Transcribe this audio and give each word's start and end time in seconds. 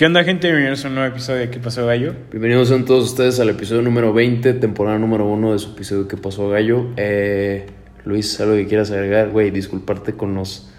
¿Qué 0.00 0.06
onda, 0.06 0.24
gente? 0.24 0.46
Bienvenidos 0.46 0.82
a 0.86 0.88
un 0.88 0.94
nuevo 0.94 1.10
episodio 1.10 1.40
de 1.40 1.50
¿Qué 1.50 1.58
pasó, 1.58 1.84
Gallo? 1.84 2.14
Bienvenidos 2.30 2.68
sean 2.68 2.86
todos 2.86 3.04
ustedes 3.04 3.38
al 3.38 3.50
episodio 3.50 3.82
número 3.82 4.14
20, 4.14 4.54
temporada 4.54 4.98
número 4.98 5.26
1 5.26 5.52
de 5.52 5.58
su 5.58 5.72
episodio 5.72 6.08
¿Qué 6.08 6.16
pasó, 6.16 6.48
Gallo? 6.48 6.86
Eh, 6.96 7.66
Luis, 8.06 8.40
algo 8.40 8.54
que 8.54 8.66
quieras 8.66 8.90
agregar, 8.92 9.28
güey, 9.28 9.50
disculparte 9.50 10.14
con 10.14 10.34
los, 10.34 10.70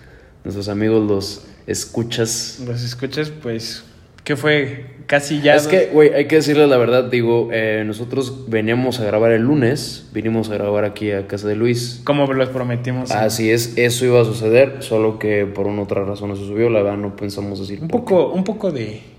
nuestros 0.44 0.70
amigos, 0.70 1.08
los 1.08 1.46
escuchas. 1.68 2.64
Los 2.66 2.84
escuchas, 2.84 3.30
pues, 3.30 3.84
¿qué 4.24 4.36
fue? 4.36 4.88
Casi 5.06 5.40
ya. 5.40 5.56
Es 5.56 5.68
que, 5.68 5.92
güey, 5.94 6.12
hay 6.16 6.26
que 6.26 6.38
decirles 6.38 6.68
la 6.68 6.78
verdad, 6.78 7.04
digo, 7.04 7.50
eh, 7.52 7.84
nosotros 7.86 8.50
veníamos 8.50 9.00
a 9.02 9.06
grabar 9.06 9.34
el 9.34 9.44
lunes, 9.44 10.10
vinimos 10.14 10.50
a 10.50 10.56
grabar 10.56 10.84
aquí 10.84 11.12
a 11.12 11.28
casa 11.28 11.48
de 11.48 11.56
Luis. 11.56 12.02
Como 12.06 12.26
los 12.34 12.50
prometimos. 12.50 13.12
Así 13.12 13.52
es, 13.52 13.78
eso 13.78 14.04
iba 14.04 14.20
a 14.20 14.26
suceder, 14.26 14.78
solo 14.80 15.20
que 15.20 15.46
por 15.46 15.68
una 15.68 15.84
otra 15.84 16.06
razón 16.06 16.30
no 16.30 16.36
se 16.36 16.48
subió, 16.48 16.72
la 16.72 16.82
verdad 16.82 16.98
no 16.98 17.16
pensamos 17.16 17.60
decir. 17.60 17.84
Un 17.84 17.88
poco, 17.88 18.32
un 18.32 18.44
poco 18.44 18.72
de. 18.72 19.11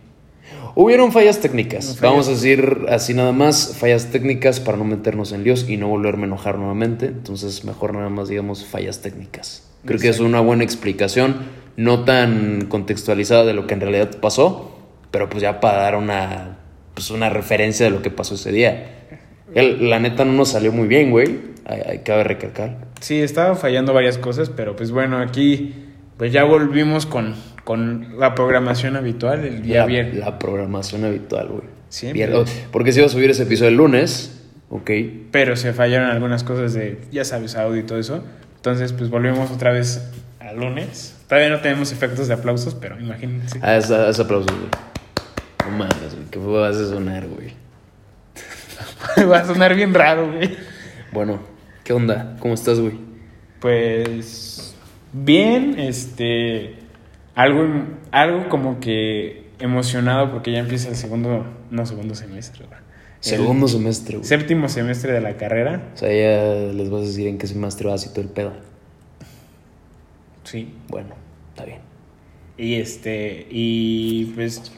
Hubieron 0.75 1.13
fallas 1.13 1.41
técnicas. 1.41 1.87
Fallas. 1.87 2.01
Vamos 2.01 2.29
a 2.29 2.31
decir 2.33 2.87
así 2.89 3.15
nada 3.15 3.33
más, 3.33 3.77
fallas 3.79 4.07
técnicas 4.11 4.61
para 4.61 4.79
no 4.79 4.85
meternos 4.85 5.33
en 5.33 5.45
líos 5.45 5.69
y 5.69 5.77
no 5.77 5.89
volverme 5.89 6.25
a 6.25 6.27
enojar 6.27 6.59
nuevamente. 6.59 7.07
Entonces, 7.07 7.65
mejor 7.65 7.95
nada 7.95 8.09
más 8.09 8.29
digamos 8.29 8.65
fallas 8.65 9.01
técnicas. 9.03 9.69
Creo 9.85 9.99
que 10.01 10.09
es 10.09 10.21
una 10.21 10.41
buena 10.41 10.63
explicación, 10.65 11.37
no 11.77 12.05
tan 12.05 12.67
contextualizada 12.69 13.45
de 13.45 13.53
lo 13.53 13.67
que 13.67 13.75
en 13.75 13.81
realidad 13.81 14.11
pasó, 14.21 14.79
pero 15.11 15.29
pues 15.29 15.43
ya 15.43 15.59
para 15.61 15.79
dar 15.79 15.97
una, 15.97 16.59
pues 16.95 17.11
una 17.11 17.29
referencia 17.31 17.85
de 17.87 17.91
lo 17.91 18.01
que 18.01 18.11
pasó 18.11 18.37
ese 18.37 18.53
día. 18.53 19.01
El- 19.55 19.91
la 19.91 19.99
neta 19.99 20.25
no 20.25 20.33
nos 20.33 20.51
salió 20.51 20.73
muy 20.73 20.87
bien, 20.89 21.11
güey. 21.11 21.53
Cabe 22.05 22.25
recalcar. 22.25 22.79
Sí, 23.01 23.21
estaba 23.21 23.55
fallando 23.57 23.93
varias 23.93 24.19
cosas, 24.19 24.51
pero 24.51 24.75
pues 24.77 24.91
bueno, 24.93 25.19
aquí 25.19 25.75
pues 26.17 26.33
ya 26.33 26.45
volvimos 26.45 27.05
con, 27.07 27.35
con 27.65 28.19
la 28.19 28.35
programación 28.35 28.97
habitual 28.97 29.45
el 29.45 29.63
día 29.63 29.81
la, 29.81 29.87
viernes. 29.87 30.17
la 30.17 30.39
programación 30.39 31.05
habitual, 31.05 31.49
güey. 31.49 31.65
Siempre. 31.89 32.45
Porque 32.71 32.93
se 32.93 33.01
iba 33.01 33.07
a 33.07 33.11
subir 33.11 33.31
ese 33.31 33.43
episodio 33.43 33.69
el 33.69 33.77
lunes, 33.77 34.41
ok. 34.71 34.91
Pero 35.31 35.57
se 35.57 35.73
fallaron 35.73 36.11
algunas 36.11 36.43
cosas 36.43 36.73
de, 36.73 36.99
ya 37.11 37.25
sabes, 37.25 37.55
audio 37.55 37.81
y 37.81 37.85
todo 37.85 37.99
eso. 37.99 38.25
Entonces, 38.57 38.93
pues 38.93 39.11
volvemos 39.11 39.51
otra 39.51 39.73
vez 39.73 40.11
al 40.41 40.59
lunes. 40.59 41.17
Todavía 41.29 41.51
no 41.51 41.61
tenemos 41.61 41.93
efectos 41.93 42.29
de 42.29 42.35
aplausos, 42.35 42.75
pero 42.75 42.99
imagínense. 42.99 43.59
Ah, 43.63 43.77
ese, 43.77 44.09
ese 44.09 44.23
aplauso, 44.23 44.49
güey. 44.55 44.69
No 45.71 45.77
mames, 45.77 46.15
güey. 46.15 46.27
¿Qué 46.31 46.39
vas 46.39 46.77
a 46.77 46.87
sonar, 46.87 47.27
güey? 47.27 47.53
Va 49.31 49.39
a 49.39 49.45
sonar 49.45 49.75
bien 49.75 49.93
raro, 49.93 50.33
güey. 50.33 50.57
Bueno, 51.13 51.41
¿qué 51.85 51.93
onda? 51.93 52.37
¿Cómo 52.41 52.55
estás, 52.55 52.81
güey? 52.81 52.95
Pues 53.61 54.75
bien, 55.13 55.79
este 55.79 56.82
algo 57.35 57.87
algo 58.11 58.49
como 58.49 58.81
que 58.81 59.51
emocionado 59.59 60.31
porque 60.31 60.53
ya 60.53 60.59
empieza 60.59 60.89
el 60.89 60.97
segundo, 60.97 61.47
no 61.71 61.87
segundo 61.87 62.15
semestre, 62.15 62.67
güey. 62.67 62.81
Segundo 63.21 63.69
semestre, 63.69 64.17
güey. 64.17 64.27
séptimo 64.27 64.69
semestre 64.69 65.13
de 65.13 65.21
la 65.21 65.37
carrera. 65.37 65.91
O 65.95 65.97
sea, 65.97 66.09
ya 66.09 66.73
les 66.73 66.91
vas 66.91 67.03
a 67.03 67.07
decir 67.07 67.29
en 67.29 67.39
qué 67.39 67.47
semestre 67.47 67.89
vas 67.89 68.05
y 68.05 68.09
todo 68.11 68.23
el 68.23 68.29
pedo. 68.29 68.53
Sí. 70.45 70.75
Bueno, 70.89 71.15
está 71.51 71.65
bien. 71.65 71.81
Y 72.59 72.75
este 72.75 73.47
y 73.51 74.27
pues 74.35 74.73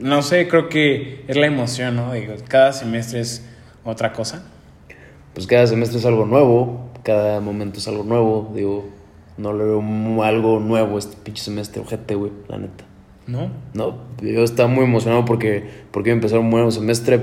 no 0.00 0.22
sé, 0.22 0.48
creo 0.48 0.68
que 0.68 1.24
es 1.28 1.36
la 1.36 1.46
emoción, 1.46 1.96
¿no? 1.96 2.12
Digo, 2.12 2.34
cada 2.48 2.72
semestre 2.72 3.20
es 3.20 3.44
otra 3.84 4.12
cosa. 4.12 4.44
Pues 5.34 5.46
cada 5.46 5.66
semestre 5.66 5.98
es 5.98 6.06
algo 6.06 6.24
nuevo, 6.24 6.90
cada 7.02 7.40
momento 7.40 7.78
es 7.78 7.88
algo 7.88 8.04
nuevo. 8.04 8.52
Digo, 8.54 8.88
no 9.38 9.52
le 9.52 9.64
veo 9.64 10.22
algo 10.22 10.60
nuevo 10.60 10.98
este 10.98 11.16
pinche 11.22 11.42
semestre, 11.42 11.80
ojete, 11.82 12.14
güey, 12.14 12.32
la 12.48 12.58
neta. 12.58 12.84
¿No? 13.26 13.50
No, 13.74 13.98
yo 14.22 14.44
estaba 14.44 14.68
muy 14.68 14.84
emocionado 14.84 15.24
porque, 15.24 15.64
porque 15.90 16.10
iba 16.10 16.14
a 16.14 16.18
empezar 16.18 16.38
un 16.38 16.48
nuevo 16.50 16.70
semestre. 16.70 17.20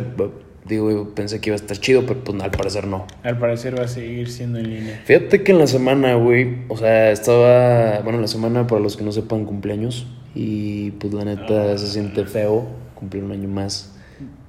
Digo, 0.65 0.89
yo 0.91 1.13
pensé 1.15 1.41
que 1.41 1.49
iba 1.49 1.55
a 1.55 1.59
estar 1.59 1.77
chido, 1.77 2.05
pero 2.05 2.23
pues 2.23 2.41
al 2.41 2.51
parecer 2.51 2.87
no. 2.87 3.05
Al 3.23 3.37
parecer 3.37 3.77
va 3.77 3.83
a 3.83 3.87
seguir 3.87 4.29
siendo 4.29 4.59
en 4.59 4.69
línea. 4.69 5.01
Fíjate 5.05 5.43
que 5.43 5.51
en 5.51 5.59
la 5.59 5.67
semana, 5.67 6.15
güey, 6.15 6.57
o 6.69 6.77
sea, 6.77 7.11
estaba, 7.11 7.99
bueno, 8.01 8.19
la 8.21 8.27
semana 8.27 8.65
para 8.67 8.81
los 8.81 8.95
que 8.97 9.03
no 9.03 9.11
sepan 9.11 9.43
cumpleaños 9.45 10.07
y 10.35 10.91
pues 10.91 11.13
la 11.13 11.25
neta 11.25 11.77
se 11.77 11.87
siente 11.87 12.25
feo 12.25 12.65
cumplir 12.95 13.23
un 13.25 13.31
año 13.33 13.49
más, 13.49 13.93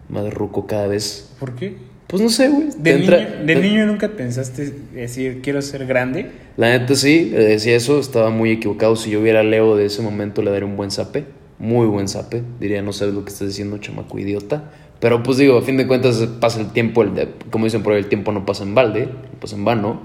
más 0.09 0.33
ruco 0.33 0.67
cada 0.67 0.87
vez. 0.87 1.34
¿Por 1.41 1.55
qué? 1.56 1.77
Pues 2.06 2.22
no 2.22 2.28
sé, 2.28 2.49
güey. 2.49 2.69
De, 2.78 2.94
niño, 2.94 3.05
entra- 3.12 3.43
de 3.44 3.55
te- 3.55 3.61
niño 3.61 3.87
nunca 3.87 4.09
pensaste 4.09 4.71
decir 4.93 5.41
quiero 5.43 5.62
ser 5.62 5.84
grande. 5.87 6.31
La 6.56 6.70
neta 6.78 6.94
sí, 6.94 7.31
le 7.31 7.44
decía 7.44 7.75
eso, 7.76 7.98
estaba 7.98 8.31
muy 8.31 8.50
equivocado. 8.53 8.94
Si 8.97 9.10
yo 9.10 9.20
viera 9.22 9.41
a 9.41 9.42
Leo 9.42 9.76
de 9.76 9.87
ese 9.87 10.03
momento 10.03 10.42
le 10.42 10.50
daría 10.50 10.66
un 10.66 10.76
buen 10.76 10.91
zape, 10.91 11.25
muy 11.59 11.87
buen 11.87 12.09
zape. 12.09 12.42
Diría, 12.60 12.81
no 12.82 12.92
sabes 12.92 13.15
lo 13.15 13.25
que 13.25 13.31
estás 13.31 13.48
diciendo, 13.48 13.78
chamaco 13.78 14.19
idiota. 14.19 14.70
Pero 15.00 15.22
pues 15.22 15.37
digo, 15.38 15.59
a 15.59 15.62
fin 15.62 15.76
de 15.76 15.87
cuentas 15.87 16.16
pasa 16.41 16.60
el 16.60 16.72
tiempo, 16.72 17.03
el 17.03 17.14
de- 17.14 17.28
como 17.50 17.64
dicen 17.64 17.82
por 17.82 17.93
ahí, 17.93 17.98
el 17.98 18.09
tiempo 18.09 18.31
no 18.32 18.47
pasa 18.47 18.62
en 18.62 18.75
balde, 18.75 19.06
no 19.06 19.41
pasa 19.41 19.56
en 19.56 19.64
vano. 19.64 20.00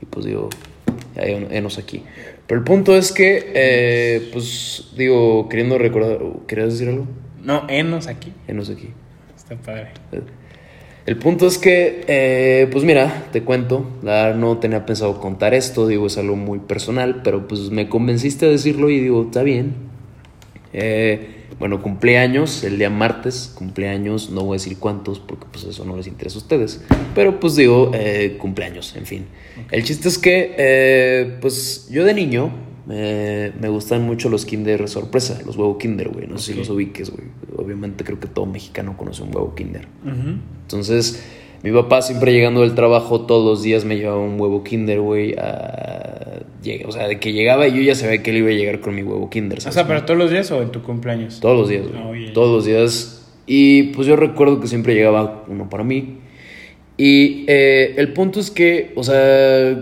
Y 0.00 0.06
pues 0.06 0.26
digo, 0.26 0.48
ya 1.14 1.22
enos 1.22 1.78
aquí. 1.78 2.02
Pero 2.48 2.58
el 2.58 2.64
punto 2.64 2.96
es 2.96 3.12
que, 3.12 3.52
eh, 3.54 4.28
pues 4.32 4.88
digo, 4.96 5.48
queriendo 5.48 5.78
recordar, 5.78 6.18
¿querías 6.48 6.72
decir 6.72 6.88
algo? 6.88 7.06
No, 7.42 7.64
enos 7.68 8.08
aquí. 8.08 8.32
Enos 8.48 8.68
aquí. 8.70 8.90
Está 9.36 9.54
padre. 9.56 9.90
El 11.04 11.16
punto 11.16 11.48
es 11.48 11.58
que, 11.58 12.04
eh, 12.06 12.68
pues 12.70 12.84
mira, 12.84 13.26
te 13.32 13.42
cuento, 13.42 13.84
la 14.02 14.34
no 14.34 14.58
tenía 14.58 14.86
pensado 14.86 15.20
contar 15.20 15.52
esto, 15.52 15.88
digo, 15.88 16.06
es 16.06 16.16
algo 16.16 16.36
muy 16.36 16.60
personal, 16.60 17.22
pero 17.24 17.48
pues 17.48 17.70
me 17.70 17.88
convenciste 17.88 18.46
a 18.46 18.48
decirlo 18.48 18.88
y 18.88 19.00
digo, 19.00 19.22
está 19.22 19.42
bien. 19.42 19.74
Eh, 20.72 21.42
bueno, 21.58 21.82
cumpleaños, 21.82 22.64
el 22.64 22.78
día 22.78 22.90
martes, 22.90 23.52
cumpleaños, 23.54 24.30
no 24.30 24.42
voy 24.42 24.56
a 24.56 24.58
decir 24.58 24.78
cuántos 24.78 25.20
porque 25.20 25.46
pues 25.50 25.64
eso 25.64 25.84
no 25.84 25.96
les 25.96 26.06
interesa 26.06 26.36
a 26.36 26.42
ustedes, 26.42 26.82
pero 27.14 27.38
pues 27.38 27.56
digo, 27.56 27.90
eh, 27.94 28.36
cumpleaños, 28.38 28.94
en 28.96 29.06
fin. 29.06 29.26
El 29.70 29.84
chiste 29.84 30.08
es 30.08 30.18
que, 30.18 30.54
eh, 30.56 31.38
pues 31.40 31.88
yo 31.90 32.04
de 32.04 32.14
niño 32.14 32.50
eh, 32.90 33.52
me 33.60 33.68
gustan 33.68 34.02
mucho 34.02 34.28
los 34.28 34.44
Kinder 34.44 34.88
sorpresa, 34.88 35.40
los 35.46 35.56
huevo 35.56 35.78
Kinder, 35.78 36.08
güey, 36.08 36.26
no 36.26 36.38
sé 36.38 36.52
si 36.52 36.58
los 36.58 36.68
ubiques, 36.70 37.10
güey. 37.10 37.26
Obviamente 37.56 38.04
creo 38.04 38.18
que 38.18 38.26
todo 38.28 38.46
mexicano 38.46 38.96
conoce 38.96 39.22
un 39.22 39.28
huevo 39.34 39.54
Kinder. 39.54 39.86
Entonces, 40.62 41.22
mi 41.62 41.70
papá 41.70 42.02
siempre 42.02 42.32
llegando 42.32 42.62
del 42.62 42.74
trabajo 42.74 43.20
todos 43.22 43.44
los 43.44 43.62
días 43.62 43.84
me 43.84 43.96
llevaba 43.96 44.20
un 44.20 44.40
huevo 44.40 44.64
Kinder, 44.64 45.00
güey. 45.00 45.34
a- 45.38 46.40
O 46.86 46.92
sea, 46.92 47.08
de 47.08 47.18
que 47.18 47.32
llegaba 47.32 47.66
y 47.66 47.74
yo 47.76 47.82
ya 47.82 47.94
sabía 47.96 48.22
que 48.22 48.30
él 48.30 48.36
iba 48.38 48.48
a 48.50 48.52
llegar 48.52 48.80
con 48.80 48.94
mi 48.94 49.02
huevo 49.02 49.28
Kinder. 49.30 49.58
O 49.58 49.60
sea, 49.72 49.86
pero 49.86 50.04
todos 50.04 50.16
los 50.18 50.30
días 50.30 50.50
o 50.52 50.62
en 50.62 50.70
tu 50.70 50.80
cumpleaños. 50.82 51.40
Todos 51.40 51.58
los 51.58 51.68
días, 51.68 51.88
güey. 51.88 52.00
Ah, 52.00 52.06
oye. 52.08 52.28
Todos 52.30 52.54
los 52.54 52.64
días. 52.64 53.28
Y 53.46 53.84
pues 53.94 54.06
yo 54.06 54.14
recuerdo 54.16 54.60
que 54.60 54.68
siempre 54.68 54.94
llegaba 54.94 55.44
uno 55.48 55.68
para 55.68 55.82
mí. 55.84 56.18
Y 56.96 57.44
eh, 57.48 57.94
el 57.96 58.12
punto 58.12 58.38
es 58.38 58.50
que, 58.52 58.92
o 58.94 59.02
sea, 59.02 59.76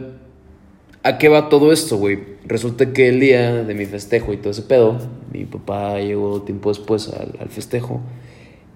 ¿a 1.03 1.19
qué 1.19 1.29
va 1.29 1.49
todo 1.49 1.73
esto, 1.73 1.97
güey? 1.97 2.19
Resulta 2.45 2.93
que 2.93 3.09
el 3.09 3.21
día 3.21 3.65
de 3.65 3.75
mi 3.75 3.87
festejo 3.87 4.33
y 4.33 4.37
todo 4.39 4.51
ese 4.51 4.63
pedo, 4.63 4.99
mi 5.33 5.45
papá 5.45 5.99
llegó 6.01 6.43
tiempo 6.43 6.69
después 6.71 7.09
al, 7.09 7.35
al 7.41 7.49
festejo 7.49 8.01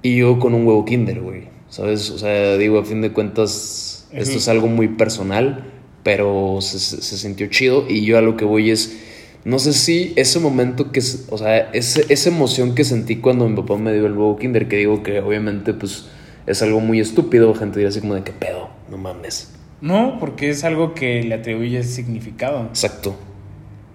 y 0.03 0.17
yo 0.19 0.39
con 0.39 0.55
un 0.55 0.67
huevo 0.67 0.85
kinder, 0.85 1.21
güey. 1.21 1.49
¿Sabes? 1.69 2.11
O 2.11 2.19
sea, 2.19 2.57
digo, 2.57 2.79
a 2.79 2.85
fin 2.85 3.01
de 3.01 3.13
cuentas, 3.13 4.07
esto 4.13 4.39
es 4.39 4.49
algo 4.49 4.69
muy 4.69 4.89
personal, 4.89 5.65
pero 6.05 6.59
se, 6.61 6.79
se- 6.79 7.17
sintió 7.19 7.47
chido 7.49 7.85
y 7.89 8.05
yo 8.05 8.19
a 8.19 8.21
lo 8.21 8.37
que 8.37 8.45
voy 8.45 8.71
es... 8.71 8.99
No 9.45 9.59
sé 9.59 9.73
si 9.75 10.13
ese 10.17 10.39
momento 10.41 10.91
que, 10.93 11.01
o 11.31 11.37
sea, 11.39 11.59
ese, 11.73 12.07
esa 12.09 12.29
emoción 12.31 12.75
que 12.75 12.85
sentí 12.85 13.17
cuando 13.17 13.49
mi 13.49 13.57
papá 13.57 13.77
me 13.77 13.93
dio 13.93 14.07
el 14.07 14.13
huevo 14.13 14.37
kinder, 14.39 14.69
que 14.69 14.77
digo 14.77 15.03
que 15.03 15.21
obviamente 15.21 15.75
pues 15.75 16.07
es 16.47 16.63
algo 16.63 16.81
muy 16.81 17.01
estúpido, 17.01 17.55
gente 17.55 17.79
dirá 17.79 17.91
así 17.91 18.01
como 18.01 18.15
de 18.15 18.23
qué 18.23 18.33
pedo, 18.33 18.71
no 18.91 18.97
mames. 18.97 19.51
No, 19.81 20.17
porque 20.21 20.51
es 20.51 20.65
algo 20.65 20.95
que 20.95 21.23
le 21.23 21.35
atribuyes 21.35 21.91
significado. 21.91 22.67
Exacto. 22.67 23.15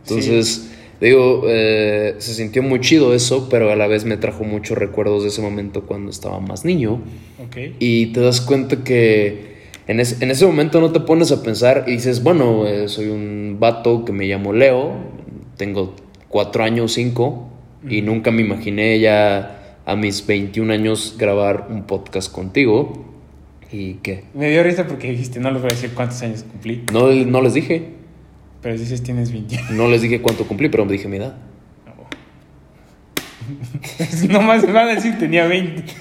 Entonces, 0.07 0.71
digo, 1.01 1.43
eh, 1.47 2.15
se 2.19 2.33
sintió 2.33 2.63
muy 2.63 2.79
chido 2.79 3.13
eso, 3.13 3.47
pero 3.49 3.71
a 3.71 3.75
la 3.75 3.87
vez 3.87 4.05
me 4.05 4.17
trajo 4.17 4.43
muchos 4.43 4.77
recuerdos 4.77 5.23
de 5.23 5.29
ese 5.29 5.41
momento 5.41 5.83
cuando 5.83 6.09
estaba 6.11 6.39
más 6.39 6.65
niño. 6.65 7.01
Ok. 7.45 7.57
Y 7.79 8.07
te 8.07 8.19
das 8.21 8.41
cuenta 8.41 8.83
que 8.83 9.57
en, 9.87 9.99
ese- 9.99 10.23
en 10.23 10.31
ese 10.31 10.45
momento 10.45 10.79
no 10.81 10.91
te 10.91 10.99
pones 10.99 11.31
a 11.31 11.41
pensar 11.43 11.85
y 11.87 11.91
dices, 11.91 12.23
bueno, 12.23 12.65
eh, 12.67 12.87
soy 12.87 13.07
un 13.07 13.57
vato 13.59 14.05
que 14.05 14.11
me 14.11 14.25
llamo 14.25 14.53
Leo, 14.53 14.93
tengo 15.57 15.95
cuatro 16.27 16.63
años, 16.63 16.93
cinco, 16.93 17.47
y 17.89 18.01
nunca 18.01 18.29
me 18.31 18.41
imaginé 18.41 18.99
ya 18.99 19.77
a 19.85 19.95
mis 19.95 20.25
21 20.27 20.71
años 20.73 21.15
grabar 21.17 21.67
un 21.71 21.83
podcast 21.83 22.31
contigo. 22.31 23.05
¿Y 23.71 23.95
qué? 23.95 24.23
Me 24.33 24.49
dio 24.49 24.63
risa 24.63 24.87
porque 24.87 25.11
dijiste, 25.11 25.39
no 25.39 25.51
les 25.51 25.61
voy 25.61 25.69
a 25.71 25.75
decir 25.75 25.91
cuántos 25.93 26.21
años 26.23 26.43
cumplí. 26.43 26.83
No, 26.91 27.07
no 27.11 27.41
les 27.41 27.53
dije, 27.53 27.89
Pero 28.61 28.77
dices 28.77 29.03
tienes 29.03 29.31
21. 29.31 29.71
no 29.71 29.87
les 29.87 30.01
dije 30.01 30.21
cuánto 30.21 30.45
cumplí, 30.47 30.69
pero 30.69 30.85
me 30.85 30.91
dije 30.93 31.07
mi 31.07 31.17
edad. 31.17 31.35
no 34.29 34.41
más 34.43 34.65
van 34.71 34.89
a 34.89 34.95
decir 34.95 35.17
tenía 35.17 35.45
20. 35.47 35.83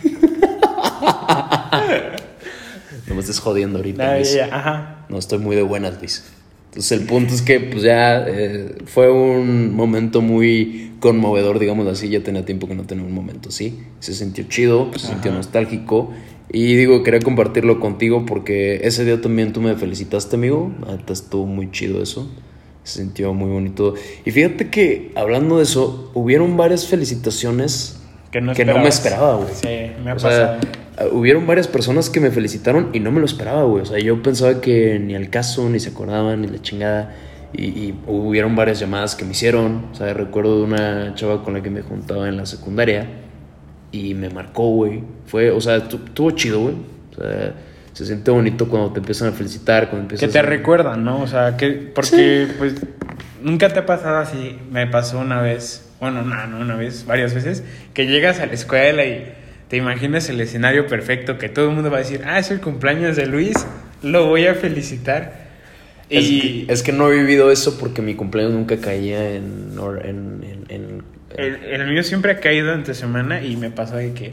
No 3.07 3.15
me 3.15 3.21
estés 3.23 3.39
jodiendo 3.41 3.79
ahorita, 3.79 4.13
Ah, 4.13 4.17
Luis. 4.17 4.35
ya, 4.35 4.49
ya, 4.49 4.55
Ajá. 4.55 5.07
No 5.09 5.19
estoy 5.19 5.39
muy 5.39 5.57
de 5.57 5.63
buenas, 5.63 5.99
Luis. 5.99 6.25
Entonces 6.67 7.01
el 7.01 7.07
punto 7.07 7.33
es 7.33 7.41
que 7.41 7.59
pues 7.61 7.83
ya 7.83 8.23
eh, 8.29 8.75
fue 8.85 9.11
un 9.11 9.75
momento 9.75 10.21
muy 10.21 10.93
conmovedor, 11.01 11.59
digamos 11.59 11.87
así, 11.87 12.11
ya 12.11 12.23
tenía 12.23 12.45
tiempo 12.45 12.69
que 12.69 12.75
no 12.75 12.85
tenía 12.85 13.05
un 13.05 13.13
momento 13.15 13.49
así. 13.49 13.79
Se 14.01 14.13
sintió 14.13 14.45
chido, 14.45 14.91
se 14.97 15.07
sintió 15.07 15.33
nostálgico. 15.33 16.13
Y 16.51 16.77
digo, 16.77 17.03
quería 17.03 17.21
compartirlo 17.21 17.79
contigo 17.79 18.25
porque 18.27 18.81
ese 18.87 19.05
día 19.05 19.21
también 19.21 19.53
tú 19.53 19.61
me 19.61 19.75
felicitaste, 19.75 20.37
amigo. 20.37 20.73
Ahorita 20.87 21.13
estuvo 21.13 21.45
muy 21.47 21.71
chido 21.71 22.03
eso. 22.03 22.31
Se 22.85 23.01
sintió 23.03 23.35
muy 23.35 23.51
bonito. 23.51 23.95
Y 24.25 24.31
fíjate 24.31 24.71
que, 24.71 25.13
hablando 25.15 25.59
de 25.59 25.65
eso, 25.65 26.11
hubieron 26.15 26.57
varias 26.57 26.87
felicitaciones 26.87 28.01
Que 28.31 28.41
no, 28.41 28.55
que 28.55 28.65
no 28.65 28.79
me 28.79 28.89
esperaba, 28.89 29.37
güey. 29.37 29.49
Sí, 29.53 29.93
me 30.03 30.11
ha 30.11 30.15
O 30.15 30.19
sea, 30.19 30.59
pasado. 30.97 31.11
hubieron 31.13 31.47
varias 31.47 31.69
personas 31.69 32.09
que 32.09 32.21
me 32.21 32.31
felicitaron 32.31 32.89
y 32.95 33.01
no 33.01 33.11
me 33.13 33.21
lo 33.21 33.27
esperaba, 33.27 33.65
güey. 33.65 33.83
O 33.83 33.87
sea, 33.87 33.99
yo 33.99 34.23
pensaba 34.23 34.63
que 34.63 34.99
ni 34.99 35.15
al 35.15 35.29
caso, 35.29 35.69
ni 35.69 35.81
se 35.81 35.91
acordaban, 35.91 36.41
ni 36.41 36.49
la 36.49 36.63
chingada. 36.63 37.15
Y, 37.53 37.65
y 37.65 38.01
hubieron 38.07 38.57
varias 38.57 38.81
llamadas 38.81 39.17
que 39.17 39.27
me 39.27 39.33
hicieron. 39.33 39.87
O 39.93 39.95
sea, 39.95 40.15
recuerdo 40.15 40.57
de 40.59 40.63
una 40.65 41.15
chava 41.15 41.45
con 41.45 41.53
la 41.55 41.63
que 41.63 41.69
me 41.71 41.83
juntaba 41.83 42.27
en 42.29 42.39
la 42.39 42.47
secundaria 42.47 43.07
y 43.93 44.15
me 44.15 44.29
marcó, 44.31 44.69
güey. 44.71 45.03
Fue, 45.27 45.51
o 45.51 45.61
sea, 45.61 45.87
tu- 45.89 45.97
estuvo 46.05 46.31
chido, 46.33 46.61
güey. 46.61 46.75
O 47.13 47.21
sea, 47.21 47.55
se 47.93 48.07
siente 48.07 48.31
bonito 48.31 48.69
cuando 48.69 48.93
te 48.93 49.01
empiezan 49.01 49.29
a 49.29 49.33
felicitar, 49.33 49.91
cuando 49.91 50.15
Que 50.17 50.29
te 50.29 50.39
a... 50.39 50.43
recuerdan, 50.43 51.05
¿no? 51.05 51.21
O 51.23 51.27
sea, 51.27 51.57
que 51.57 51.71
porque 51.95 52.47
pues 52.59 52.75
nunca 53.43 53.69
te 53.71 53.81
ha 53.81 53.87
pasado 53.87 54.19
así. 54.19 54.57
Me 54.71 54.87
pasó 54.87 55.19
una 55.19 55.41
vez, 55.41 55.91
bueno, 56.01 56.23
no, 56.23 56.47
no 56.47 56.61
una 56.61 56.77
vez, 56.77 57.07
varias 57.07 57.35
veces, 57.35 57.65
que 57.95 58.07
llegas 58.07 58.39
a 58.41 58.47
la 58.47 58.53
escuela 58.53 59.05
y 59.05 59.33
te 59.69 59.77
imaginas 59.77 60.29
el 60.29 60.41
escenario 60.41 60.87
perfecto 60.87 61.39
que 61.39 61.49
todo 61.49 61.69
el 61.71 61.75
mundo 61.75 61.91
va 61.91 61.97
a 61.97 62.01
decir, 62.01 62.23
ah, 62.25 62.39
es 62.39 62.51
el 62.53 62.61
cumpleaños 62.61 63.17
de 63.17 63.27
Luis, 63.27 63.55
lo 64.03 64.27
voy 64.27 64.47
a 64.47 64.55
felicitar. 64.55 65.49
Es, 66.09 66.25
Y 66.31 66.67
que, 66.67 66.73
es 66.73 66.83
que 66.83 66.93
no 66.93 67.11
he 67.13 67.17
vivido 67.19 67.51
eso 67.51 67.79
porque 67.79 68.01
mi 68.01 68.15
cumpleaños 68.15 68.55
nunca 68.55 68.77
caía 68.79 69.29
en, 69.35 69.73
en- 70.05 70.65
en- 70.69 71.03
el, 71.37 71.57
el 71.65 71.87
mío 71.89 72.03
siempre 72.03 72.33
ha 72.33 72.41
caído 72.41 72.73
entre 72.73 72.95
semana 72.95 73.43
y 73.43 73.57
me 73.57 73.71
pasó 73.71 73.97
de 73.97 74.13
que 74.13 74.31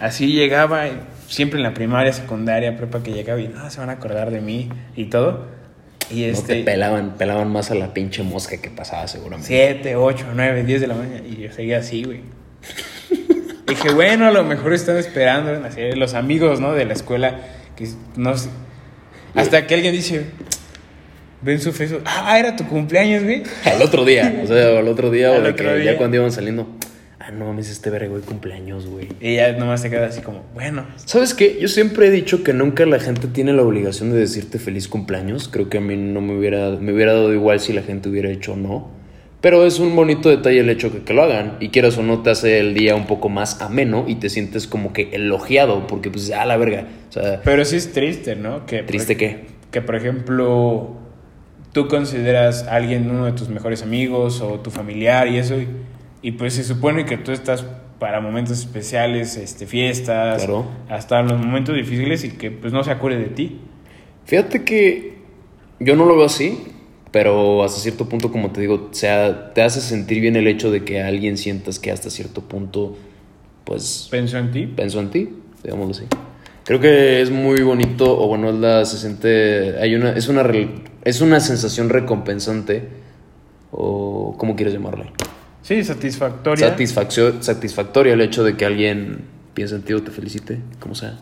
así 0.00 0.32
llegaba, 0.32 0.86
siempre 1.28 1.58
en 1.58 1.62
la 1.62 1.74
primaria, 1.74 2.12
secundaria, 2.12 2.76
prepa 2.76 3.02
que 3.02 3.12
llegaba 3.12 3.40
y 3.40 3.48
no, 3.48 3.68
se 3.70 3.80
van 3.80 3.90
a 3.90 3.92
acordar 3.92 4.30
de 4.30 4.40
mí 4.40 4.68
y 4.96 5.06
todo. 5.06 5.46
Y 6.10 6.22
No 6.22 6.26
este... 6.28 6.56
te 6.56 6.62
pelaban, 6.62 7.16
pelaban 7.16 7.50
más 7.50 7.70
a 7.70 7.74
la 7.74 7.92
pinche 7.92 8.22
mosca 8.22 8.60
que 8.60 8.70
pasaba 8.70 9.08
seguramente. 9.08 9.48
7, 9.48 9.96
8, 9.96 10.26
9, 10.34 10.64
10 10.64 10.80
de 10.80 10.86
la 10.86 10.94
mañana. 10.94 11.26
Y 11.26 11.42
yo 11.42 11.52
seguía 11.52 11.78
así, 11.78 12.04
güey. 12.04 12.20
Dije, 13.66 13.92
bueno, 13.92 14.26
a 14.26 14.30
lo 14.30 14.44
mejor 14.44 14.72
están 14.72 14.96
esperando 14.96 15.66
así, 15.66 15.80
los 15.96 16.14
amigos, 16.14 16.60
¿no? 16.60 16.72
De 16.72 16.84
la 16.84 16.92
escuela. 16.92 17.40
Que 17.74 17.88
no 18.16 18.36
sé. 18.36 18.50
Hasta 19.34 19.66
que 19.66 19.74
alguien 19.74 19.92
dice, 19.92 20.26
ven 21.46 21.60
su 21.60 21.72
Facebook. 21.72 22.02
Ah, 22.04 22.38
era 22.38 22.54
tu 22.56 22.64
cumpleaños, 22.66 23.22
güey. 23.24 23.42
Al 23.64 23.80
otro 23.80 24.04
día, 24.04 24.40
o 24.42 24.46
sea, 24.46 24.78
al 24.78 24.88
otro 24.88 25.10
día, 25.10 25.30
Al 25.34 25.40
o 25.40 25.42
de 25.44 25.50
otro 25.52 25.66
que 25.72 25.76
día. 25.78 25.92
ya 25.92 25.98
cuando 25.98 26.16
iban 26.18 26.30
saliendo, 26.32 26.66
ah, 27.20 27.30
no 27.30 27.46
mames, 27.46 27.70
este 27.70 27.88
verga, 27.90 28.08
güey, 28.08 28.22
cumpleaños, 28.22 28.86
güey. 28.86 29.08
Y 29.20 29.36
ya 29.36 29.52
nomás 29.52 29.80
se 29.80 29.88
queda 29.90 30.06
así 30.06 30.20
como, 30.20 30.42
bueno. 30.54 30.84
¿Sabes 30.96 31.32
qué? 31.34 31.58
Yo 31.60 31.68
siempre 31.68 32.08
he 32.08 32.10
dicho 32.10 32.42
que 32.44 32.52
nunca 32.52 32.84
la 32.84 32.98
gente 32.98 33.28
tiene 33.28 33.52
la 33.52 33.62
obligación 33.62 34.10
de 34.12 34.18
decirte 34.18 34.58
feliz 34.58 34.88
cumpleaños. 34.88 35.48
Creo 35.48 35.68
que 35.70 35.78
a 35.78 35.80
mí 35.80 35.96
no 35.96 36.20
me 36.20 36.36
hubiera, 36.36 36.70
me 36.72 36.92
hubiera 36.92 37.12
dado 37.14 37.32
igual 37.32 37.60
si 37.60 37.72
la 37.72 37.82
gente 37.82 38.08
hubiera 38.08 38.28
hecho 38.30 38.52
o 38.52 38.56
no. 38.56 38.94
Pero 39.42 39.64
es 39.66 39.78
un 39.78 39.94
bonito 39.94 40.28
detalle 40.30 40.60
el 40.60 40.70
hecho 40.70 40.90
que, 40.90 41.02
que 41.04 41.12
lo 41.14 41.22
hagan. 41.22 41.58
Y 41.60 41.68
quieras 41.68 41.96
o 41.98 42.02
no, 42.02 42.22
te 42.22 42.30
hace 42.30 42.58
el 42.58 42.74
día 42.74 42.96
un 42.96 43.06
poco 43.06 43.28
más 43.28 43.60
ameno 43.60 44.04
y 44.08 44.16
te 44.16 44.28
sientes 44.28 44.66
como 44.66 44.92
que 44.92 45.10
elogiado. 45.12 45.86
Porque, 45.86 46.10
pues, 46.10 46.32
ah, 46.32 46.44
la 46.46 46.56
verga. 46.56 46.86
O 47.10 47.12
sea, 47.12 47.42
Pero 47.44 47.64
sí 47.64 47.76
es 47.76 47.92
triste, 47.92 48.34
¿no? 48.34 48.66
Que, 48.66 48.78
por 48.78 48.86
¿triste 48.86 49.12
ej- 49.12 49.18
qué? 49.18 49.44
Que, 49.70 49.82
por 49.82 49.94
ejemplo, 49.94 50.96
tú 51.76 51.88
consideras 51.88 52.62
a 52.66 52.76
alguien 52.76 53.10
uno 53.10 53.26
de 53.26 53.32
tus 53.32 53.50
mejores 53.50 53.82
amigos 53.82 54.40
o 54.40 54.60
tu 54.60 54.70
familiar 54.70 55.28
y 55.28 55.36
eso. 55.36 55.60
Y, 55.60 55.68
y 56.22 56.32
pues 56.32 56.54
se 56.54 56.64
supone 56.64 57.04
que 57.04 57.18
tú 57.18 57.32
estás 57.32 57.66
para 57.98 58.22
momentos 58.22 58.58
especiales, 58.58 59.36
este, 59.36 59.66
fiestas, 59.66 60.38
Claro. 60.38 60.64
hasta 60.88 61.20
los 61.20 61.38
momentos 61.38 61.74
difíciles 61.76 62.24
y 62.24 62.30
que 62.30 62.50
pues 62.50 62.72
no 62.72 62.82
se 62.82 62.92
acuerde 62.92 63.18
de 63.18 63.26
ti. 63.26 63.60
Fíjate 64.24 64.64
que 64.64 65.18
yo 65.78 65.96
no 65.96 66.06
lo 66.06 66.16
veo 66.16 66.24
así, 66.24 66.58
pero 67.10 67.62
hasta 67.62 67.78
cierto 67.78 68.08
punto, 68.08 68.32
como 68.32 68.52
te 68.52 68.62
digo, 68.62 68.88
o 68.90 68.94
sea, 68.94 69.52
te 69.52 69.60
hace 69.60 69.82
sentir 69.82 70.22
bien 70.22 70.34
el 70.36 70.46
hecho 70.46 70.70
de 70.70 70.82
que 70.82 71.02
alguien 71.02 71.36
sientas 71.36 71.78
que 71.78 71.90
hasta 71.92 72.08
cierto 72.08 72.40
punto, 72.40 72.96
pues, 73.64 74.08
Pensó 74.10 74.38
en 74.38 74.50
ti. 74.50 74.66
pensó 74.66 75.00
en 75.00 75.10
ti, 75.10 75.28
digámoslo 75.62 75.90
así. 75.92 76.04
Creo 76.64 76.80
que 76.80 77.20
es 77.20 77.30
muy 77.30 77.60
bonito, 77.60 78.18
o 78.18 78.28
bueno, 78.28 78.48
es 78.48 78.54
la, 78.56 78.84
se 78.86 78.96
siente, 78.96 79.78
hay 79.78 79.94
una, 79.94 80.12
es 80.12 80.28
una, 80.28 80.42
es 81.06 81.20
una 81.20 81.38
sensación 81.38 81.88
recompensante, 81.88 82.88
o 83.70 84.34
¿cómo 84.36 84.56
quieres 84.56 84.74
llamarle? 84.74 85.12
Sí, 85.62 85.84
satisfactoria. 85.84 86.76
Satisfactoria 87.40 88.12
el 88.12 88.20
hecho 88.20 88.42
de 88.42 88.56
que 88.56 88.64
alguien 88.64 89.20
piense 89.54 89.76
en 89.76 89.82
ti 89.82 89.92
o 89.92 90.02
te 90.02 90.10
felicite, 90.10 90.58
como 90.80 90.96
sea. 90.96 91.20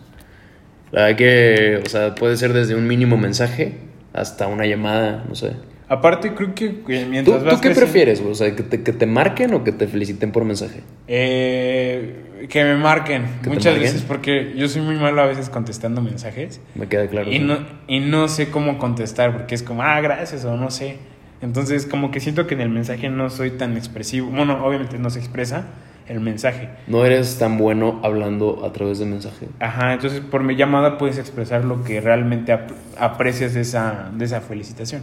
La 0.91 1.03
verdad 1.03 1.19
que, 1.19 1.83
o 1.85 1.89
sea, 1.91 2.15
puede 2.15 2.39
ser 2.39 2.55
desde 2.55 2.75
un 2.75 2.87
mínimo 2.87 3.19
mensaje 3.19 3.75
hasta 4.15 4.47
una 4.47 4.65
llamada, 4.65 5.23
no 5.29 5.35
sé. 5.35 5.53
Aparte, 5.89 6.35
creo 6.35 6.55
que 6.55 6.69
¿Tú, 6.71 6.83
mientras 7.11 7.39
tú 7.41 7.45
vas 7.45 7.55
qué 7.61 7.69
creciendo- 7.69 7.81
prefieres? 7.81 8.21
O 8.23 8.35
sea, 8.35 8.55
¿que 8.57 8.63
te, 8.63 8.83
que 8.83 8.93
te 8.93 9.07
marquen 9.07 9.53
o 9.55 9.65
que 9.65 9.73
te 9.73 9.87
feliciten 9.87 10.33
por 10.33 10.45
mensaje? 10.45 10.81
Eh, 11.07 12.47
que 12.49 12.65
me 12.65 12.77
marquen. 12.77 13.25
¿Que 13.43 13.45
te 13.45 13.49
Muchas 13.51 13.75
marquen? 13.75 13.83
veces, 13.83 14.03
porque 14.03 14.55
yo 14.57 14.69
soy 14.69 14.83
muy 14.83 14.97
malo 14.97 15.21
a 15.23 15.27
veces 15.27 15.51
contestando 15.51 16.01
mensajes. 16.01 16.61
Me 16.75 16.87
queda 16.89 17.07
claro. 17.09 17.31
Y 17.31 17.35
¿sí? 17.35 17.39
no, 17.41 17.59
y 17.87 18.01
no 18.01 18.29
sé 18.29 18.51
cómo 18.51 18.79
contestar 18.79 19.33
porque 19.33 19.55
es 19.55 19.63
como, 19.63 19.83
ah, 19.83 20.01
gracias 20.01 20.45
o 20.45 20.57
no 20.57 20.71
sé. 20.71 20.97
Entonces, 21.43 21.85
como 21.87 22.11
que 22.11 22.21
siento 22.21 22.47
que 22.47 22.55
en 22.55 22.63
el 22.63 22.71
mensaje 22.71 23.11
no 23.11 23.29
soy 23.29 23.51
tan 23.51 23.77
expresivo. 23.77 24.29
Bueno, 24.31 24.65
obviamente 24.65 24.99
no 24.99 25.11
se 25.11 25.19
expresa 25.19 25.67
el 26.09 26.21
mensaje. 26.21 26.69
No 26.87 27.05
eres 27.05 27.39
tan 27.39 27.59
bueno 27.59 28.01
hablando 28.03 28.65
a 28.65 28.73
través 28.73 28.99
de 28.99 29.07
mensaje. 29.07 29.49
Ajá, 29.61 29.93
entonces 29.93 30.21
por 30.21 30.43
mi 30.43 30.57
llamada 30.57 30.97
puedes 30.97 31.19
expresar 31.19 31.65
lo 31.65 31.85
que 31.85 32.01
realmente 32.01 32.53
ap- 32.53 32.71
aprecias 32.99 33.53
de 33.55 33.61
esa, 33.63 34.11
de 34.15 34.25
esa 34.25 34.41
felicitación. 34.41 35.03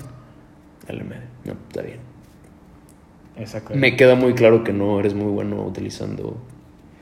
Me- 0.90 1.16
No, 1.46 1.54
está 1.70 1.82
bien. 1.82 2.00
Exacto. 3.38 3.74
Me 3.76 3.96
queda 3.96 4.16
muy 4.16 4.34
claro 4.34 4.64
que 4.64 4.74
no 4.74 5.00
eres 5.00 5.14
muy 5.14 5.32
bueno 5.32 5.64
utilizando 5.66 6.38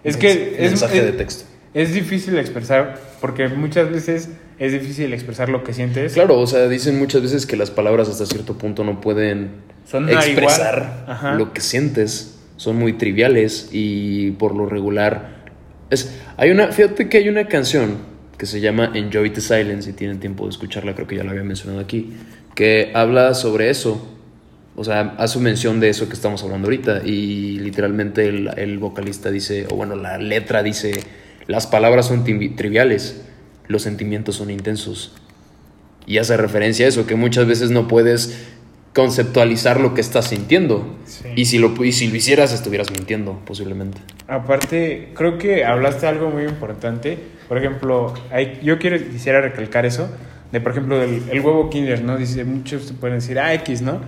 Es 0.03 0.15
que 0.17 0.55
es- 0.59 0.69
mensaje 0.71 0.99
es- 0.99 1.05
de 1.05 1.11
texto. 1.13 1.45
Es 1.73 1.93
difícil 1.93 2.35
expresar, 2.39 2.99
porque 3.21 3.47
muchas 3.47 3.91
veces 3.91 4.29
es 4.57 4.71
difícil 4.73 5.13
expresar 5.13 5.49
lo 5.49 5.63
que 5.63 5.71
sientes. 5.73 6.13
Claro, 6.13 6.39
o 6.39 6.47
sea, 6.47 6.67
dicen 6.67 6.97
muchas 6.97 7.21
veces 7.21 7.45
que 7.45 7.55
las 7.55 7.69
palabras 7.69 8.09
hasta 8.09 8.25
cierto 8.25 8.57
punto 8.57 8.83
no 8.83 8.99
pueden 9.01 9.51
Son 9.85 10.09
expresar 10.09 11.35
lo 11.37 11.53
que 11.53 11.61
sientes. 11.61 12.39
Son 12.57 12.75
muy 12.75 12.93
triviales 12.93 13.69
y 13.71 14.31
por 14.31 14.55
lo 14.55 14.65
regular 14.65 15.37
es 15.91 16.19
hay 16.37 16.49
una 16.51 16.67
fíjate 16.67 17.07
que 17.07 17.17
hay 17.19 17.29
una 17.29 17.47
canción 17.47 17.97
que 18.37 18.45
se 18.45 18.59
llama 18.61 18.91
Enjoy 18.95 19.29
the 19.29 19.39
Silence 19.41 19.83
si 19.89 19.93
tienen 19.93 20.19
tiempo 20.19 20.43
de 20.45 20.49
escucharla, 20.49 20.93
creo 20.95 21.07
que 21.07 21.15
ya 21.17 21.23
la 21.23 21.31
había 21.31 21.43
mencionado 21.43 21.79
aquí, 21.79 22.13
que 22.59 22.91
habla 22.93 23.35
sobre 23.35 23.69
eso. 23.69 24.05
O 24.75 24.83
sea, 24.83 25.15
hace 25.17 25.39
mención 25.39 25.79
de 25.79 25.87
eso 25.87 26.09
que 26.09 26.13
estamos 26.13 26.43
hablando 26.43 26.65
ahorita 26.67 27.03
y 27.05 27.57
literalmente 27.59 28.27
el, 28.27 28.49
el 28.57 28.79
vocalista 28.79 29.31
dice, 29.31 29.65
o 29.71 29.75
bueno, 29.77 29.95
la 29.95 30.17
letra 30.17 30.61
dice, 30.61 30.91
las 31.47 31.67
palabras 31.67 32.07
son 32.07 32.25
triviales, 32.25 33.21
los 33.69 33.81
sentimientos 33.83 34.35
son 34.35 34.49
intensos. 34.49 35.13
Y 36.05 36.17
hace 36.17 36.35
referencia 36.35 36.85
a 36.85 36.89
eso, 36.89 37.07
que 37.07 37.15
muchas 37.15 37.47
veces 37.47 37.71
no 37.71 37.87
puedes 37.87 38.45
conceptualizar 38.93 39.79
lo 39.79 39.93
que 39.93 40.01
estás 40.01 40.27
sintiendo. 40.27 40.97
Sí. 41.05 41.29
Y, 41.37 41.45
si 41.45 41.59
lo, 41.59 41.73
y 41.85 41.93
si 41.93 42.09
lo 42.09 42.15
hicieras, 42.17 42.51
estuvieras 42.51 42.91
mintiendo, 42.91 43.39
posiblemente. 43.45 43.99
Aparte, 44.27 45.11
creo 45.13 45.37
que 45.37 45.63
hablaste 45.63 46.07
algo 46.07 46.29
muy 46.29 46.43
importante. 46.43 47.17
Por 47.47 47.57
ejemplo, 47.57 48.13
hay- 48.31 48.59
yo 48.61 48.79
quiero, 48.79 48.97
quisiera 48.97 49.39
recalcar 49.39 49.85
eso. 49.85 50.09
De, 50.51 50.59
por 50.61 50.71
ejemplo, 50.71 50.97
del, 50.97 51.21
el 51.31 51.39
huevo 51.41 51.69
Kinder, 51.69 52.03
¿no? 52.03 52.17
Dice, 52.17 52.43
muchos 52.45 52.87
te 52.87 52.93
pueden 52.93 53.17
decir, 53.17 53.37
ah, 53.39 53.53
X, 53.53 53.81
¿no? 53.81 53.99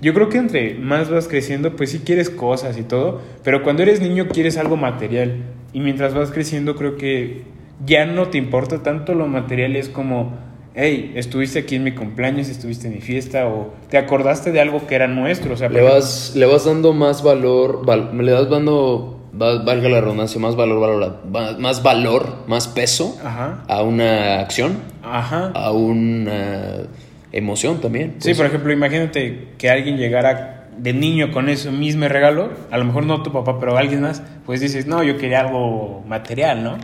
Yo 0.00 0.14
creo 0.14 0.28
que 0.28 0.38
entre 0.38 0.74
más 0.74 1.10
vas 1.10 1.26
creciendo, 1.26 1.74
pues 1.74 1.90
sí 1.90 2.00
quieres 2.04 2.30
cosas 2.30 2.78
y 2.78 2.82
todo. 2.82 3.20
Pero 3.42 3.62
cuando 3.64 3.82
eres 3.82 4.00
niño 4.00 4.28
quieres 4.28 4.56
algo 4.56 4.76
material. 4.76 5.38
Y 5.72 5.80
mientras 5.80 6.14
vas 6.14 6.30
creciendo, 6.30 6.76
creo 6.76 6.96
que 6.96 7.42
ya 7.84 8.06
no 8.06 8.28
te 8.28 8.38
importa 8.38 8.82
tanto 8.84 9.14
lo 9.14 9.26
material. 9.26 9.74
Es 9.74 9.88
como, 9.88 10.36
hey, 10.76 11.12
estuviste 11.16 11.58
aquí 11.58 11.74
en 11.74 11.82
mi 11.82 11.92
cumpleaños, 11.92 12.48
estuviste 12.48 12.86
en 12.86 12.94
mi 12.94 13.00
fiesta, 13.00 13.48
o 13.48 13.74
te 13.90 13.98
acordaste 13.98 14.52
de 14.52 14.60
algo 14.60 14.86
que 14.86 14.94
era 14.94 15.08
nuestro. 15.08 15.54
O 15.54 15.56
sea, 15.56 15.68
Le 15.68 15.82
vas, 15.82 16.32
le 16.36 16.46
vas 16.46 16.64
dando 16.64 16.92
más 16.92 17.24
valor, 17.24 17.84
val- 17.84 18.16
le 18.16 18.30
das 18.30 18.48
dando, 18.48 19.17
valga 19.32 19.88
la 19.88 20.00
redundancia, 20.00 20.40
más 20.40 20.56
valor, 20.56 20.80
valor- 20.80 21.20
va- 21.34 21.58
más 21.58 21.82
valor, 21.82 22.44
más 22.46 22.68
peso 22.68 23.18
Ajá. 23.24 23.64
a 23.68 23.82
una 23.82 24.40
acción, 24.40 24.78
Ajá. 25.02 25.50
a 25.54 25.70
una 25.72 26.86
emoción 27.32 27.80
también. 27.80 28.14
Sí, 28.18 28.28
pues. 28.30 28.36
por 28.38 28.46
ejemplo, 28.46 28.72
imagínate 28.72 29.48
que 29.58 29.70
alguien 29.70 29.96
llegara 29.96 30.68
de 30.78 30.92
niño 30.92 31.32
con 31.32 31.48
ese 31.48 31.70
mismo 31.70 32.06
regalo, 32.08 32.50
a 32.70 32.78
lo 32.78 32.84
mejor 32.84 33.04
no 33.04 33.22
tu 33.22 33.32
papá, 33.32 33.58
pero 33.58 33.76
alguien 33.76 34.00
más, 34.00 34.22
pues 34.46 34.60
dices, 34.60 34.86
no, 34.86 35.02
yo 35.02 35.18
quería 35.18 35.40
algo 35.40 36.04
material, 36.06 36.62
¿no? 36.62 36.78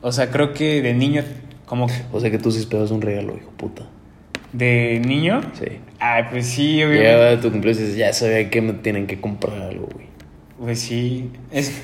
O 0.00 0.12
sea, 0.12 0.30
creo 0.30 0.52
que 0.54 0.80
de 0.82 0.94
niño, 0.94 1.22
como 1.66 1.88
que 1.88 1.94
O 2.12 2.20
sea 2.20 2.30
que 2.30 2.38
tú 2.38 2.50
sí 2.52 2.60
esperas 2.60 2.90
un 2.92 3.02
regalo, 3.02 3.34
hijo 3.36 3.50
puta. 3.56 3.82
¿De 4.52 5.02
niño? 5.04 5.40
Sí. 5.54 5.66
Ay, 5.98 6.24
pues 6.30 6.46
sí, 6.46 6.76
obviamente. 6.82 7.02
Llegaba 7.12 7.30
a 7.32 7.40
tu 7.40 7.50
cumpleaños 7.50 7.96
ya 7.96 8.12
sabía 8.12 8.48
que 8.48 8.60
me 8.62 8.72
tienen 8.74 9.06
que 9.06 9.20
comprar 9.20 9.60
algo, 9.60 9.88
güey. 9.92 10.05
Pues 10.58 10.80
sí. 10.80 11.30
Es, 11.50 11.80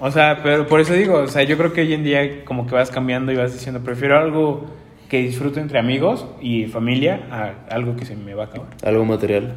o 0.00 0.10
sea, 0.10 0.40
pero 0.42 0.66
por 0.66 0.80
eso 0.80 0.92
digo, 0.92 1.18
o 1.18 1.28
sea, 1.28 1.42
yo 1.42 1.56
creo 1.56 1.72
que 1.72 1.82
hoy 1.82 1.94
en 1.94 2.04
día 2.04 2.44
como 2.44 2.66
que 2.66 2.74
vas 2.74 2.90
cambiando 2.90 3.32
y 3.32 3.36
vas 3.36 3.52
diciendo, 3.52 3.80
prefiero 3.80 4.18
algo 4.18 4.66
que 5.08 5.18
disfruto 5.18 5.60
entre 5.60 5.78
amigos 5.78 6.26
y 6.40 6.66
familia 6.66 7.26
a 7.30 7.74
algo 7.74 7.96
que 7.96 8.04
se 8.04 8.16
me 8.16 8.34
va 8.34 8.44
a 8.44 8.46
acabar. 8.46 8.68
Algo 8.82 9.04
material. 9.04 9.54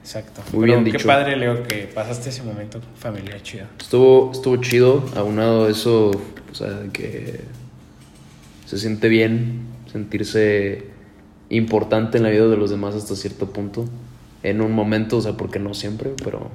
Exacto. 0.00 0.42
Muy 0.52 0.66
Pero 0.66 0.80
bien 0.80 0.84
qué 0.84 0.98
dicho. 0.98 1.06
padre, 1.06 1.36
Leo, 1.36 1.62
que 1.62 1.88
pasaste 1.94 2.30
ese 2.30 2.42
momento 2.42 2.80
familiar 2.96 3.40
chido. 3.42 3.66
Estuvo, 3.78 4.32
estuvo 4.32 4.56
chido, 4.56 5.04
aunado 5.16 5.68
eso, 5.68 6.10
o 6.10 6.54
sea, 6.54 6.80
que 6.92 7.40
se 8.66 8.78
siente 8.78 9.08
bien 9.08 9.66
sentirse 9.92 10.86
importante 11.50 12.16
en 12.16 12.24
la 12.24 12.30
vida 12.30 12.48
de 12.48 12.56
los 12.56 12.70
demás 12.70 12.94
hasta 12.94 13.14
cierto 13.14 13.52
punto. 13.52 13.84
En 14.42 14.60
un 14.60 14.72
momento, 14.72 15.18
o 15.18 15.20
sea, 15.20 15.36
porque 15.36 15.60
no 15.60 15.72
siempre, 15.72 16.10
pero 16.24 16.50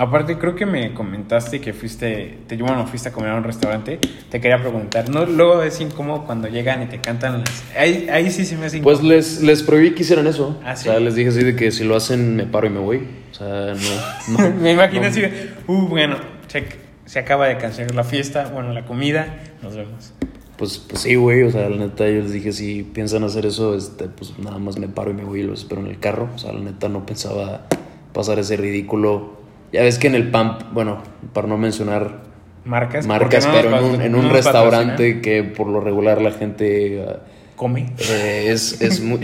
Aparte, 0.00 0.38
creo 0.38 0.54
que 0.54 0.64
me 0.64 0.94
comentaste 0.94 1.60
que 1.60 1.72
fuiste, 1.72 2.38
te, 2.46 2.56
bueno, 2.56 2.86
fuiste 2.86 3.08
a 3.08 3.12
comer 3.12 3.30
a 3.30 3.34
un 3.34 3.42
restaurante. 3.42 3.98
Te 4.30 4.40
quería 4.40 4.58
preguntar, 4.58 5.10
¿no? 5.10 5.26
Luego 5.26 5.60
es 5.64 5.80
incómodo 5.80 6.24
cuando 6.24 6.46
llegan 6.46 6.84
y 6.84 6.86
te 6.86 7.00
cantan 7.00 7.40
las... 7.40 7.64
Ahí, 7.76 8.08
ahí 8.08 8.30
sí 8.30 8.44
se 8.44 8.56
me 8.56 8.66
hace 8.66 8.78
Pues 8.78 8.98
incómodo. 8.98 9.16
les, 9.16 9.42
les 9.42 9.62
prohibí 9.64 9.94
que 9.94 10.02
hicieran 10.02 10.28
eso. 10.28 10.56
Ah, 10.64 10.76
¿sí? 10.76 10.88
O 10.88 10.92
sea, 10.92 11.00
les 11.00 11.16
dije 11.16 11.30
así 11.30 11.42
de 11.42 11.56
que 11.56 11.72
si 11.72 11.82
lo 11.82 11.96
hacen 11.96 12.36
me 12.36 12.44
paro 12.46 12.68
y 12.68 12.70
me 12.70 12.78
voy. 12.78 13.08
O 13.32 13.34
sea, 13.34 13.74
no. 14.28 14.38
no 14.38 14.54
me 14.62 14.70
imagino 14.72 15.02
no. 15.02 15.08
así 15.08 15.20
de, 15.20 15.50
uh, 15.66 15.88
bueno, 15.88 16.16
se, 16.46 16.64
se 17.04 17.18
acaba 17.18 17.48
de 17.48 17.58
cancelar 17.58 17.92
la 17.96 18.04
fiesta, 18.04 18.50
bueno, 18.54 18.72
la 18.72 18.84
comida, 18.84 19.40
nos 19.62 19.74
vemos. 19.74 20.12
Pues, 20.58 20.78
pues 20.78 21.02
sí, 21.02 21.16
güey. 21.16 21.42
O 21.42 21.50
sea, 21.50 21.68
la 21.68 21.76
neta, 21.76 22.04
yo 22.06 22.22
les 22.22 22.30
dije, 22.32 22.52
si 22.52 22.84
piensan 22.84 23.24
hacer 23.24 23.46
eso, 23.46 23.74
este, 23.74 24.04
pues 24.04 24.38
nada 24.38 24.58
más 24.58 24.78
me 24.78 24.86
paro 24.86 25.10
y 25.10 25.14
me 25.14 25.24
voy 25.24 25.40
y 25.40 25.42
los 25.42 25.62
espero 25.62 25.80
en 25.80 25.88
el 25.88 25.98
carro. 25.98 26.28
O 26.36 26.38
sea, 26.38 26.52
la 26.52 26.60
neta, 26.60 26.88
no 26.88 27.04
pensaba 27.04 27.66
pasar 28.12 28.38
ese 28.38 28.56
ridículo. 28.56 29.37
Ya 29.72 29.82
ves 29.82 29.98
que 29.98 30.06
en 30.06 30.14
el 30.14 30.30
PAMP, 30.30 30.72
bueno, 30.72 31.02
para 31.32 31.46
no 31.46 31.58
mencionar 31.58 32.22
Marcas. 32.64 33.06
marcas, 33.06 33.46
no 33.46 33.52
pero 33.52 33.76
en 33.78 33.84
un, 33.84 34.00
en 34.02 34.14
un 34.14 34.30
restaurante 34.30 35.20
que 35.20 35.42
por 35.42 35.68
lo 35.68 35.80
regular 35.80 36.20
la 36.22 36.32
gente 36.32 37.04
ah, 37.08 37.18
Come. 37.56 37.92
eh, 38.10 38.46
es, 38.48 38.80
es 38.80 39.00
muy. 39.02 39.20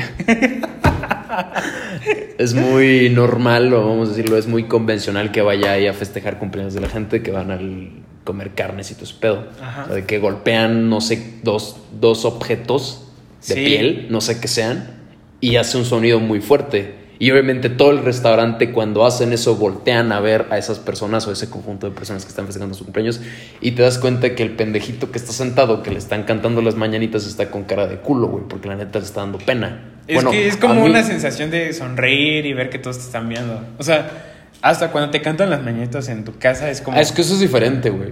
es 2.38 2.54
muy 2.54 3.10
normal, 3.10 3.72
o 3.72 3.86
vamos 3.88 4.08
a 4.08 4.10
decirlo, 4.12 4.36
es 4.36 4.46
muy 4.46 4.64
convencional 4.64 5.30
que 5.32 5.42
vaya 5.42 5.72
ahí 5.72 5.86
a 5.86 5.92
festejar 5.92 6.38
cumpleaños 6.38 6.74
de 6.74 6.80
la 6.80 6.88
gente, 6.88 7.22
que 7.22 7.30
van 7.30 7.50
al 7.50 7.90
comer 8.24 8.50
carnes 8.54 8.90
y 8.90 8.94
todo 8.94 9.04
ese 9.04 9.14
pedo. 9.20 9.46
Ajá. 9.62 9.82
O 9.84 9.86
sea, 9.86 9.94
de 9.96 10.04
que 10.04 10.18
golpean, 10.18 10.88
no 10.88 11.00
sé, 11.00 11.34
dos, 11.42 11.76
dos 12.00 12.24
objetos 12.24 13.00
de 13.46 13.54
Sí. 13.54 13.64
piel, 13.64 14.06
no 14.10 14.20
sé 14.20 14.40
qué 14.40 14.48
sean, 14.48 15.02
y 15.40 15.56
hace 15.56 15.76
un 15.78 15.84
sonido 15.84 16.18
muy 16.20 16.40
fuerte. 16.40 16.94
Y 17.24 17.30
obviamente 17.30 17.70
todo 17.70 17.90
el 17.90 18.00
restaurante 18.04 18.70
cuando 18.70 19.06
hacen 19.06 19.32
eso 19.32 19.56
voltean 19.56 20.12
a 20.12 20.20
ver 20.20 20.44
a 20.50 20.58
esas 20.58 20.78
personas 20.78 21.26
o 21.26 21.32
ese 21.32 21.48
conjunto 21.48 21.88
de 21.88 21.96
personas 21.96 22.22
que 22.22 22.28
están 22.28 22.44
festejando 22.44 22.74
su 22.74 22.84
cumpleaños 22.84 23.18
y 23.62 23.70
te 23.70 23.80
das 23.80 23.96
cuenta 23.96 24.34
que 24.34 24.42
el 24.42 24.50
pendejito 24.50 25.10
que 25.10 25.16
está 25.16 25.32
sentado, 25.32 25.82
que 25.82 25.90
le 25.90 25.96
están 25.96 26.24
cantando 26.24 26.60
las 26.60 26.74
mañanitas, 26.76 27.26
está 27.26 27.50
con 27.50 27.64
cara 27.64 27.86
de 27.86 27.96
culo, 27.96 28.26
güey, 28.28 28.44
porque 28.46 28.68
la 28.68 28.76
neta 28.76 28.98
le 28.98 29.06
está 29.06 29.22
dando 29.22 29.38
pena. 29.38 29.92
Es 30.06 30.16
Bueno, 30.16 30.32
que 30.32 30.46
es 30.48 30.58
como 30.58 30.82
mí- 30.82 30.90
una 30.90 31.02
sensación 31.02 31.50
de 31.50 31.72
sonreír 31.72 32.44
y 32.44 32.52
ver 32.52 32.68
que 32.68 32.78
todos 32.78 32.98
te 32.98 33.04
están 33.04 33.26
viendo. 33.26 33.58
O 33.78 33.82
sea, 33.82 34.50
hasta 34.60 34.90
cuando 34.92 35.10
te 35.10 35.22
cantan 35.22 35.48
las 35.48 35.62
mañanitas 35.62 36.10
en 36.10 36.24
tu 36.26 36.36
casa 36.36 36.68
es 36.68 36.82
como... 36.82 36.98
Ah, 36.98 37.00
es 37.00 37.10
que 37.10 37.22
eso 37.22 37.32
es 37.32 37.40
diferente, 37.40 37.88
güey. 37.88 38.10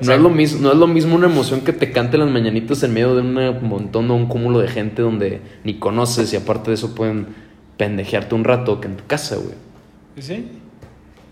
O 0.00 0.04
No 0.06 0.12
es, 0.14 0.18
lo 0.20 0.30
mismo, 0.30 0.60
no 0.62 0.72
es 0.72 0.78
lo 0.78 0.86
mismo 0.86 1.14
una 1.14 1.26
emoción 1.26 1.60
que 1.60 1.74
te 1.74 1.92
cante 1.92 2.16
las 2.16 2.30
mañanitas 2.30 2.82
en 2.84 2.94
medio 2.94 3.14
de 3.14 3.20
un 3.20 3.68
montón 3.68 4.10
o 4.10 4.16
un 4.16 4.28
cúmulo 4.28 4.60
de 4.60 4.68
gente 4.68 5.02
donde 5.02 5.42
ni 5.62 5.74
conoces 5.78 6.32
y 6.32 6.36
aparte 6.36 6.70
de 6.70 6.76
eso 6.76 6.94
pueden 6.94 7.43
pendejearte 7.76 8.34
un 8.34 8.44
rato 8.44 8.80
que 8.80 8.88
en 8.88 8.96
tu 8.96 9.06
casa, 9.06 9.36
güey. 9.36 9.54
Sí. 10.18 10.48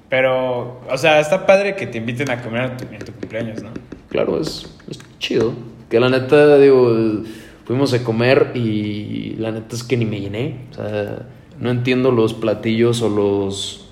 Pero, 0.08 0.80
o 0.90 0.98
sea, 0.98 1.20
está 1.20 1.46
padre 1.46 1.74
que 1.76 1.86
te 1.86 1.98
inviten 1.98 2.30
a 2.30 2.42
comer 2.42 2.72
en 2.90 2.98
tu, 2.98 3.12
cumpleaños, 3.12 3.62
¿no? 3.62 3.70
Claro, 4.08 4.40
es, 4.40 4.70
es 4.90 4.98
chido. 5.18 5.54
Que 5.88 6.00
la 6.00 6.10
neta, 6.10 6.58
digo, 6.58 6.94
fuimos 7.64 7.94
a 7.94 8.04
comer 8.04 8.52
y 8.54 9.36
la 9.38 9.52
neta 9.52 9.74
es 9.74 9.82
que 9.82 9.96
ni 9.96 10.04
me 10.04 10.20
llené. 10.20 10.66
O 10.72 10.74
sea, 10.74 11.26
no 11.58 11.70
entiendo 11.70 12.10
los 12.10 12.34
platillos 12.34 13.00
o 13.02 13.08
los, 13.08 13.88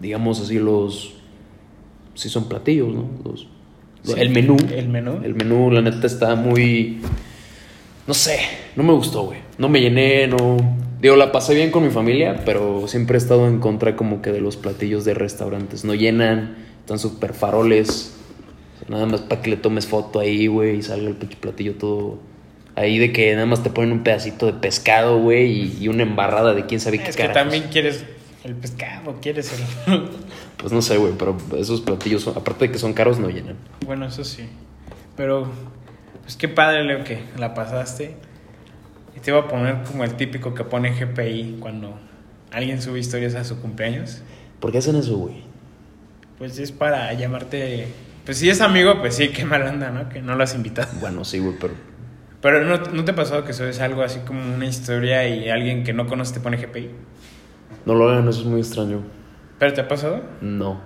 digamos 0.00 0.40
así, 0.40 0.58
los... 0.58 1.14
Sí 2.14 2.28
son 2.28 2.48
platillos, 2.48 2.94
¿no? 2.94 3.08
Los, 3.24 3.48
Sí. 4.04 4.14
El 4.16 4.30
menú. 4.30 4.56
El 4.74 4.88
menú. 4.88 5.20
El 5.22 5.34
menú, 5.34 5.70
la 5.70 5.80
neta, 5.80 6.06
está 6.06 6.34
muy... 6.34 7.00
No 8.06 8.14
sé, 8.14 8.40
no 8.74 8.82
me 8.82 8.92
gustó, 8.92 9.22
güey. 9.22 9.38
No 9.58 9.68
me 9.68 9.80
llené, 9.80 10.26
no... 10.26 10.56
Digo, 11.02 11.16
la 11.16 11.32
pasé 11.32 11.54
bien 11.54 11.70
con 11.72 11.82
mi 11.82 11.90
familia, 11.90 12.42
pero 12.46 12.86
siempre 12.86 13.16
he 13.16 13.18
estado 13.18 13.48
en 13.48 13.58
contra 13.58 13.96
como 13.96 14.22
que 14.22 14.30
de 14.30 14.40
los 14.40 14.56
platillos 14.56 15.04
de 15.04 15.14
restaurantes. 15.14 15.84
No 15.84 15.94
llenan, 15.94 16.54
están 16.80 16.98
súper 17.00 17.34
faroles. 17.34 18.14
O 18.76 18.78
sea, 18.78 18.88
nada 18.88 19.06
más 19.06 19.20
para 19.22 19.42
que 19.42 19.50
le 19.50 19.56
tomes 19.56 19.86
foto 19.88 20.20
ahí, 20.20 20.46
güey, 20.46 20.76
y 20.78 20.82
salga 20.82 21.08
el 21.08 21.16
pinche 21.16 21.36
platillo 21.36 21.74
todo... 21.74 22.18
Ahí 22.76 22.98
de 22.98 23.12
que 23.12 23.34
nada 23.34 23.44
más 23.46 23.62
te 23.62 23.68
ponen 23.68 23.92
un 23.92 24.02
pedacito 24.02 24.46
de 24.46 24.54
pescado, 24.54 25.18
güey, 25.18 25.50
y, 25.50 25.78
y 25.82 25.88
una 25.88 26.04
embarrada 26.04 26.54
de 26.54 26.64
quién 26.64 26.80
sabe 26.80 26.98
qué 26.98 27.10
Es 27.10 27.16
que 27.16 27.22
carajos. 27.24 27.42
también 27.42 27.64
quieres 27.70 28.02
el 28.44 28.54
pescado, 28.54 29.16
quieres 29.20 29.52
el... 29.86 30.02
Pues 30.56 30.72
no 30.72 30.80
sé, 30.80 30.96
güey, 30.96 31.12
pero 31.18 31.36
esos 31.58 31.80
platillos, 31.82 32.22
son- 32.22 32.34
aparte 32.38 32.66
de 32.68 32.72
que 32.72 32.78
son 32.78 32.92
caros, 32.94 33.18
no 33.18 33.28
llenan. 33.28 33.56
bueno, 33.84 34.06
eso 34.06 34.22
sí. 34.24 34.44
Pero, 35.16 35.48
pues 36.22 36.36
qué 36.36 36.48
padre, 36.48 36.84
Leo, 36.84 37.02
que 37.04 37.18
la 37.36 37.52
pasaste. 37.52 38.14
Y 39.16 39.20
te 39.20 39.30
iba 39.30 39.40
a 39.40 39.48
poner 39.48 39.82
como 39.84 40.04
el 40.04 40.14
típico 40.14 40.54
que 40.54 40.64
pone 40.64 40.90
GPI 40.92 41.58
cuando 41.60 41.98
alguien 42.50 42.80
sube 42.80 42.98
historias 42.98 43.34
a 43.34 43.44
su 43.44 43.60
cumpleaños. 43.60 44.22
¿Por 44.60 44.72
qué 44.72 44.78
hacen 44.78 44.96
eso, 44.96 45.16
güey? 45.16 45.42
Pues 46.38 46.58
es 46.58 46.72
para 46.72 47.12
llamarte... 47.12 47.88
Pues 48.24 48.38
si 48.38 48.48
es 48.48 48.60
amigo, 48.60 49.00
pues 49.00 49.16
sí, 49.16 49.28
qué 49.28 49.44
mal 49.44 49.66
anda, 49.66 49.90
¿no? 49.90 50.08
Que 50.08 50.22
no 50.22 50.34
lo 50.36 50.44
has 50.44 50.54
invitado. 50.54 50.88
Bueno, 51.00 51.24
sí, 51.24 51.38
güey, 51.40 51.56
pero... 51.60 51.74
Pero 52.40 52.64
¿no, 52.64 52.76
¿no 52.90 53.04
te 53.04 53.12
ha 53.12 53.14
pasado 53.14 53.44
que 53.44 53.52
subes 53.52 53.80
algo 53.80 54.02
así 54.02 54.20
como 54.20 54.42
una 54.54 54.66
historia 54.66 55.28
y 55.28 55.48
alguien 55.48 55.84
que 55.84 55.92
no 55.92 56.06
conoces 56.06 56.34
te 56.34 56.40
pone 56.40 56.56
GPI? 56.56 56.90
No 57.86 57.94
lo 57.94 58.08
hagan, 58.08 58.28
eso 58.28 58.40
es 58.40 58.46
muy 58.46 58.60
extraño. 58.60 59.02
¿Pero 59.58 59.72
te 59.74 59.80
ha 59.80 59.88
pasado? 59.88 60.22
No, 60.40 60.80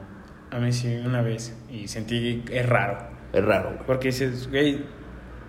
A 0.50 0.58
mí 0.58 0.72
sí, 0.72 0.94
una 0.96 1.22
vez. 1.22 1.54
Y 1.70 1.88
sentí 1.88 2.42
que 2.46 2.60
es 2.60 2.66
raro. 2.66 2.98
es 3.32 3.44
raro, 3.44 3.70
güey. 3.74 3.86
Porque 3.86 4.08
dices, 4.08 4.48
güey... 4.50 4.84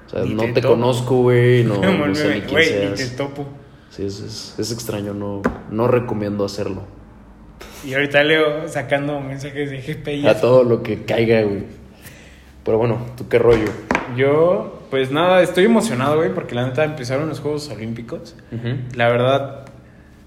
O 0.08 0.10
sea, 0.10 0.24
Ni 0.24 0.34
no 0.34 0.54
te 0.54 0.62
conozco, 0.62 1.22
güey, 1.24 1.64
no, 1.64 1.76
no 2.08 2.16
sé 2.16 2.36
ni 2.36 2.42
quién 2.42 2.52
güey, 2.52 2.90
ni 2.90 2.96
te 2.96 3.08
topo. 3.10 3.46
Sí, 3.90 4.06
es, 4.06 4.20
es, 4.20 4.56
es 4.58 4.72
extraño, 4.72 5.14
no, 5.14 5.42
no 5.70 5.88
recomiendo 5.88 6.46
hacerlo. 6.46 6.84
Y 7.86 7.94
ahorita 7.94 8.24
leo 8.24 8.68
sacando 8.68 9.20
mensajes 9.20 9.70
de 9.70 9.82
GPI. 9.82 10.28
A 10.28 10.40
todo 10.40 10.64
lo 10.64 10.84
que 10.84 11.04
caiga, 11.04 11.42
güey. 11.44 11.64
Pero 12.64 12.78
bueno, 12.78 13.00
¿tú 13.16 13.30
qué 13.30 13.40
rollo? 13.40 13.72
Yo, 14.16 14.82
pues 14.90 15.12
nada, 15.12 15.42
estoy 15.42 15.66
emocionado, 15.66 16.18
güey, 16.18 16.34
porque 16.34 16.56
la 16.56 16.66
neta 16.66 16.84
empezaron 16.84 17.30
los 17.30 17.40
Juegos 17.40 17.70
Olímpicos. 17.70 18.36
La 18.96 19.10
verdad, 19.10 19.66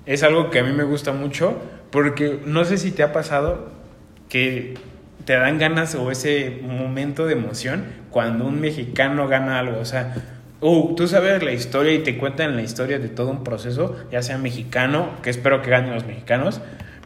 es 0.07 0.23
algo 0.23 0.51
que 0.51 0.59
a 0.61 0.65
mí 0.65 0.73
me 0.73 0.85
gusta 0.85 1.13
mucho, 1.13 1.55
porque 1.91 2.41
no 2.47 2.65
sé 2.65 2.79
si 2.79 2.93
te 2.93 3.03
ha 3.03 3.13
pasado 3.13 3.69
que 4.29 4.75
te 5.31 5.37
dan 5.37 5.61
ganas 5.61 5.95
o 5.95 6.11
ese 6.11 6.59
momento 6.61 7.25
de 7.25 7.35
emoción 7.35 7.85
cuando 8.11 8.47
un 8.47 8.61
mexicano 8.61 9.29
gana 9.29 9.61
algo. 9.61 9.79
O 9.79 9.85
sea, 9.85 10.13
uh, 10.61 10.97
tú 10.97 11.07
sabes 11.07 11.41
la 11.45 11.53
historia 11.53 11.95
y 11.95 12.01
te 12.01 12.19
cuentan 12.19 12.57
la 12.57 12.63
historia 12.63 12.99
de 12.99 13.09
todo 13.09 13.31
un 13.31 13.45
proceso, 13.45 13.95
ya 14.11 14.23
sea 14.23 14.39
mexicano, 14.39 15.11
que 15.23 15.31
espero 15.31 15.63
que 15.63 15.71
ganen 15.71 15.95
los 15.95 16.05
mexicanos. 16.05 16.61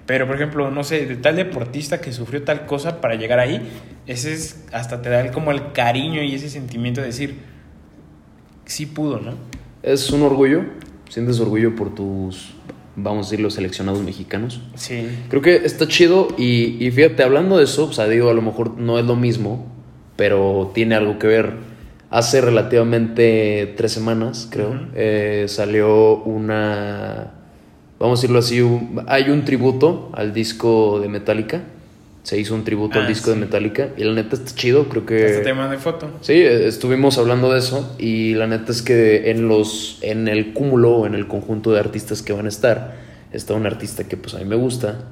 Pero, 0.07 0.27
por 0.27 0.37
ejemplo, 0.37 0.71
no 0.71 0.85
sé, 0.85 1.05
de 1.05 1.17
tal 1.17 1.37
deportista 1.37 2.01
que 2.01 2.15
sufrió 2.15 2.43
tal 2.45 2.65
cosa 2.65 3.03
para 3.03 3.17
llegar 3.17 3.41
ahí, 3.41 3.61
ese 4.07 4.33
es 4.33 4.65
hasta 4.73 5.03
te 5.03 5.11
da 5.11 5.21
el- 5.21 5.31
como 5.31 5.51
el 5.51 5.73
cariño 5.73 6.23
y 6.23 6.35
ese 6.35 6.49
sentimiento 6.49 7.03
de 7.03 7.09
decir, 7.09 7.41
sí 8.65 8.87
pudo, 8.87 9.21
¿no? 9.21 9.35
Es 9.83 10.09
un 10.09 10.23
orgullo, 10.23 10.63
sientes 11.11 11.39
orgullo 11.41 11.77
por 11.77 11.95
tus, 11.95 12.55
vamos 12.97 13.27
a 13.27 13.31
decir, 13.31 13.41
los 13.43 13.55
seleccionados 13.55 14.03
mexicanos. 14.03 14.61
Sí. 14.75 15.07
Creo 15.29 15.43
que 15.43 15.57
está 15.57 15.87
chido 15.89 16.29
y, 16.39 16.85
y 16.85 16.91
fíjate, 16.91 17.23
hablando 17.23 17.59
de 17.59 17.65
eso, 17.65 17.87
o 17.87 17.93
sea, 17.93 18.07
digo, 18.09 18.31
a 18.31 18.35
lo 18.35 18.43
mejor 18.43 18.77
no 18.79 18.99
es 18.99 19.05
lo 19.05 19.17
mismo, 19.17 19.67
pero 20.17 20.71
tiene 20.75 20.95
algo 20.95 21.19
que 21.19 21.27
ver. 21.27 21.53
Hace 22.11 22.41
relativamente 22.41 23.75
tres 23.77 23.93
semanas, 23.93 24.49
creo, 24.51 24.79
eh, 24.95 25.47
salió 25.49 26.17
una, 26.23 27.33
vamos 27.99 28.19
a 28.19 28.23
decirlo 28.23 28.39
así, 28.39 28.61
un- 28.61 29.03
hay 29.09 29.31
un 29.31 29.45
tributo 29.45 30.11
al 30.15 30.33
disco 30.33 31.01
de 31.01 31.09
Metallica. 31.09 31.63
Se 32.25 32.37
hizo 32.39 32.55
un 32.57 32.65
tributo 32.65 32.99
al 32.99 33.05
Ah, 33.05 33.09
disco 33.09 33.31
de. 33.31 33.37
Metallica. 33.37 33.91
Y 33.97 34.03
la 34.05 34.13
neta 34.15 34.35
está 34.35 34.53
chido, 34.55 34.89
creo 34.89 35.07
que... 35.07 35.25
Hasta 35.27 35.43
te 35.43 35.55
mandé 35.55 35.77
foto. 35.79 36.11
Sí, 36.23 36.33
eh, 36.33 36.67
estuvimos 36.67 37.17
hablando 37.19 37.53
de 37.53 37.61
eso. 37.61 37.95
Y 37.99 38.35
la 38.35 38.47
neta 38.49 38.73
es 38.73 38.83
que 38.83 39.31
en 39.31 39.47
los 39.47 39.99
en 40.01 40.27
el 40.27 40.53
cúmulo 40.55 40.97
o 40.97 41.07
en 41.07 41.15
el 41.15 41.29
conjunto 41.29 41.71
de 41.73 41.79
artistas 41.81 42.23
que 42.23 42.33
van 42.33 42.47
a 42.47 42.49
estar 42.49 42.97
está 43.33 43.55
un 43.55 43.67
artista 43.67 44.05
que 44.05 44.17
pues 44.17 44.35
a 44.35 44.39
mí 44.39 44.45
me 44.47 44.57
gusta, 44.57 45.05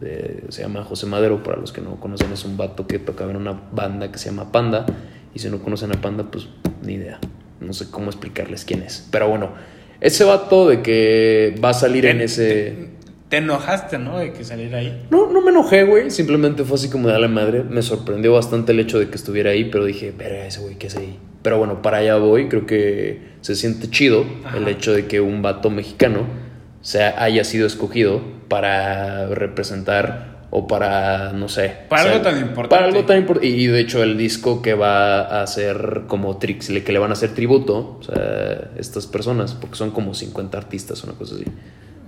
de- 0.00 0.44
se 0.48 0.62
llama 0.62 0.82
José 0.84 1.06
Madero, 1.06 1.42
para 1.42 1.58
los 1.58 1.72
que 1.72 1.80
no 1.82 1.96
conocen 2.00 2.32
es 2.32 2.44
un 2.44 2.56
vato 2.56 2.86
que 2.86 2.98
tocaba 2.98 3.30
en 3.30 3.36
una 3.36 3.52
banda 3.72 4.10
que 4.10 4.18
se 4.18 4.30
llama 4.30 4.50
Panda. 4.50 4.86
Y 5.34 5.38
si 5.40 5.50
no 5.50 5.58
conocen 5.58 5.92
a 5.92 6.00
Panda 6.00 6.24
pues 6.30 6.48
ni 6.82 6.94
idea, 6.94 7.18
no 7.60 7.74
sé 7.74 7.90
cómo 7.90 8.06
explicarles 8.08 8.64
quién 8.64 8.82
es, 8.82 9.06
pero 9.10 9.28
bueno, 9.28 9.50
Ese 10.00 10.24
vato 10.24 10.68
de 10.68 10.80
que 10.82 11.54
va 11.62 11.70
a 11.70 11.74
salir 11.74 12.04
en 12.06 12.20
ese... 12.20 12.95
Te, 13.28 13.36
te 13.36 13.36
enojaste, 13.38 13.98
¿no? 13.98 14.18
De 14.18 14.32
que 14.32 14.44
saliera 14.44 14.78
ahí. 14.78 15.06
No, 15.10 15.30
no 15.30 15.40
me 15.40 15.50
enojé, 15.50 15.84
güey. 15.84 16.10
Simplemente 16.10 16.64
fue 16.64 16.76
así 16.76 16.88
como 16.88 17.08
de 17.08 17.14
a 17.14 17.18
la 17.18 17.28
madre. 17.28 17.62
Me 17.62 17.82
sorprendió 17.82 18.32
bastante 18.32 18.72
el 18.72 18.80
hecho 18.80 18.98
de 18.98 19.08
que 19.08 19.16
estuviera 19.16 19.50
ahí, 19.50 19.64
pero 19.64 19.84
dije, 19.84 20.12
verga, 20.16 20.46
ese 20.46 20.60
güey, 20.60 20.76
¿qué 20.76 20.86
hace 20.86 21.00
ahí? 21.00 21.18
Pero 21.42 21.58
bueno, 21.58 21.82
para 21.82 21.98
allá 21.98 22.16
voy. 22.16 22.48
Creo 22.48 22.66
que 22.66 23.20
se 23.40 23.54
siente 23.54 23.88
chido 23.90 24.24
Ajá. 24.44 24.56
el 24.56 24.68
hecho 24.68 24.92
de 24.92 25.06
que 25.06 25.20
un 25.20 25.42
vato 25.42 25.70
mexicano 25.70 26.26
se 26.80 27.02
haya 27.02 27.44
sido 27.44 27.66
escogido 27.66 28.22
para 28.48 29.26
representar 29.28 30.36
o 30.50 30.66
para, 30.68 31.32
no 31.32 31.48
sé. 31.48 31.72
Para 31.88 32.02
o 32.02 32.04
sea, 32.04 32.12
algo 32.14 32.24
tan 32.24 32.38
importante. 32.40 32.68
Para 32.68 32.86
algo 32.86 33.04
tan 33.04 33.18
importante. 33.18 33.48
Y 33.48 33.66
de 33.66 33.80
hecho, 33.80 34.02
el 34.02 34.16
disco 34.16 34.62
que 34.62 34.74
va 34.74 35.20
a 35.20 35.42
hacer 35.42 36.02
como 36.06 36.38
tricks, 36.38 36.68
que 36.68 36.92
le 36.92 36.98
van 36.98 37.10
a 37.10 37.14
hacer 37.14 37.34
tributo, 37.34 37.98
o 37.98 38.02
sea, 38.02 38.70
estas 38.78 39.06
personas, 39.06 39.54
porque 39.54 39.76
son 39.76 39.90
como 39.90 40.14
50 40.14 40.56
artistas, 40.56 41.02
una 41.02 41.14
cosa 41.14 41.34
así 41.34 41.44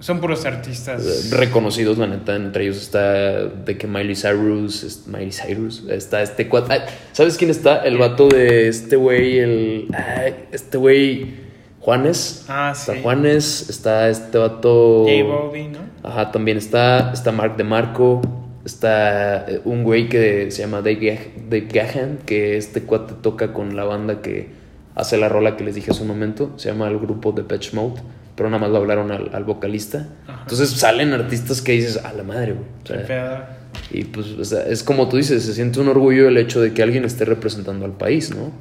Son 0.00 0.20
puros 0.20 0.44
artistas. 0.44 1.30
reconocidos, 1.30 1.98
la 1.98 2.06
neta. 2.06 2.36
Entre 2.36 2.64
ellos 2.64 2.76
está 2.76 3.44
de 3.46 3.76
que 3.76 3.86
Miley 3.86 4.14
Cyrus, 4.14 4.84
es- 4.84 5.06
Miley 5.06 5.32
Cyrus, 5.32 5.84
está 5.88 6.22
este 6.22 6.48
cuate. 6.48 6.72
ay, 6.72 6.80
¿Sabes 7.12 7.36
quién 7.36 7.50
está? 7.50 7.78
El 7.84 7.98
vato 7.98 8.28
de 8.28 8.68
este 8.68 8.96
güey, 8.96 9.38
el. 9.38 9.88
ay, 9.94 10.34
este 10.52 10.78
güey, 10.78 11.34
Juanes. 11.80 12.44
Ah, 12.48 12.72
Está 12.76 12.94
sí. 12.94 13.00
Juanes, 13.02 13.70
está 13.70 14.08
este 14.08 14.38
vato. 14.38 15.04
J 15.04 15.24
Balvin, 15.24 15.72
¿no? 15.72 15.78
Ajá, 16.02 16.30
también 16.30 16.58
está. 16.58 17.10
Está 17.12 17.32
Mark 17.32 17.56
de 17.56 17.64
Marco. 17.64 18.20
Está 18.64 19.46
eh, 19.48 19.60
un 19.64 19.82
güey 19.82 20.08
que 20.08 20.50
se 20.50 20.62
llama 20.62 20.78
Dave, 20.82 21.32
Dave 21.48 21.68
Gahan, 21.72 22.18
que 22.26 22.56
este 22.56 22.82
cuate 22.82 23.14
toca 23.22 23.52
con 23.52 23.74
la 23.76 23.84
banda 23.84 24.20
que 24.20 24.48
hace 24.94 25.16
la 25.16 25.28
rola 25.28 25.56
que 25.56 25.64
les 25.64 25.74
dije 25.74 25.90
hace 25.90 26.02
un 26.02 26.08
momento. 26.08 26.52
Se 26.56 26.68
llama 26.70 26.88
el 26.88 26.98
grupo 26.98 27.32
de 27.32 27.44
Patch 27.44 27.72
Mode, 27.72 28.02
pero 28.38 28.48
nada 28.48 28.60
más 28.62 28.70
lo 28.70 28.78
hablaron 28.78 29.10
al, 29.12 29.28
al 29.34 29.44
vocalista. 29.44 30.08
Ajá. 30.26 30.38
Entonces 30.44 30.70
salen 30.70 31.12
artistas 31.12 31.60
que 31.60 31.72
dices, 31.72 31.98
a 32.02 32.12
la 32.14 32.22
madre, 32.22 32.52
güey. 32.54 32.64
O 32.84 32.86
sea, 32.86 33.58
y 33.90 34.04
pues 34.04 34.28
o 34.28 34.44
sea, 34.44 34.62
es 34.62 34.82
como 34.82 35.08
tú 35.10 35.18
dices, 35.18 35.42
se 35.44 35.52
siente 35.52 35.80
un 35.80 35.88
orgullo 35.88 36.28
el 36.28 36.38
hecho 36.38 36.60
de 36.62 36.72
que 36.72 36.82
alguien 36.82 37.04
esté 37.04 37.24
representando 37.26 37.84
al 37.84 37.92
país, 37.92 38.34
¿no? 38.34 38.52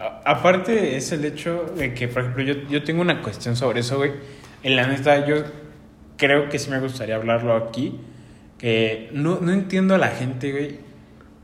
A- 0.00 0.20
Aparte 0.32 0.96
es 0.96 1.12
el 1.12 1.24
hecho 1.24 1.72
de 1.78 1.94
que, 1.94 2.08
por 2.08 2.22
ejemplo, 2.22 2.42
yo, 2.44 2.54
yo 2.68 2.82
tengo 2.84 3.00
una 3.00 3.22
cuestión 3.22 3.56
sobre 3.56 3.80
eso, 3.80 3.96
güey. 3.96 4.12
En 4.62 4.76
la 4.76 4.86
neta, 4.86 5.26
yo 5.26 5.36
creo 6.18 6.48
que 6.50 6.58
sí 6.58 6.68
me 6.70 6.80
gustaría 6.80 7.14
hablarlo 7.14 7.54
aquí. 7.56 7.98
Que 8.58 9.08
no, 9.14 9.38
no 9.40 9.52
entiendo 9.52 9.94
a 9.94 9.98
la 9.98 10.08
gente, 10.08 10.52
güey, 10.52 10.76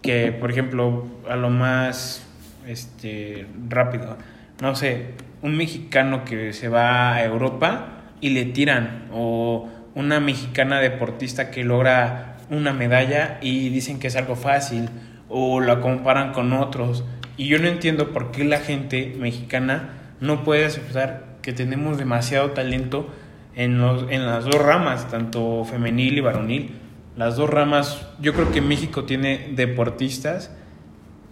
que, 0.03 0.33
por 0.33 0.51
ejemplo, 0.51 1.07
a 1.27 1.37
lo 1.37 1.49
más 1.49 2.23
este, 2.67 3.47
rápido, 3.71 4.17
no 4.61 4.77
sé, 4.77 5.07
un 5.47 5.57
mexicano 5.57 6.25
que 6.25 6.53
se 6.53 6.69
va 6.69 7.15
a 7.15 7.25
Europa 7.25 8.03
y 8.21 8.31
le 8.31 8.47
tiran, 8.47 9.05
o 9.13 9.69
una 9.95 10.19
mexicana 10.19 10.81
deportista 10.81 11.53
que 11.53 11.63
logra 11.63 12.39
una 12.51 12.73
medalla 12.73 13.39
y 13.41 13.69
dicen 13.69 14.01
que 14.01 14.09
es 14.09 14.17
algo 14.17 14.35
fácil, 14.35 14.89
o 15.29 15.61
la 15.61 15.81
comparan 15.81 16.33
con 16.33 16.53
otros. 16.53 17.05
Y 17.37 17.47
yo 17.47 17.61
no 17.61 17.69
entiendo 17.69 18.13
por 18.13 18.33
qué 18.33 18.43
la 18.45 18.59
gente 18.59 19.15
mexicana 19.19 19.91
no 20.21 20.43
puede 20.43 20.65
aceptar 20.65 21.37
que 21.43 21.53
tenemos 21.53 21.97
demasiado 21.97 22.51
talento 22.51 23.09
en, 23.55 23.79
los, 23.79 24.11
en 24.11 24.27
las 24.27 24.47
dos 24.47 24.61
ramas, 24.61 25.09
tanto 25.09 25.65
femenil 25.65 26.19
y 26.19 26.21
varonil. 26.23 26.71
Las 27.17 27.37
dos 27.37 27.49
ramas, 27.49 28.05
yo 28.21 28.35
creo 28.35 28.51
que 28.51 28.61
México 28.61 29.05
tiene 29.05 29.53
deportistas 29.53 30.51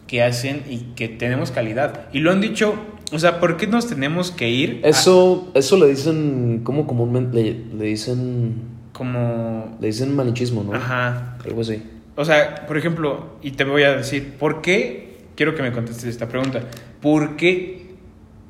que 0.07 0.23
hacen 0.23 0.63
y 0.69 0.93
que 0.95 1.09
tenemos 1.09 1.51
calidad. 1.51 2.07
Y 2.13 2.21
lo 2.21 2.31
han 2.31 2.41
dicho, 2.41 2.77
o 3.13 3.19
sea, 3.19 3.41
¿por 3.41 3.57
qué 3.57 3.67
nos 3.67 3.87
tenemos 3.87 4.31
que 4.31 4.49
ir? 4.51 4.81
a- 4.85 4.89
Eso, 4.89 5.51
eso 5.55 5.77
le 5.79 5.87
dicen, 5.89 6.61
¿cómo 6.65 6.87
comúnmente 6.87 7.37
le, 7.43 7.53
le 7.79 7.85
dicen? 7.87 8.75
como... 8.93 9.77
Le 9.81 9.89
dicen 9.89 10.15
malichismo, 10.15 10.63
¿no? 10.63 10.73
Ajá. 10.75 11.37
Algo 11.45 11.63
así. 11.63 11.83
O 12.17 12.25
sea, 12.25 12.65
por 12.67 12.77
ejemplo, 12.79 13.31
y 13.43 13.51
te 13.53 13.65
voy 13.65 13.83
a 13.83 13.97
decir, 13.97 14.35
¿por 14.39 14.61
qué? 14.63 15.17
Quiero 15.35 15.57
que 15.57 15.63
me 15.63 15.73
contestes 15.73 16.05
esta 16.05 16.29
pregunta. 16.29 16.61
¿Por 17.01 17.35
qué 17.37 17.89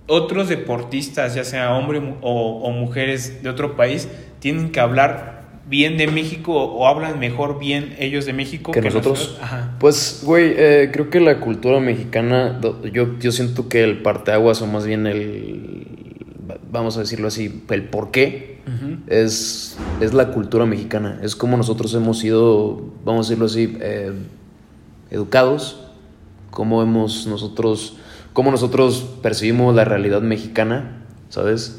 otros 0.06 0.50
deportistas, 0.50 1.34
ya 1.34 1.44
sea 1.44 1.74
hombres 1.74 2.02
o, 2.20 2.60
o 2.62 2.70
mujeres 2.72 3.42
de 3.42 3.48
otro 3.48 3.74
país, 3.74 4.06
tienen 4.38 4.70
que 4.70 4.80
hablar 4.80 5.33
bien 5.68 5.96
de 5.96 6.06
México 6.06 6.52
o, 6.52 6.86
hablan 6.86 7.18
mejor 7.18 7.58
bien 7.58 7.94
ellos 7.98 8.26
de 8.26 8.32
México 8.32 8.72
que 8.72 8.80
nosotros. 8.80 9.38
Ajá. 9.40 9.76
Pues, 9.80 10.22
güey, 10.24 10.54
eh, 10.56 10.90
creo 10.92 11.10
que 11.10 11.20
la 11.20 11.40
cultura 11.40 11.80
mexicana, 11.80 12.60
yo, 12.92 13.18
yo 13.18 13.32
siento 13.32 13.68
que 13.68 13.82
el 13.82 14.02
parteaguas 14.02 14.62
o 14.62 14.66
más 14.66 14.86
bien 14.86 15.06
el, 15.06 15.86
vamos 16.70 16.96
a 16.96 17.00
decirlo 17.00 17.28
así, 17.28 17.62
el 17.70 17.84
por 17.84 18.10
qué 18.10 18.54
es, 19.06 19.76
es 20.00 20.14
la 20.14 20.30
cultura 20.32 20.66
mexicana. 20.66 21.20
Es 21.22 21.36
como 21.36 21.56
nosotros 21.56 21.94
hemos 21.94 22.18
sido, 22.18 22.92
vamos 23.04 23.26
a 23.26 23.30
decirlo 23.30 23.46
así, 23.46 23.76
eh, 23.80 24.12
educados, 25.10 25.86
cómo 26.50 26.82
hemos 26.82 27.26
nosotros, 27.26 27.96
cómo 28.32 28.50
nosotros 28.50 29.06
percibimos 29.22 29.74
la 29.74 29.84
realidad 29.84 30.22
mexicana, 30.22 31.04
¿sabes? 31.28 31.78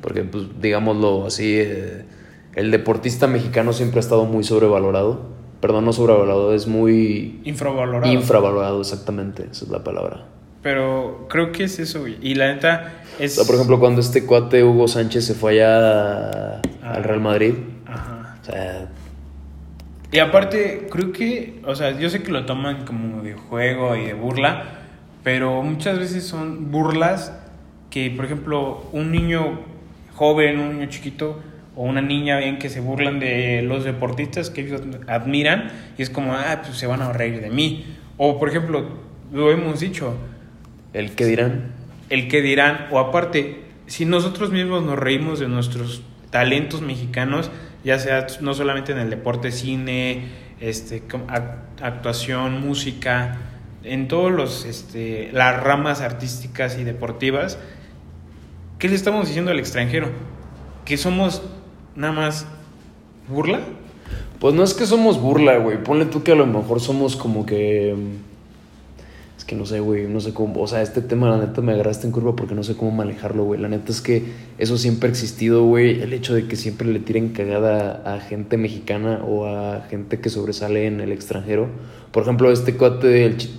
Porque, 0.00 0.22
pues, 0.22 0.44
digámoslo 0.60 1.26
así, 1.26 1.54
eh, 1.56 2.04
el 2.56 2.70
deportista 2.70 3.26
mexicano 3.26 3.72
siempre 3.72 3.98
ha 3.98 4.00
estado 4.00 4.24
muy 4.24 4.44
sobrevalorado. 4.44 5.20
Perdón, 5.60 5.84
no 5.86 5.92
sobrevalorado, 5.92 6.54
es 6.54 6.66
muy 6.66 7.40
Infravalorado. 7.44 8.12
infravalorado, 8.12 8.80
exactamente, 8.80 9.44
esa 9.50 9.64
es 9.64 9.70
la 9.70 9.82
palabra. 9.82 10.26
Pero 10.62 11.26
creo 11.28 11.52
que 11.52 11.64
es 11.64 11.78
eso, 11.78 12.00
güey. 12.00 12.16
Y 12.20 12.34
la 12.34 12.52
neta 12.54 12.92
O 13.18 13.22
es... 13.22 13.34
sea, 13.34 13.44
por 13.44 13.54
ejemplo, 13.54 13.78
cuando 13.80 14.00
este 14.00 14.24
cuate 14.26 14.62
Hugo 14.64 14.88
Sánchez 14.88 15.24
se 15.24 15.34
fue 15.34 15.52
allá 15.52 16.56
Ah. 16.82 16.92
al 16.94 17.04
Real 17.04 17.20
Madrid, 17.20 17.54
Ajá. 17.86 18.36
o 18.42 18.44
sea, 18.44 18.88
Y 20.12 20.18
aparte, 20.18 20.86
creo 20.90 21.12
que, 21.12 21.60
o 21.66 21.74
sea, 21.74 21.98
yo 21.98 22.08
sé 22.10 22.22
que 22.22 22.30
lo 22.30 22.44
toman 22.46 22.84
como 22.84 23.22
de 23.22 23.34
juego 23.34 23.96
y 23.96 24.04
de 24.04 24.14
burla, 24.14 24.64
pero 25.22 25.62
muchas 25.62 25.98
veces 25.98 26.24
son 26.26 26.70
burlas 26.70 27.32
que, 27.90 28.10
por 28.10 28.26
ejemplo, 28.26 28.84
un 28.92 29.10
niño 29.10 29.60
joven, 30.14 30.58
un 30.60 30.74
niño 30.78 30.88
chiquito 30.90 31.40
o 31.76 31.82
una 31.82 32.00
niña 32.00 32.38
bien 32.38 32.58
que 32.58 32.68
se 32.68 32.80
burlan 32.80 33.18
de 33.18 33.62
los 33.62 33.84
deportistas 33.84 34.50
que 34.50 34.62
ellos 34.62 34.82
admiran 35.06 35.70
y 35.98 36.02
es 36.02 36.10
como, 36.10 36.34
ah, 36.34 36.62
pues 36.64 36.76
se 36.76 36.86
van 36.86 37.02
a 37.02 37.12
reír 37.12 37.40
de 37.40 37.50
mí. 37.50 37.84
O, 38.16 38.38
por 38.38 38.48
ejemplo, 38.48 38.86
lo 39.32 39.50
hemos 39.50 39.80
dicho, 39.80 40.16
el 40.92 41.12
que 41.12 41.26
dirán, 41.26 41.72
el 42.10 42.28
que 42.28 42.42
dirán, 42.42 42.86
o 42.90 42.98
aparte, 42.98 43.62
si 43.86 44.04
nosotros 44.04 44.50
mismos 44.50 44.84
nos 44.84 44.98
reímos 44.98 45.40
de 45.40 45.48
nuestros 45.48 46.02
talentos 46.30 46.80
mexicanos, 46.80 47.50
ya 47.82 47.98
sea 47.98 48.26
no 48.40 48.54
solamente 48.54 48.92
en 48.92 48.98
el 48.98 49.10
deporte, 49.10 49.50
cine, 49.50 50.28
este, 50.60 51.02
actuación, 51.82 52.60
música, 52.60 53.38
en 53.82 54.08
todos 54.08 54.32
los, 54.32 54.64
este, 54.64 55.30
las 55.32 55.62
ramas 55.62 56.00
artísticas 56.00 56.78
y 56.78 56.84
deportivas, 56.84 57.58
¿qué 58.78 58.88
le 58.88 58.94
estamos 58.94 59.26
diciendo 59.26 59.50
al 59.50 59.58
extranjero? 59.58 60.08
Que 60.84 60.96
somos 60.96 61.42
nada 61.96 62.12
más 62.12 62.46
burla. 63.28 63.60
Pues 64.40 64.54
no 64.54 64.62
es 64.62 64.74
que 64.74 64.84
somos 64.86 65.20
burla, 65.20 65.56
güey. 65.58 65.82
Ponle 65.82 66.04
tú 66.06 66.22
que 66.22 66.32
a 66.32 66.34
lo 66.34 66.46
mejor 66.46 66.80
somos 66.80 67.16
como 67.16 67.46
que. 67.46 67.94
mm, 67.96 68.34
Es 69.38 69.44
que 69.44 69.54
no 69.56 69.64
sé, 69.66 69.80
güey. 69.80 70.06
No 70.06 70.20
sé 70.20 70.32
cómo. 70.34 70.60
O 70.62 70.66
sea, 70.66 70.82
este 70.82 71.00
tema, 71.00 71.30
la 71.30 71.38
neta, 71.46 71.60
me 71.60 71.72
agarraste 71.72 72.06
en 72.06 72.12
curva 72.12 72.36
porque 72.36 72.54
no 72.54 72.62
sé 72.62 72.76
cómo 72.76 72.90
manejarlo, 72.90 73.44
güey. 73.44 73.60
La 73.60 73.68
neta 73.68 73.90
es 73.92 74.00
que 74.00 74.22
eso 74.58 74.76
siempre 74.78 75.08
ha 75.08 75.10
existido, 75.12 75.64
güey. 75.64 76.02
El 76.02 76.12
hecho 76.12 76.34
de 76.34 76.46
que 76.46 76.56
siempre 76.56 76.86
le 76.88 76.98
tiren 77.00 77.30
cagada 77.30 78.02
a 78.14 78.20
gente 78.20 78.56
mexicana 78.58 79.22
o 79.26 79.46
a 79.46 79.82
gente 79.88 80.20
que 80.20 80.30
sobresale 80.30 80.86
en 80.86 81.00
el 81.00 81.10
extranjero. 81.12 81.68
Por 82.12 82.22
ejemplo, 82.24 82.50
este 82.52 82.76
cuate 82.76 83.06
del. 83.08 83.36
Chi- 83.38 83.56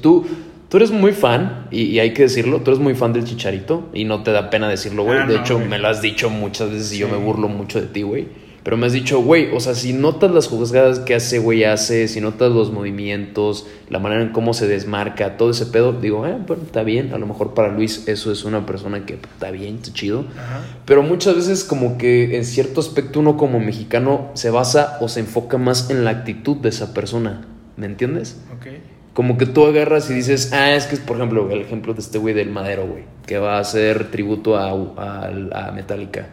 Tú. 0.70 0.78
Eres 0.78 0.92
muy 0.92 1.12
fan, 1.12 1.68
y, 1.72 1.84
y 1.84 2.00
hay 2.00 2.14
que 2.14 2.24
decirlo, 2.24 2.62
tú 2.62 2.72
eres 2.72 2.82
muy 2.82 2.96
fan 2.96 3.14
del 3.14 3.24
chicharito, 3.24 3.90
y 3.94 4.06
no 4.06 4.24
te 4.24 4.32
da 4.32 4.50
pena 4.50 4.68
decirlo, 4.68 5.04
güey. 5.04 5.20
Ah, 5.20 5.26
de 5.26 5.36
no, 5.36 5.42
hecho, 5.42 5.60
me 5.60 5.80
lo 5.80 5.88
has 5.88 6.02
dicho 6.02 6.30
muchas 6.30 6.72
veces 6.72 6.94
y 6.94 6.98
yo 7.00 7.08
me 7.08 7.18
burlo 7.18 7.48
mucho 7.48 7.80
de 7.80 7.88
ti, 7.88 8.02
güey. 8.02 8.46
Pero 8.66 8.78
me 8.78 8.88
has 8.88 8.94
dicho, 8.94 9.22
güey, 9.22 9.54
o 9.54 9.60
sea, 9.60 9.76
si 9.76 9.94
notas 9.94 10.32
las 10.32 10.48
jugadas 10.48 10.98
que 10.98 11.14
hace, 11.14 11.38
güey, 11.38 11.66
hace, 11.66 12.08
si 12.08 12.20
notas 12.20 12.52
los 12.52 12.72
movimientos, 12.72 13.68
la 13.92 14.00
manera 14.00 14.24
en 14.24 14.30
cómo 14.30 14.56
se 14.56 14.66
desmarca, 14.66 15.38
todo 15.38 15.52
ese 15.52 15.68
pedo, 15.68 15.94
digo, 15.94 16.26
eh, 16.26 16.36
bueno, 16.48 16.64
está 16.64 16.82
bien. 16.82 17.14
A 17.14 17.20
lo 17.20 17.28
mejor 17.28 17.54
para 17.54 17.72
Luis 17.72 18.08
eso 18.08 18.32
es 18.32 18.44
una 18.44 18.66
persona 18.66 19.06
que 19.06 19.14
está 19.14 19.52
bien, 19.52 19.76
está 19.76 19.94
chido. 19.94 20.26
Ajá. 20.36 20.62
Pero 20.84 21.04
muchas 21.04 21.36
veces 21.36 21.64
como 21.64 22.00
que 22.00 22.38
en 22.38 22.44
cierto 22.44 22.80
aspecto 22.80 23.20
uno 23.20 23.38
como 23.38 23.60
mexicano 23.60 24.32
se 24.34 24.50
basa 24.50 24.98
o 25.00 25.10
se 25.10 25.20
enfoca 25.20 25.60
más 25.60 25.92
en 25.92 26.04
la 26.04 26.10
actitud 26.10 26.58
de 26.58 26.70
esa 26.70 26.92
persona. 26.92 27.46
¿Me 27.78 27.86
entiendes? 27.86 28.42
Ok. 28.58 28.95
Como 29.16 29.38
que 29.38 29.46
tú 29.48 29.66
agarras 29.66 30.10
y 30.12 30.14
dices, 30.14 30.52
ah, 30.54 30.76
es 30.76 30.86
que 30.86 30.96
es, 30.96 31.02
por 31.02 31.16
ejemplo, 31.16 31.50
el 31.50 31.62
ejemplo 31.62 31.94
de 31.96 32.02
este 32.02 32.18
güey 32.20 32.34
del 32.36 32.50
Madero, 32.50 32.86
güey, 32.86 33.06
que 33.26 33.40
va 33.40 33.56
a 33.58 33.60
hacer 33.62 34.12
tributo 34.12 34.58
a, 34.58 34.70
a, 34.72 35.68
a 35.70 35.72
Metallica. 35.72 36.28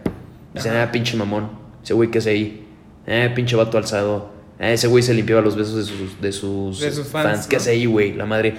Dicen, 0.52 0.74
ah, 0.76 0.90
pinche 0.92 1.16
mamón, 1.16 1.48
ese 1.82 1.94
güey 1.94 2.10
que 2.10 2.18
hace 2.18 2.30
ahí, 2.30 2.66
eh, 3.06 3.30
pinche 3.34 3.54
vato 3.56 3.78
alzado, 3.78 4.30
eh, 4.58 4.72
ese 4.72 4.88
güey 4.88 5.02
se 5.02 5.14
limpiaba 5.14 5.40
los 5.40 5.56
besos 5.56 5.76
de 5.76 5.84
sus, 5.84 6.20
de 6.20 6.32
sus, 6.32 6.80
De 6.80 6.90
sus 6.90 7.06
fans, 7.06 7.46
¿Qué 7.46 7.54
¿no? 7.56 7.60
hace 7.60 7.70
ahí, 7.70 7.86
güey? 7.86 8.14
La 8.14 8.26
madre. 8.26 8.54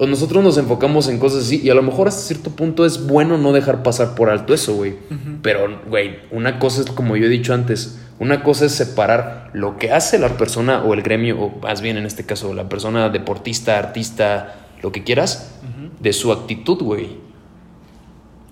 O 0.00 0.06
nosotros 0.06 0.44
nos 0.44 0.56
enfocamos 0.58 1.08
en 1.08 1.18
cosas 1.18 1.44
así 1.44 1.60
y 1.62 1.70
a 1.70 1.74
lo 1.74 1.82
mejor 1.82 2.06
hasta 2.06 2.22
cierto 2.22 2.50
punto 2.50 2.86
es 2.86 3.06
bueno 3.08 3.36
no 3.36 3.52
dejar 3.52 3.82
pasar 3.82 4.14
por 4.14 4.30
alto 4.30 4.54
eso, 4.54 4.74
güey. 4.74 4.94
Pero, 5.42 5.80
güey, 5.88 6.18
una 6.30 6.60
cosa 6.60 6.82
es, 6.82 6.86
como 6.86 7.16
yo 7.16 7.26
he 7.26 7.28
dicho 7.28 7.52
antes, 7.52 7.98
una 8.20 8.44
cosa 8.44 8.66
es 8.66 8.72
separar 8.72 9.50
lo 9.54 9.76
que 9.76 9.90
hace 9.92 10.18
la 10.20 10.36
persona 10.36 10.84
o 10.84 10.94
el 10.94 11.02
gremio, 11.02 11.40
o 11.40 11.58
más 11.62 11.80
bien 11.80 11.96
en 11.96 12.06
este 12.06 12.24
caso 12.24 12.54
la 12.54 12.68
persona 12.68 13.08
deportista, 13.08 13.76
artista, 13.78 14.54
lo 14.82 14.92
que 14.92 15.02
quieras, 15.02 15.50
de 16.00 16.12
su 16.12 16.30
actitud, 16.30 16.78
güey. 16.80 17.16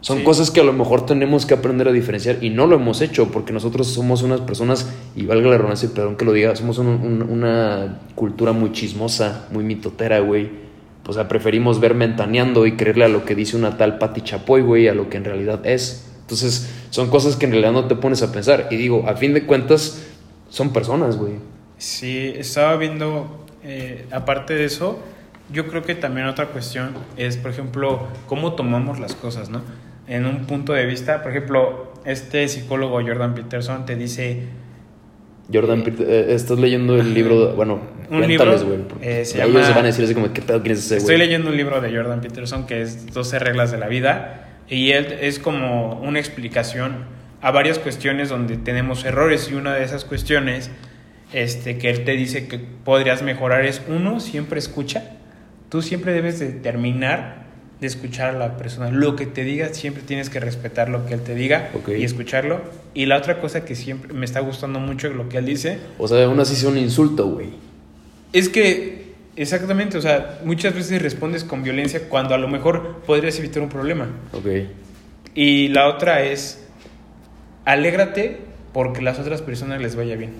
Son 0.00 0.18
Sí. 0.18 0.24
cosas 0.24 0.50
que 0.50 0.60
a 0.60 0.64
lo 0.64 0.72
mejor 0.72 1.06
tenemos 1.06 1.46
que 1.46 1.54
aprender 1.54 1.88
a 1.88 1.92
diferenciar 1.92 2.42
y 2.42 2.50
no 2.50 2.66
lo 2.66 2.76
hemos 2.76 3.00
hecho 3.00 3.28
porque 3.30 3.52
nosotros 3.52 3.86
somos 3.88 4.22
unas 4.22 4.40
personas, 4.40 4.88
y 5.16 5.26
valga 5.26 5.48
la 5.48 5.56
redundancia, 5.56 5.88
perdón 5.94 6.16
que 6.16 6.24
lo 6.24 6.32
diga, 6.32 6.54
somos 6.56 6.78
un- 6.78 6.86
un- 6.88 7.22
una 7.22 8.00
cultura 8.16 8.50
muy 8.52 8.72
chismosa, 8.72 9.46
muy 9.52 9.62
mitotera, 9.64 10.18
güey. 10.20 10.65
O 11.08 11.12
sea, 11.12 11.28
preferimos 11.28 11.80
ver 11.80 11.94
mentaneando 11.94 12.66
y 12.66 12.72
creerle 12.72 13.04
a 13.04 13.08
lo 13.08 13.24
que 13.24 13.34
dice 13.34 13.56
una 13.56 13.76
tal 13.76 13.98
Pati 13.98 14.22
Chapoy, 14.22 14.62
güey, 14.62 14.88
a 14.88 14.94
lo 14.94 15.08
que 15.08 15.16
en 15.16 15.24
realidad 15.24 15.64
es. 15.64 16.10
Entonces, 16.22 16.68
son 16.90 17.08
cosas 17.08 17.36
que 17.36 17.46
en 17.46 17.52
realidad 17.52 17.72
no 17.72 17.86
te 17.86 17.94
pones 17.94 18.22
a 18.22 18.32
pensar. 18.32 18.68
Y 18.70 18.76
digo, 18.76 19.04
a 19.08 19.14
fin 19.14 19.32
de 19.32 19.46
cuentas, 19.46 20.04
son 20.50 20.72
personas, 20.72 21.16
güey. 21.16 21.34
Sí, 21.78 22.32
estaba 22.36 22.76
viendo, 22.76 23.44
eh, 23.62 24.06
aparte 24.10 24.54
de 24.54 24.64
eso, 24.64 24.98
yo 25.52 25.68
creo 25.68 25.82
que 25.82 25.94
también 25.94 26.26
otra 26.26 26.46
cuestión 26.46 26.90
es, 27.16 27.36
por 27.36 27.52
ejemplo, 27.52 28.08
cómo 28.26 28.54
tomamos 28.54 28.98
las 28.98 29.14
cosas, 29.14 29.48
¿no? 29.48 29.62
En 30.08 30.26
un 30.26 30.46
punto 30.46 30.72
de 30.72 30.86
vista, 30.86 31.22
por 31.22 31.30
ejemplo, 31.30 31.92
este 32.04 32.48
psicólogo 32.48 33.00
Jordan 33.02 33.34
Peterson 33.34 33.86
te 33.86 33.94
dice, 33.94 34.42
Jordan, 35.52 35.84
eh, 35.86 36.26
estás 36.30 36.58
leyendo 36.58 36.96
el 36.96 37.14
libro, 37.14 37.54
bueno, 37.54 37.78
Un 38.10 38.18
cuéntales, 38.24 38.62
libro, 38.62 38.88
porque 38.88 39.20
eh, 39.20 39.24
se 39.24 39.42
ellos 39.42 39.52
llama- 39.54 39.70
van 39.76 39.84
a 39.84 39.86
decir 39.88 40.04
así 40.04 40.14
como, 40.14 40.32
¿qué 40.32 40.42
pedo 40.42 40.62
quién 40.62 40.72
es 40.74 40.84
ese, 40.84 40.96
estoy 40.98 41.16
güey? 41.16 41.26
leyendo 41.26 41.50
un 41.50 41.56
libro 41.56 41.80
de 41.80 41.94
Jordan 41.94 42.20
Peterson 42.20 42.66
que 42.66 42.82
es 42.82 43.12
12 43.12 43.38
reglas 43.38 43.70
de 43.72 43.78
la 43.78 43.88
vida 43.88 44.48
y 44.68 44.92
él 44.92 45.16
es 45.20 45.38
como 45.38 46.00
una 46.00 46.18
explicación 46.18 47.04
a 47.42 47.50
varias 47.50 47.78
cuestiones 47.78 48.28
donde 48.28 48.56
tenemos 48.56 49.04
errores 49.04 49.48
y 49.50 49.54
una 49.54 49.74
de 49.74 49.84
esas 49.84 50.04
cuestiones 50.04 50.70
este, 51.32 51.78
que 51.78 51.90
él 51.90 52.04
te 52.04 52.12
dice 52.12 52.48
que 52.48 52.58
podrías 52.58 53.22
mejorar 53.22 53.64
es 53.64 53.82
uno, 53.88 54.20
siempre 54.20 54.58
escucha. 54.58 55.12
Tú 55.68 55.82
siempre 55.82 56.12
debes 56.12 56.38
de 56.38 56.46
terminar 56.52 57.44
de 57.80 57.86
escuchar 57.88 58.34
a 58.34 58.38
la 58.38 58.56
persona. 58.56 58.90
Lo 58.90 59.16
que 59.16 59.26
te 59.26 59.44
diga, 59.44 59.68
siempre 59.74 60.02
tienes 60.02 60.30
que 60.30 60.40
respetar 60.40 60.88
lo 60.88 61.04
que 61.04 61.14
él 61.14 61.20
te 61.20 61.34
diga 61.34 61.68
Ok. 61.74 61.90
y 61.98 62.04
escucharlo. 62.04 62.60
Y 62.94 63.04
la 63.06 63.18
otra 63.18 63.38
cosa 63.40 63.64
que 63.64 63.74
siempre 63.74 64.14
me 64.14 64.24
está 64.24 64.40
gustando 64.40 64.78
mucho 64.80 65.08
lo 65.10 65.28
que 65.28 65.38
él 65.38 65.44
dice 65.46 65.78
O 65.98 66.08
sea, 66.08 66.24
aún 66.24 66.40
así 66.40 66.54
es 66.54 66.64
un 66.64 66.78
insulto, 66.78 67.26
güey. 67.26 67.48
Es 68.38 68.48
que, 68.48 69.12
exactamente, 69.36 69.98
o 69.98 70.02
sea, 70.02 70.40
muchas 70.44 70.74
veces 70.74 71.00
respondes 71.02 71.44
con 71.44 71.62
violencia 71.62 72.08
cuando 72.08 72.34
a 72.34 72.38
lo 72.38 72.48
mejor 72.48 73.02
podrías 73.06 73.38
evitar 73.38 73.62
un 73.62 73.68
problema. 73.68 74.08
Ok. 74.32 74.46
Y 75.34 75.68
la 75.68 75.88
otra 75.88 76.22
es, 76.22 76.66
alégrate 77.64 78.38
porque 78.72 79.02
las 79.02 79.18
otras 79.18 79.42
personas 79.42 79.80
les 79.80 79.96
vaya 79.96 80.16
bien. 80.16 80.32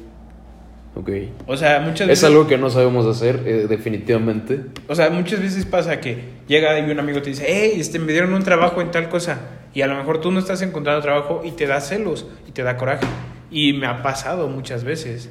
Ok. 0.95 1.11
O 1.47 1.57
sea, 1.59 1.81
muchas 1.81 2.03
Es 2.03 2.09
veces... 2.09 2.25
algo 2.25 2.47
que 2.47 2.57
no 2.57 2.71
sabemos 2.71 3.05
hacer, 3.07 3.43
eh, 3.45 3.67
definitivamente. 3.69 4.61
O 4.89 4.95
sea, 4.95 5.11
muchas 5.11 5.41
veces 5.41 5.67
pasa 5.67 6.01
que 6.01 6.19
llega 6.49 6.79
y 6.79 6.91
un 6.91 6.99
amigo 6.99 7.21
te 7.21 7.31
dice, 7.31 7.45
hey, 7.47 7.75
este, 7.79 7.99
me 7.99 8.13
dieron 8.13 8.33
un 8.33 8.43
trabajo 8.43 8.81
en 8.81 8.91
tal 8.91 9.11
cosa. 9.11 9.41
Y 9.75 9.83
a 9.83 9.87
lo 9.87 9.95
mejor 9.95 10.23
tú 10.23 10.33
no 10.33 10.39
estás 10.39 10.63
encontrando 10.63 11.03
trabajo 11.03 11.43
y 11.45 11.51
te 11.51 11.67
da 11.67 11.83
celos 11.83 12.27
y 12.49 12.53
te 12.53 12.63
da 12.63 12.79
coraje. 12.79 13.07
Y 13.51 13.75
me 13.75 13.87
ha 13.87 14.03
pasado 14.03 14.49
muchas 14.49 14.85
veces. 14.85 15.29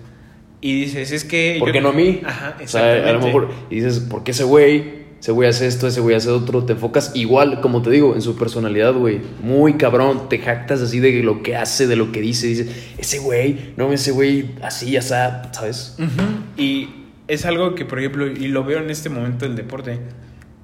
Y 0.66 0.74
dices, 0.82 1.12
es 1.12 1.24
que... 1.26 1.58
¿Por 1.60 1.68
yo- 1.70 1.74
qué 1.74 1.82
no 1.82 1.90
a 1.90 1.94
mí? 1.94 2.22
Ajá, 2.26 2.58
O 2.64 2.68
sea, 2.68 2.82
a 2.82 2.86
lo 2.86 2.94
exactamente. 2.96 3.26
mejor 3.28 3.50
y 3.70 3.76
dices, 3.76 4.00
¿por 4.00 4.24
qué 4.24 4.32
ese 4.32 4.46
güey? 4.46 5.06
Ese 5.20 5.32
güey 5.32 5.48
hace 5.48 5.68
esto, 5.68 5.88
ese 5.88 6.02
güey 6.02 6.16
hace 6.16 6.30
otro. 6.30 6.66
Te 6.66 6.74
enfocas 6.74 7.12
igual, 7.16 7.62
como 7.62 7.82
te 7.84 7.92
digo, 7.92 8.16
en 8.16 8.22
su 8.24 8.36
personalidad, 8.36 8.94
güey. 8.94 9.22
Muy 9.44 9.74
cabrón. 9.76 10.28
Te 10.28 10.40
jactas 10.40 10.82
así 10.82 11.00
de 11.00 11.22
lo 11.22 11.44
que 11.44 11.56
hace, 11.56 11.86
de 11.86 11.96
lo 11.96 12.12
que 12.12 12.20
dice. 12.22 12.48
Dices, 12.48 12.68
ese 12.98 13.20
güey, 13.20 13.74
no, 13.78 13.92
ese 13.94 14.10
güey 14.12 14.52
así, 14.64 14.92
ya 14.92 15.00
está, 15.00 15.52
¿sabes? 15.54 15.98
Y 16.58 16.90
es 17.28 17.46
algo 17.46 17.76
que, 17.76 17.86
por 17.86 18.00
ejemplo, 18.00 18.26
y 18.28 18.48
lo 18.48 18.64
veo 18.64 18.80
en 18.80 18.90
este 18.90 19.10
momento 19.10 19.46
del 19.46 19.56
deporte. 19.56 20.00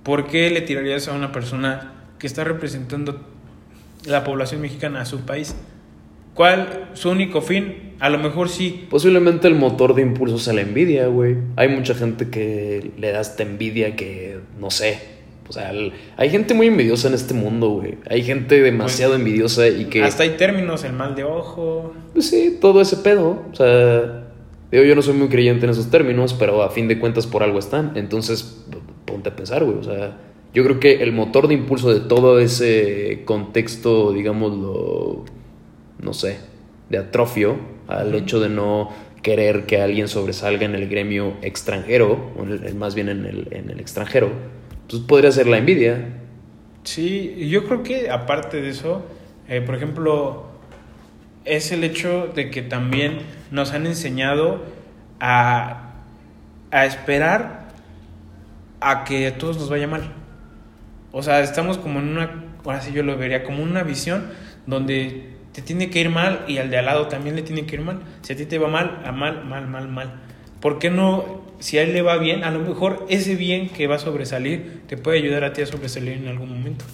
¿Por 0.03 0.25
qué 0.27 0.49
le 0.49 0.61
tirarías 0.61 1.07
a 1.07 1.13
una 1.13 1.31
persona 1.31 1.93
que 2.17 2.25
está 2.27 2.43
representando 2.43 3.19
la 4.05 4.23
población 4.23 4.61
mexicana 4.61 5.01
a 5.01 5.05
su 5.05 5.21
país? 5.21 5.55
¿Cuál 6.33 6.89
su 6.93 7.09
único 7.09 7.41
fin? 7.41 7.91
A 7.99 8.09
lo 8.09 8.17
mejor 8.17 8.49
sí. 8.49 8.87
Posiblemente 8.89 9.47
el 9.47 9.55
motor 9.55 9.93
de 9.93 10.01
impulso 10.01 10.37
sea 10.39 10.53
la 10.53 10.61
envidia, 10.61 11.07
güey. 11.07 11.35
Hay 11.55 11.67
mucha 11.69 11.93
gente 11.93 12.29
que 12.29 12.91
le 12.97 13.11
da 13.11 13.21
esta 13.21 13.43
envidia 13.43 13.95
que, 13.95 14.39
no 14.59 14.71
sé. 14.71 14.97
O 15.49 15.53
sea, 15.53 15.71
el- 15.71 15.91
hay 16.17 16.29
gente 16.29 16.53
muy 16.53 16.67
envidiosa 16.67 17.09
en 17.09 17.13
este 17.13 17.33
mundo, 17.33 17.69
güey. 17.69 17.97
Hay 18.09 18.23
gente 18.23 18.61
demasiado 18.61 19.15
envidiosa 19.15 19.67
y 19.67 19.85
que... 19.85 20.01
Hasta 20.03 20.23
hay 20.23 20.31
términos, 20.31 20.83
el 20.85 20.93
mal 20.93 21.13
de 21.13 21.25
ojo. 21.25 21.93
Pues 22.13 22.27
sí, 22.29 22.57
todo 22.61 22.79
ese 22.81 22.97
pedo. 22.97 23.43
O 23.51 23.55
sea, 23.55 24.27
digo, 24.71 24.83
yo 24.85 24.95
no 24.95 25.01
soy 25.01 25.13
muy 25.13 25.27
creyente 25.27 25.65
en 25.65 25.71
esos 25.71 25.91
términos, 25.91 26.33
pero 26.33 26.63
a 26.63 26.69
fin 26.69 26.87
de 26.87 26.97
cuentas 26.97 27.27
por 27.27 27.43
algo 27.43 27.59
están. 27.59 27.91
Entonces, 27.95 28.65
ponte 29.05 29.29
a 29.29 29.35
pensar, 29.35 29.65
güey. 29.65 29.77
O 29.77 29.83
sea, 29.83 30.17
yo 30.53 30.63
creo 30.63 30.79
que 30.79 31.03
el 31.03 31.11
motor 31.11 31.47
de 31.49 31.53
impulso 31.55 31.93
de 31.93 31.99
todo 31.99 32.39
ese 32.39 33.23
contexto, 33.25 34.13
digámoslo, 34.13 35.25
no 36.01 36.13
sé, 36.13 36.39
de 36.89 36.97
atrofio 36.97 37.57
al 37.87 38.13
hecho 38.15 38.39
de 38.39 38.49
no 38.49 38.91
querer 39.21 39.65
que 39.65 39.81
alguien 39.81 40.07
sobresalga 40.07 40.65
en 40.65 40.75
el 40.75 40.87
gremio 40.89 41.33
extranjero, 41.41 42.31
o 42.37 42.43
en 42.43 42.51
el- 42.65 42.75
más 42.75 42.95
bien 42.95 43.09
en 43.09 43.25
el, 43.25 43.47
en 43.51 43.69
el 43.69 43.79
extranjero, 43.79 44.31
pues 44.89 45.01
podría 45.03 45.31
ser 45.31 45.47
la 45.47 45.57
envidia. 45.57 46.05
Sí, 46.83 47.47
yo 47.49 47.65
creo 47.65 47.83
que 47.83 48.09
aparte 48.09 48.61
de 48.61 48.69
eso, 48.69 49.05
eh, 49.47 49.61
por 49.61 49.75
ejemplo, 49.75 50.47
es 51.45 51.71
el 51.71 51.83
hecho 51.83 52.27
de 52.35 52.49
que 52.49 52.61
también 52.61 53.19
nos 53.51 53.73
han 53.73 53.85
enseñado 53.85 54.63
a, 55.19 55.93
a 56.71 56.85
esperar 56.85 57.69
a 58.79 59.03
que 59.03 59.27
a 59.27 59.37
todos 59.37 59.57
nos 59.57 59.69
vaya 59.69 59.87
mal. 59.87 60.11
O 61.11 61.23
sea, 61.23 61.41
estamos 61.41 61.77
como 61.77 61.99
en 61.99 62.09
una, 62.09 62.45
ahora 62.65 62.81
sí 62.81 62.91
yo 62.93 63.03
lo 63.03 63.17
vería 63.17 63.43
como 63.43 63.63
una 63.63 63.83
visión 63.83 64.29
donde 64.65 65.35
te 65.53 65.61
tiene 65.61 65.89
que 65.89 65.99
ir 65.99 66.09
mal 66.09 66.45
y 66.47 66.57
al 66.57 66.69
de 66.69 66.77
al 66.77 66.85
lado 66.85 67.07
también 67.07 67.35
le 67.35 67.41
tiene 67.41 67.65
que 67.65 67.75
ir 67.75 67.81
mal. 67.81 67.99
Si 68.21 68.33
a 68.33 68.35
ti 68.35 68.45
te 68.45 68.57
va 68.57 68.67
mal, 68.69 69.01
a 69.05 69.11
mal, 69.11 69.43
mal, 69.45 69.67
mal, 69.67 69.87
mal. 69.87 70.11
¿Por 70.59 70.79
qué 70.79 70.89
no, 70.89 71.41
si 71.59 71.77
a 71.77 71.83
él 71.83 71.93
le 71.93 72.01
va 72.01 72.17
bien, 72.17 72.43
a 72.43 72.51
lo 72.51 72.59
mejor 72.59 73.05
ese 73.09 73.35
bien 73.35 73.69
que 73.69 73.87
va 73.87 73.95
a 73.95 73.99
sobresalir 73.99 74.81
te 74.87 74.97
puede 74.97 75.17
ayudar 75.19 75.43
a 75.43 75.53
ti 75.53 75.61
a 75.61 75.65
sobresalir 75.65 76.13
en 76.13 76.27
algún 76.27 76.49
momento? 76.49 76.85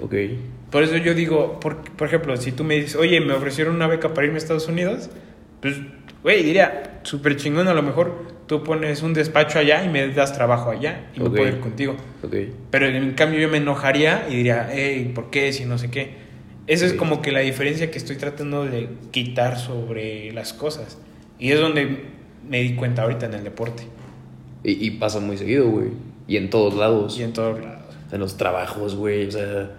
Ok. 0.00 0.14
Por 0.70 0.82
eso 0.82 0.96
yo 0.96 1.14
digo, 1.14 1.58
por, 1.60 1.82
por 1.92 2.06
ejemplo, 2.08 2.36
si 2.36 2.52
tú 2.52 2.64
me 2.64 2.76
dices, 2.76 2.96
oye, 2.96 3.20
me 3.20 3.32
ofrecieron 3.32 3.74
una 3.74 3.86
beca 3.86 4.14
para 4.14 4.26
irme 4.26 4.36
a 4.36 4.38
Estados 4.38 4.68
Unidos, 4.68 5.10
pues, 5.60 5.76
güey, 6.22 6.42
diría, 6.42 7.00
súper 7.02 7.36
chingón, 7.36 7.68
a 7.68 7.74
lo 7.74 7.82
mejor 7.82 8.36
tú 8.46 8.62
pones 8.62 9.02
un 9.02 9.12
despacho 9.14 9.58
allá 9.58 9.84
y 9.84 9.88
me 9.88 10.06
das 10.08 10.32
trabajo 10.32 10.70
allá 10.70 11.06
y 11.14 11.20
me 11.20 11.26
Ok. 11.28 11.34
puedo 11.36 11.48
ir 11.48 11.60
contigo. 11.60 11.96
Ok. 12.22 12.34
Pero 12.70 12.86
en 12.86 13.12
cambio 13.12 13.40
yo 13.40 13.48
me 13.48 13.56
enojaría 13.58 14.26
y 14.30 14.36
diría, 14.36 14.68
hey, 14.70 15.10
¿por 15.14 15.30
qué? 15.30 15.52
Si 15.52 15.64
no 15.64 15.78
sé 15.78 15.90
qué. 15.90 16.25
Esa 16.66 16.86
es 16.86 16.94
como 16.94 17.22
que 17.22 17.30
la 17.32 17.40
diferencia 17.40 17.90
que 17.90 17.98
estoy 17.98 18.16
tratando 18.16 18.64
de 18.64 18.88
quitar 19.12 19.58
sobre 19.58 20.32
las 20.32 20.52
cosas. 20.52 20.98
Y 21.38 21.52
es 21.52 21.60
donde 21.60 22.04
me 22.48 22.62
di 22.62 22.74
cuenta 22.74 23.02
ahorita 23.02 23.26
en 23.26 23.34
el 23.34 23.44
deporte 23.44 23.84
Y, 24.64 24.84
y 24.86 24.90
pasa 24.92 25.20
muy 25.20 25.36
seguido, 25.36 25.68
güey. 25.68 25.88
Y 26.26 26.36
en 26.38 26.50
todos 26.50 26.74
lados. 26.74 27.18
y 27.18 27.22
en 27.22 27.32
todos 27.32 27.60
lados. 27.60 27.94
En 28.10 28.20
los 28.20 28.36
trabajos, 28.36 28.96
güey. 28.96 29.26
O 29.26 29.30
sea, 29.30 29.70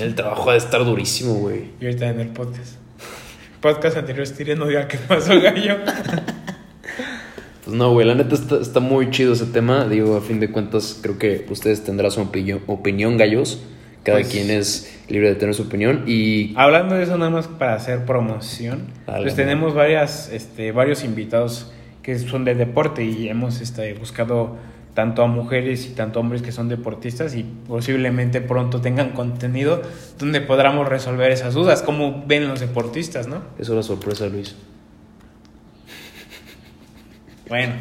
el 0.00 0.14
trabajo 0.14 0.50
ha 0.50 0.52
de 0.52 0.58
estar 0.58 0.84
durísimo, 0.84 1.34
güey. 1.34 1.70
Y 1.80 1.86
ahorita 1.86 2.08
en 2.08 2.20
el 2.20 2.28
podcast. 2.28 2.76
Podcast 3.60 3.96
anterior, 3.96 4.26
Stire, 4.26 4.54
no 4.54 4.66
diga 4.66 4.86
qué 4.86 4.98
pasó, 4.98 5.40
gallo. 5.40 5.76
Pues 7.64 7.76
no, 7.76 7.92
güey, 7.92 8.06
la 8.06 8.14
neta 8.14 8.36
está, 8.36 8.60
está 8.60 8.78
muy 8.78 9.10
chido 9.10 9.32
ese 9.32 9.46
tema. 9.46 9.88
Digo, 9.88 10.16
a 10.16 10.20
fin 10.20 10.38
de 10.38 10.52
cuentas, 10.52 11.00
creo 11.02 11.18
que 11.18 11.44
ustedes 11.50 11.82
tendrán 11.82 12.12
su 12.12 12.20
opinión, 12.20 12.60
opinión 12.68 13.16
gallos. 13.16 13.60
Cada 14.06 14.18
Pues- 14.18 14.28
quien 14.28 14.50
es 14.50 15.00
libre 15.08 15.30
de 15.30 15.34
tener 15.34 15.52
su 15.54 15.62
opinión. 15.62 16.04
Y 16.06 16.54
Hablando 16.56 16.94
de 16.94 17.02
eso, 17.02 17.18
nada 17.18 17.30
más 17.30 17.48
para 17.48 17.74
hacer 17.74 18.04
promoción, 18.04 18.86
Dale, 19.04 19.22
pues 19.22 19.34
tenemos 19.34 19.74
varias, 19.74 20.30
este, 20.32 20.70
varios 20.70 21.02
invitados 21.02 21.72
que 22.04 22.16
son 22.16 22.44
de 22.44 22.54
deporte 22.54 23.04
y 23.04 23.28
hemos 23.28 23.60
este, 23.60 23.92
buscado 23.94 24.56
tanto 24.94 25.22
a 25.24 25.26
mujeres 25.26 25.86
y 25.86 25.88
tanto 25.90 26.20
a 26.20 26.22
hombres 26.22 26.40
que 26.40 26.52
son 26.52 26.68
deportistas 26.68 27.34
y 27.34 27.42
posiblemente 27.42 28.40
pronto 28.40 28.80
tengan 28.80 29.10
contenido 29.10 29.82
donde 30.20 30.40
podamos 30.40 30.88
resolver 30.88 31.32
esas 31.32 31.54
dudas, 31.54 31.82
como 31.82 32.24
ven 32.28 32.46
los 32.46 32.60
deportistas, 32.60 33.26
¿no? 33.26 33.42
eso 33.58 33.72
es 33.72 33.76
la 33.76 33.82
sorpresa, 33.82 34.26
Luis. 34.28 34.54
Bueno, 37.48 37.74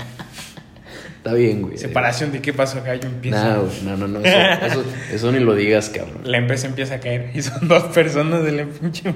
Está 1.26 1.36
bien, 1.36 1.64
güey. 1.64 1.76
separación 1.76 2.32
de 2.32 2.40
qué 2.40 2.54
pasó, 2.54 2.84
gallo 2.84 3.08
empieza. 3.08 3.56
No, 3.56 3.62
güey, 3.64 3.82
no, 3.84 3.98
no, 3.98 4.08
no. 4.08 4.20
Eso, 4.20 4.38
eso, 4.68 4.84
eso 5.12 5.32
ni 5.32 5.40
lo 5.40 5.56
digas, 5.56 5.90
cabrón. 5.90 6.20
La 6.24 6.38
empresa 6.38 6.68
empieza 6.68 6.94
a 6.96 7.00
caer 7.00 7.32
y 7.34 7.42
son 7.42 7.68
dos 7.68 7.82
personas 7.86 8.44
de 8.44 8.52
la 8.52 8.66
pinche. 8.68 9.12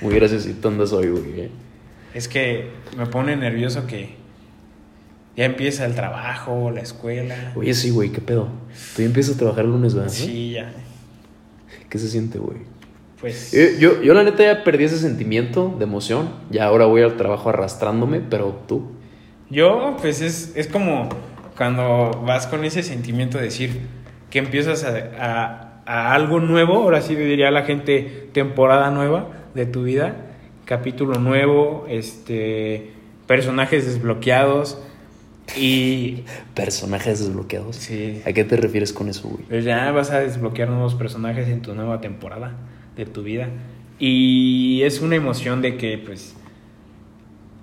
Muy 0.00 0.12
graciosito 0.16 0.66
andas 0.66 0.92
hoy, 0.92 1.06
güey. 1.10 1.40
eh. 1.42 1.50
Es 2.14 2.26
que 2.26 2.70
me 2.96 3.06
pone 3.06 3.36
nervioso 3.36 3.86
que 3.86 4.16
ya 5.36 5.44
empieza 5.44 5.86
el 5.86 5.94
trabajo, 5.94 6.72
la 6.72 6.80
escuela. 6.80 7.52
Oye, 7.54 7.74
sí, 7.74 7.90
güey, 7.90 8.10
¿qué 8.10 8.20
pedo? 8.20 8.48
Tú 8.96 9.02
ya 9.02 9.06
empiezas 9.06 9.36
a 9.36 9.38
trabajar 9.38 9.64
el 9.66 9.70
lunes, 9.70 9.94
¿verdad? 9.94 10.10
Sí, 10.10 10.50
ya. 10.54 10.72
¿Qué 11.88 11.98
se 11.98 12.08
siente, 12.08 12.38
güey? 12.40 12.58
Pues. 13.20 13.54
Eh, 13.54 13.76
Yo, 13.78 14.02
yo 14.02 14.14
la 14.14 14.24
neta 14.24 14.42
ya 14.42 14.64
perdí 14.64 14.82
ese 14.82 14.98
sentimiento 14.98 15.72
de 15.78 15.84
emoción. 15.84 16.28
Ya 16.50 16.64
ahora 16.64 16.86
voy 16.86 17.02
al 17.02 17.16
trabajo 17.16 17.50
arrastrándome, 17.50 18.18
pero 18.18 18.64
tú. 18.66 18.90
Yo, 19.52 19.96
pues 20.00 20.20
es, 20.22 20.52
es 20.56 20.66
como 20.66 21.08
cuando 21.56 22.22
vas 22.26 22.46
con 22.46 22.64
ese 22.64 22.82
sentimiento 22.82 23.36
de 23.38 23.44
decir 23.44 23.80
que 24.30 24.38
empiezas 24.38 24.82
a, 24.84 24.96
a- 25.20 25.68
a 25.84 26.14
algo 26.14 26.40
nuevo, 26.40 26.74
ahora 26.76 27.00
sí 27.02 27.14
diría 27.14 27.50
la 27.50 27.64
gente, 27.64 28.28
temporada 28.32 28.90
nueva 28.90 29.28
de 29.54 29.66
tu 29.66 29.82
vida, 29.82 30.14
capítulo 30.64 31.18
nuevo, 31.18 31.86
este, 31.88 32.92
personajes 33.26 33.84
desbloqueados 33.84 34.78
y 35.56 36.22
Personajes 36.54 37.18
desbloqueados. 37.18 37.76
sí, 37.76 38.22
¿A 38.24 38.32
qué 38.32 38.44
te 38.44 38.56
refieres 38.56 38.92
con 38.92 39.08
eso, 39.08 39.28
güey? 39.28 39.44
pues 39.48 39.64
ya 39.64 39.90
vas 39.90 40.12
a 40.12 40.20
desbloquear 40.20 40.70
nuevos 40.70 40.94
personajes 40.94 41.48
en 41.48 41.60
tu 41.62 41.74
nueva 41.74 42.00
temporada 42.00 42.52
de 42.96 43.04
tu 43.04 43.22
vida 43.22 43.48
y 43.98 44.82
es 44.84 45.00
una 45.02 45.16
emoción 45.16 45.60
de 45.62 45.76
que 45.76 45.98
pues 45.98 46.36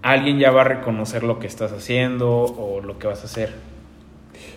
alguien 0.02 0.40
ya 0.40 0.52
va 0.52 0.62
a 0.62 0.66
reconocer 0.66 1.24
lo 1.24 1.40
que 1.40 1.48
estás 1.48 1.72
haciendo 1.72 2.30
o 2.30 2.82
lo 2.82 3.00
que 3.00 3.08
vas 3.08 3.22
a 3.22 3.26
hacer. 3.26 3.54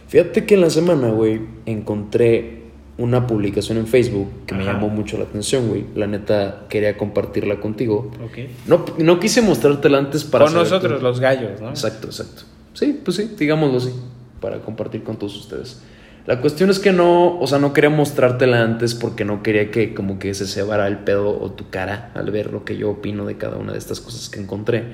Fíjate 0.08 0.44
que 0.44 0.54
en 0.54 0.60
la 0.60 0.70
semana, 0.70 1.08
güey, 1.08 1.40
encontré 1.66 2.62
una 2.98 3.26
publicación 3.26 3.78
en 3.78 3.86
Facebook 3.86 4.28
que 4.46 4.54
me 4.54 4.64
llamó 4.64 4.88
mucho 4.88 5.16
la 5.16 5.24
atención, 5.24 5.68
güey. 5.68 5.86
La 5.94 6.06
neta 6.06 6.66
quería 6.68 6.96
compartirla 6.96 7.58
contigo. 7.58 8.10
Ok. 8.22 8.38
No, 8.66 8.84
no 8.98 9.18
quise 9.18 9.40
mostrártela 9.40 9.98
antes 9.98 10.24
para 10.24 10.44
Con 10.44 10.54
nosotros, 10.54 11.02
los 11.02 11.18
gallos, 11.18 11.60
¿no? 11.60 11.70
Exacto, 11.70 12.08
exacto. 12.08 12.42
Sí, 12.74 13.00
pues 13.02 13.16
sí, 13.16 13.34
digámoslo 13.38 13.78
así, 13.78 13.92
para 14.40 14.60
compartir 14.60 15.02
con 15.02 15.16
todos 15.16 15.36
ustedes. 15.36 15.82
La 16.26 16.40
cuestión 16.40 16.70
es 16.70 16.78
que 16.78 16.92
no, 16.92 17.40
o 17.40 17.46
sea, 17.48 17.58
no 17.58 17.72
quería 17.72 17.90
mostrártela 17.90 18.62
antes 18.62 18.94
porque 18.94 19.24
no 19.24 19.42
quería 19.42 19.70
que 19.72 19.92
como 19.92 20.20
que 20.20 20.34
se 20.34 20.46
cebara 20.46 20.86
el 20.86 20.98
pedo 20.98 21.36
o 21.40 21.50
tu 21.50 21.68
cara 21.70 22.12
al 22.14 22.30
ver 22.30 22.52
lo 22.52 22.64
que 22.64 22.76
yo 22.76 22.90
opino 22.90 23.24
de 23.24 23.36
cada 23.36 23.56
una 23.56 23.72
de 23.72 23.78
estas 23.78 24.00
cosas 24.00 24.28
que 24.28 24.38
encontré. 24.38 24.84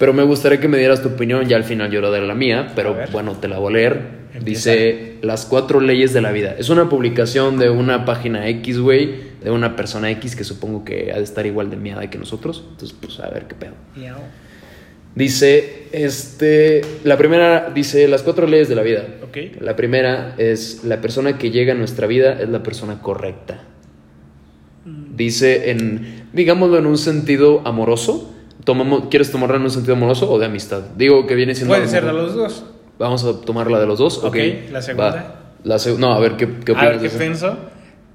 Pero 0.00 0.14
me 0.14 0.22
gustaría 0.22 0.58
que 0.58 0.66
me 0.66 0.78
dieras 0.78 1.02
tu 1.02 1.10
opinión, 1.10 1.46
ya 1.46 1.58
al 1.58 1.64
final 1.64 1.90
yo 1.90 2.00
daré 2.00 2.26
la 2.26 2.34
mía, 2.34 2.72
pero 2.74 2.96
bueno, 3.12 3.34
te 3.34 3.48
la 3.48 3.58
voy 3.58 3.74
a 3.74 3.76
leer. 3.76 4.00
Empieza. 4.32 4.70
Dice 4.70 5.18
Las 5.20 5.44
cuatro 5.44 5.78
leyes 5.78 6.14
de 6.14 6.22
la 6.22 6.32
vida. 6.32 6.54
Es 6.58 6.70
una 6.70 6.88
publicación 6.88 7.58
de 7.58 7.68
una 7.68 8.06
página 8.06 8.48
X, 8.48 8.78
güey, 8.78 9.16
de 9.44 9.50
una 9.50 9.76
persona 9.76 10.10
X 10.12 10.36
que 10.36 10.44
supongo 10.44 10.86
que 10.86 11.12
ha 11.12 11.18
de 11.18 11.22
estar 11.22 11.44
igual 11.44 11.68
de 11.68 11.76
miada 11.76 12.08
que 12.08 12.16
nosotros. 12.16 12.64
Entonces, 12.70 12.96
pues 12.98 13.20
a 13.20 13.28
ver 13.28 13.44
qué 13.46 13.54
pedo. 13.54 13.74
Dice, 15.14 15.88
este, 15.92 16.80
la 17.04 17.18
primera 17.18 17.70
dice 17.74 18.08
las 18.08 18.22
cuatro 18.22 18.46
leyes 18.46 18.70
de 18.70 18.76
la 18.76 18.82
vida. 18.82 19.04
Ok. 19.22 19.60
La 19.60 19.76
primera 19.76 20.34
es 20.38 20.82
la 20.82 21.02
persona 21.02 21.36
que 21.36 21.50
llega 21.50 21.74
a 21.74 21.76
nuestra 21.76 22.06
vida 22.06 22.40
es 22.40 22.48
la 22.48 22.62
persona 22.62 23.02
correcta. 23.02 23.64
Dice 25.14 25.72
en, 25.72 26.24
digámoslo 26.32 26.78
en 26.78 26.86
un 26.86 26.96
sentido 26.96 27.60
amoroso. 27.66 28.34
Tomamos, 28.64 29.04
¿Quieres 29.10 29.30
tomarla 29.30 29.56
en 29.56 29.62
un 29.62 29.70
sentido 29.70 29.94
amoroso 29.94 30.30
o 30.30 30.38
de 30.38 30.46
amistad? 30.46 30.82
Digo 30.96 31.26
que 31.26 31.34
viene 31.34 31.54
siendo. 31.54 31.74
Puede 31.74 31.88
ser 31.88 32.04
de 32.04 32.12
los 32.12 32.34
dos. 32.34 32.64
Vamos 32.98 33.24
a 33.24 33.40
tomarla 33.40 33.80
de 33.80 33.86
los 33.86 33.98
dos. 33.98 34.18
Ok. 34.18 34.26
Ok, 34.26 34.36
¿la 34.70 34.82
segunda? 34.82 35.10
Va. 35.10 35.34
La 35.64 35.76
seg- 35.76 35.96
no, 35.98 36.12
a 36.12 36.18
ver, 36.18 36.36
¿qué, 36.36 36.46
qué 36.64 36.72
A 36.72 36.74
opinas 36.74 36.82
ver, 36.84 37.00
de 37.00 37.08
¿qué 37.10 37.16
pienso? 37.18 37.56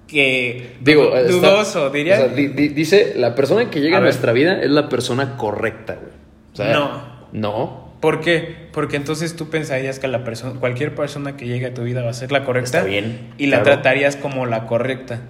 Que. 0.08 0.76
Digo, 0.82 1.06
du- 1.10 1.16
está- 1.16 1.32
dudoso, 1.32 1.90
diría. 1.90 2.16
o 2.16 2.18
sea, 2.18 2.28
di- 2.28 2.48
di- 2.50 2.68
dice, 2.70 3.14
la 3.18 3.34
persona 3.36 3.70
que 3.70 3.82
llega 3.82 3.96
A 3.96 3.98
a, 3.98 4.02
ver. 4.02 4.08
nuestra 4.12 4.32
vida 4.34 4.62
es 4.62 4.70
la 4.70 4.88
persona 4.90 5.38
correcta, 5.38 5.96
güey. 5.96 6.14
O 6.54 6.56
sea, 6.56 6.74
No. 6.74 7.16
No. 7.34 7.86
¿Por 8.02 8.22
qué? 8.22 8.68
Porque 8.72 8.98
entonces 8.98 9.36
tú 9.36 9.50
pensarías 9.50 9.98
que 9.98 10.08
la 10.08 10.24
persona, 10.24 10.60
cualquier 10.60 10.94
persona 10.94 11.36
que 11.38 11.48
llegue 11.48 11.66
a 11.68 11.74
tu 11.74 11.82
vida 11.84 12.04
va 12.04 12.12
a 12.12 12.14
ser 12.14 12.32
la 12.32 12.44
correcta. 12.46 12.78
Está 12.80 12.84
bien, 12.88 13.34
Y 13.40 13.48
la 13.48 13.62
claro. 13.64 13.80
tratarías 13.82 14.16
como 14.16 14.46
la 14.46 14.68
correcta. 14.68 15.22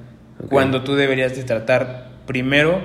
Cuando 0.50 0.84
tú 0.84 0.96
deberías 0.96 1.36
de 1.38 1.44
tratar 1.44 2.10
primero 2.28 2.82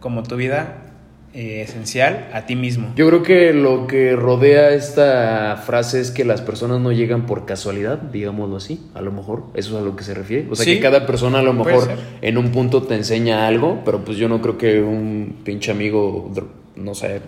como 0.00 0.22
tu 0.22 0.36
vida 0.36 0.93
eh, 1.34 1.62
esencial 1.62 2.28
a 2.32 2.46
ti 2.46 2.54
mismo. 2.54 2.92
Yo 2.94 3.08
creo 3.08 3.22
que 3.24 3.52
lo 3.52 3.88
que 3.88 4.14
rodea 4.14 4.70
esta 4.70 5.56
frase 5.56 6.00
es 6.00 6.12
que 6.12 6.24
las 6.24 6.40
personas 6.40 6.80
no 6.80 6.92
llegan 6.92 7.26
por 7.26 7.44
casualidad, 7.44 7.98
digámoslo 7.98 8.56
así, 8.56 8.80
a 8.94 9.00
lo 9.00 9.10
mejor, 9.10 9.44
eso 9.54 9.76
es 9.76 9.82
a 9.82 9.84
lo 9.84 9.96
que 9.96 10.04
se 10.04 10.14
refiere. 10.14 10.46
O 10.50 10.54
sea, 10.54 10.64
Sí, 10.64 10.74
que 10.76 10.80
cada 10.80 11.06
persona 11.06 11.40
a 11.40 11.42
lo 11.42 11.52
mejor 11.52 11.86
ser. 11.86 11.98
en 12.22 12.38
un 12.38 12.52
punto 12.52 12.84
te 12.84 12.94
enseña 12.94 13.48
algo, 13.48 13.82
pero 13.84 14.04
pues 14.04 14.16
yo 14.16 14.28
no 14.28 14.40
creo 14.40 14.56
que 14.58 14.80
un 14.80 15.40
pinche 15.42 15.72
amigo, 15.72 16.30
no 16.76 16.94
sé, 16.94 17.20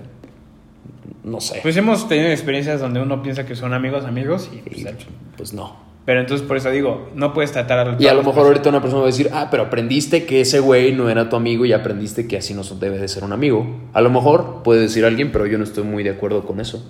no 1.24 1.40
sé. 1.40 1.58
Pues 1.62 1.76
hemos 1.76 2.08
tenido 2.08 2.28
experiencias 2.30 2.80
donde 2.80 3.00
uno 3.00 3.22
piensa 3.22 3.44
que 3.44 3.56
son 3.56 3.74
amigos, 3.74 4.04
amigos, 4.04 4.48
y, 4.52 4.58
Y, 4.58 4.84
pues, 4.84 4.96
pues 5.36 5.52
no. 5.52 5.85
Pero 6.06 6.20
entonces 6.20 6.46
por 6.46 6.56
eso 6.56 6.70
digo, 6.70 7.10
no 7.16 7.34
puedes 7.34 7.50
tratar 7.50 7.80
a 7.80 7.96
Y 7.98 8.06
a 8.06 8.14
lo 8.14 8.22
mejor 8.22 8.46
ahorita 8.46 8.68
una 8.68 8.80
persona 8.80 9.00
va 9.00 9.08
a 9.08 9.10
decir, 9.10 9.28
ah, 9.32 9.48
pero 9.50 9.64
aprendiste 9.64 10.24
que 10.24 10.40
ese 10.40 10.60
güey 10.60 10.92
no 10.92 11.10
era 11.10 11.28
tu 11.28 11.34
amigo 11.34 11.64
y 11.66 11.72
aprendiste 11.72 12.28
que 12.28 12.36
así 12.36 12.54
no 12.54 12.62
debe 12.62 12.98
de 12.98 13.08
ser 13.08 13.24
un 13.24 13.32
amigo. 13.32 13.66
A 13.92 14.00
lo 14.00 14.08
mejor 14.08 14.62
puede 14.62 14.82
decir 14.82 15.04
alguien, 15.04 15.32
pero 15.32 15.46
yo 15.46 15.58
no 15.58 15.64
estoy 15.64 15.82
muy 15.82 16.04
de 16.04 16.10
acuerdo 16.10 16.46
con 16.46 16.60
eso. 16.60 16.88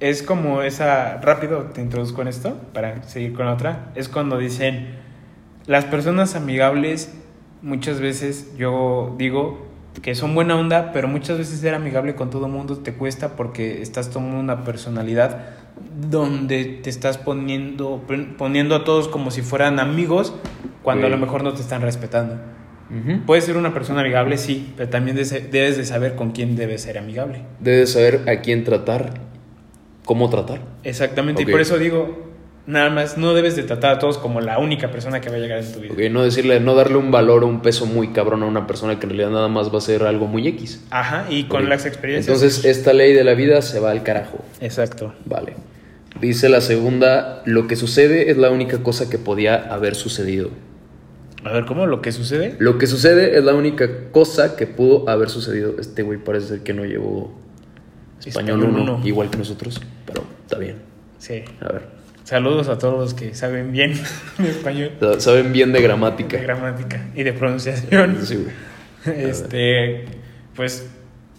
Es 0.00 0.24
como 0.24 0.62
esa, 0.62 1.18
rápido 1.18 1.70
te 1.72 1.80
introduzco 1.80 2.20
en 2.20 2.28
esto 2.28 2.56
para 2.74 3.04
seguir 3.04 3.32
con 3.32 3.46
la 3.46 3.54
otra, 3.54 3.92
es 3.94 4.08
cuando 4.08 4.38
dicen, 4.38 4.96
las 5.66 5.84
personas 5.84 6.34
amigables 6.34 7.14
muchas 7.62 8.00
veces 8.00 8.56
yo 8.58 9.14
digo 9.18 9.66
que 10.02 10.14
son 10.14 10.34
buena 10.34 10.56
onda, 10.56 10.92
pero 10.92 11.08
muchas 11.08 11.38
veces 11.38 11.60
ser 11.60 11.74
amigable 11.74 12.14
con 12.14 12.30
todo 12.30 12.46
el 12.46 12.52
mundo 12.52 12.78
te 12.78 12.94
cuesta 12.94 13.36
porque 13.36 13.82
estás 13.82 14.10
tomando 14.10 14.38
una 14.38 14.64
personalidad 14.64 15.54
donde 16.10 16.64
te 16.82 16.90
estás 16.90 17.18
poniendo, 17.18 18.04
poniendo 18.38 18.74
a 18.74 18.84
todos 18.84 19.08
como 19.08 19.30
si 19.30 19.42
fueran 19.42 19.80
amigos 19.80 20.34
cuando 20.82 21.06
a 21.06 21.10
lo 21.10 21.18
mejor 21.18 21.42
no 21.42 21.52
te 21.52 21.60
están 21.60 21.82
respetando. 21.82 22.34
Ujú. 22.88 23.20
Puedes 23.26 23.44
ser 23.44 23.56
una 23.56 23.74
persona 23.74 24.00
amigable, 24.00 24.38
sí, 24.38 24.72
pero 24.76 24.88
también 24.88 25.16
debes 25.16 25.76
de 25.76 25.84
saber 25.84 26.14
con 26.14 26.30
quién 26.30 26.54
debes 26.54 26.82
ser 26.82 26.98
amigable. 26.98 27.42
Debes 27.58 27.92
saber 27.92 28.22
a 28.28 28.40
quién 28.42 28.62
tratar, 28.62 29.14
cómo 30.04 30.30
tratar. 30.30 30.60
Exactamente, 30.84 31.42
y 31.42 31.46
por 31.46 31.60
eso 31.60 31.78
digo, 31.78 32.25
nada 32.66 32.90
más 32.90 33.16
no 33.16 33.34
debes 33.34 33.56
de 33.56 33.62
tratar 33.62 33.92
a 33.92 33.98
todos 33.98 34.18
como 34.18 34.40
la 34.40 34.58
única 34.58 34.90
persona 34.90 35.20
que 35.20 35.30
va 35.30 35.36
a 35.36 35.38
llegar 35.38 35.62
en 35.62 35.72
tu 35.72 35.80
vida. 35.80 35.92
Ok, 35.92 36.00
no 36.10 36.22
decirle, 36.22 36.60
no 36.60 36.74
darle 36.74 36.96
un 36.96 37.10
valor 37.10 37.44
o 37.44 37.46
un 37.46 37.62
peso 37.62 37.86
muy 37.86 38.08
cabrón 38.08 38.42
a 38.42 38.46
una 38.46 38.66
persona 38.66 38.98
que 38.98 39.06
en 39.06 39.10
realidad 39.10 39.30
nada 39.30 39.48
más 39.48 39.72
va 39.72 39.78
a 39.78 39.80
ser 39.80 40.02
algo 40.02 40.26
muy 40.26 40.46
X. 40.48 40.84
Ajá, 40.90 41.26
y 41.30 41.44
con 41.44 41.68
las 41.68 41.86
experiencias. 41.86 42.42
Entonces, 42.42 42.64
esta 42.64 42.92
ley 42.92 43.12
de 43.12 43.24
la 43.24 43.34
vida 43.34 43.62
se 43.62 43.80
va 43.80 43.90
al 43.92 44.02
carajo. 44.02 44.44
Exacto. 44.60 45.14
Vale. 45.24 45.54
Dice 46.20 46.48
la 46.48 46.60
segunda, 46.60 47.42
lo 47.44 47.66
que 47.66 47.76
sucede 47.76 48.30
es 48.30 48.38
la 48.38 48.50
única 48.50 48.82
cosa 48.82 49.10
que 49.10 49.18
podía 49.18 49.72
haber 49.72 49.94
sucedido. 49.94 50.50
A 51.44 51.52
ver, 51.52 51.66
¿cómo 51.66 51.86
lo 51.86 52.00
que 52.00 52.10
sucede? 52.10 52.56
Lo 52.58 52.78
que 52.78 52.86
sucede 52.86 53.38
es 53.38 53.44
la 53.44 53.54
única 53.54 54.10
cosa 54.10 54.56
que 54.56 54.66
pudo 54.66 55.08
haber 55.08 55.28
sucedido. 55.28 55.74
Este 55.78 56.02
güey 56.02 56.18
parece 56.18 56.48
ser 56.48 56.60
que 56.60 56.72
no 56.72 56.84
llevó 56.84 57.32
español 58.18 58.60
Español 58.60 58.80
1, 58.80 58.94
uno. 58.94 59.06
igual 59.06 59.30
que 59.30 59.36
nosotros, 59.36 59.80
pero 60.06 60.24
está 60.42 60.58
bien. 60.58 60.76
Sí. 61.18 61.44
A 61.60 61.68
ver. 61.72 61.95
Saludos 62.26 62.66
a 62.68 62.76
todos 62.76 62.98
los 62.98 63.14
que 63.14 63.34
saben 63.36 63.70
bien 63.70 63.92
de 64.38 64.48
español, 64.50 64.90
Saben 65.18 65.52
bien 65.52 65.72
de 65.72 65.80
gramática. 65.80 66.36
de 66.36 66.42
gramática 66.42 67.06
y 67.14 67.22
de 67.22 67.32
pronunciación. 67.32 68.16
Sí, 68.24 68.34
güey. 69.04 69.30
Este, 69.30 70.04
pues 70.56 70.88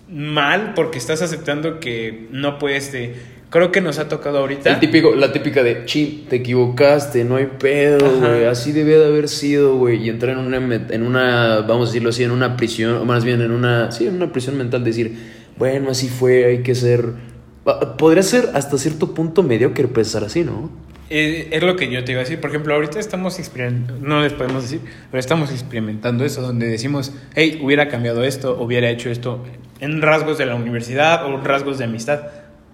mal 0.09 0.71
porque 0.75 0.97
estás 0.97 1.21
aceptando 1.21 1.81
que 1.81 2.27
no 2.31 2.57
puedes. 2.57 2.91
te- 2.91 3.13
creo 3.49 3.73
que 3.73 3.81
nos 3.81 3.99
ha 3.99 4.07
tocado 4.07 4.37
ahorita. 4.37 4.69
El 4.69 4.79
típico, 4.79 5.13
la 5.13 5.33
típica 5.33 5.61
de, 5.63 5.83
chin, 5.83 6.25
te 6.29 6.37
equivocaste, 6.37 7.25
no 7.25 7.35
hay 7.35 7.47
pedo, 7.59 8.19
güey, 8.21 8.45
así 8.45 8.71
debía 8.71 8.97
de 8.99 9.07
haber 9.07 9.27
sido, 9.27 9.75
güey, 9.75 10.01
y 10.05 10.09
entrar 10.09 10.37
en 10.37 10.45
una, 10.45 10.57
en 10.89 11.03
una, 11.03 11.57
vamos 11.67 11.89
a 11.89 11.91
decirlo 11.91 12.09
así, 12.11 12.23
en 12.23 12.31
una 12.31 12.55
prisión, 12.55 12.93
o 12.95 13.03
más 13.05 13.25
bien 13.25 13.41
en 13.41 13.51
una, 13.51 13.91
sí, 13.91 14.07
en 14.07 14.15
una 14.15 14.31
prisión 14.31 14.57
mental, 14.57 14.85
decir, 14.85 15.17
bueno, 15.57 15.91
así 15.91 16.07
fue, 16.07 16.45
hay 16.45 16.57
que 16.63 16.75
ser, 16.75 17.05
podría 17.97 18.23
ser 18.23 18.49
hasta 18.53 18.77
cierto 18.77 19.13
punto 19.13 19.43
mediocre 19.43 19.87
pensar 19.87 20.23
así, 20.23 20.43
¿no? 20.43 20.69
Eh, 21.09 21.49
es 21.51 21.63
lo 21.63 21.75
que 21.75 21.89
yo 21.89 22.03
te 22.03 22.11
iba 22.11 22.21
a 22.21 22.23
decir. 22.23 22.39
Por 22.41 22.49
ejemplo, 22.49 22.73
ahorita 22.73 22.99
estamos 22.99 23.39
experimentando, 23.39 24.07
no 24.07 24.21
les 24.21 24.33
podemos 24.33 24.63
decir, 24.63 24.81
pero 25.09 25.19
estamos 25.19 25.51
experimentando 25.51 26.25
eso, 26.25 26.41
donde 26.41 26.67
decimos, 26.67 27.13
hey, 27.35 27.59
hubiera 27.63 27.87
cambiado 27.87 28.23
esto, 28.23 28.57
hubiera 28.59 28.89
hecho 28.89 29.09
esto 29.09 29.43
en 29.79 30.01
rasgos 30.01 30.37
de 30.37 30.45
la 30.45 30.55
universidad 30.55 31.25
o 31.25 31.37
rasgos 31.37 31.77
de 31.77 31.85
amistad, 31.85 32.21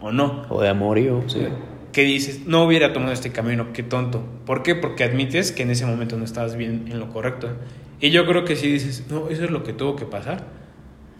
o 0.01 0.12
no. 0.12 0.45
O 0.49 0.62
de 0.62 0.69
amorío, 0.69 1.23
sí. 1.27 1.47
Que 1.91 2.01
dices, 2.01 2.47
no 2.47 2.65
hubiera 2.65 2.91
tomado 2.91 3.13
este 3.13 3.32
camino, 3.32 3.67
qué 3.71 3.84
tonto. 3.84 4.23
¿Por 4.45 4.63
qué? 4.63 4.73
Porque 4.73 5.03
admites 5.03 5.51
que 5.51 5.63
en 5.63 5.69
ese 5.69 5.86
momento 5.86 6.17
no 6.17 6.25
estabas 6.25 6.56
bien 6.56 6.86
en 6.89 6.99
lo 6.99 7.10
correcto. 7.10 7.49
Y 7.99 8.10
yo 8.10 8.25
creo 8.25 8.45
que 8.45 8.56
si 8.56 8.71
dices, 8.71 9.06
no, 9.10 9.29
eso 9.29 9.43
es 9.43 9.51
lo 9.51 9.63
que 9.63 9.73
tuvo 9.73 9.95
que 9.95 10.06
pasar. 10.06 10.43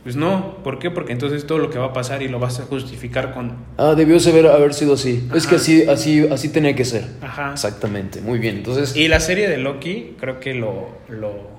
Pues 0.04 0.16
no, 0.18 0.58
¿por 0.64 0.80
qué? 0.80 0.92
Porque 0.92 1.14
entonces 1.14 1.48
todo 1.48 1.60
lo 1.60 1.70
que 1.70 1.80
va 1.80 1.86
a 1.88 1.94
pasar 1.94 2.22
y 2.22 2.28
lo 2.28 2.38
vas 2.38 2.60
a 2.60 2.64
justificar 2.64 3.34
con, 3.34 3.56
Ah, 3.78 3.94
debió 3.96 4.20
ser, 4.20 4.46
haber 4.48 4.74
sido 4.74 4.96
así. 4.96 5.28
Es 5.34 5.48
que 5.48 5.56
así, 5.56 5.84
así, 5.90 6.28
así 6.30 6.50
tenía 6.50 6.76
que 6.76 6.84
ser. 6.84 7.06
Ajá. 7.22 7.54
Exactamente, 7.54 8.20
muy 8.22 8.38
bien. 8.40 8.58
Entonces, 8.58 8.96
Y 8.98 9.08
la 9.08 9.20
serie 9.22 9.48
de 9.48 9.58
Loki, 9.58 10.16
creo 10.20 10.40
que 10.42 10.54
lo. 10.54 10.90
lo 11.10 11.54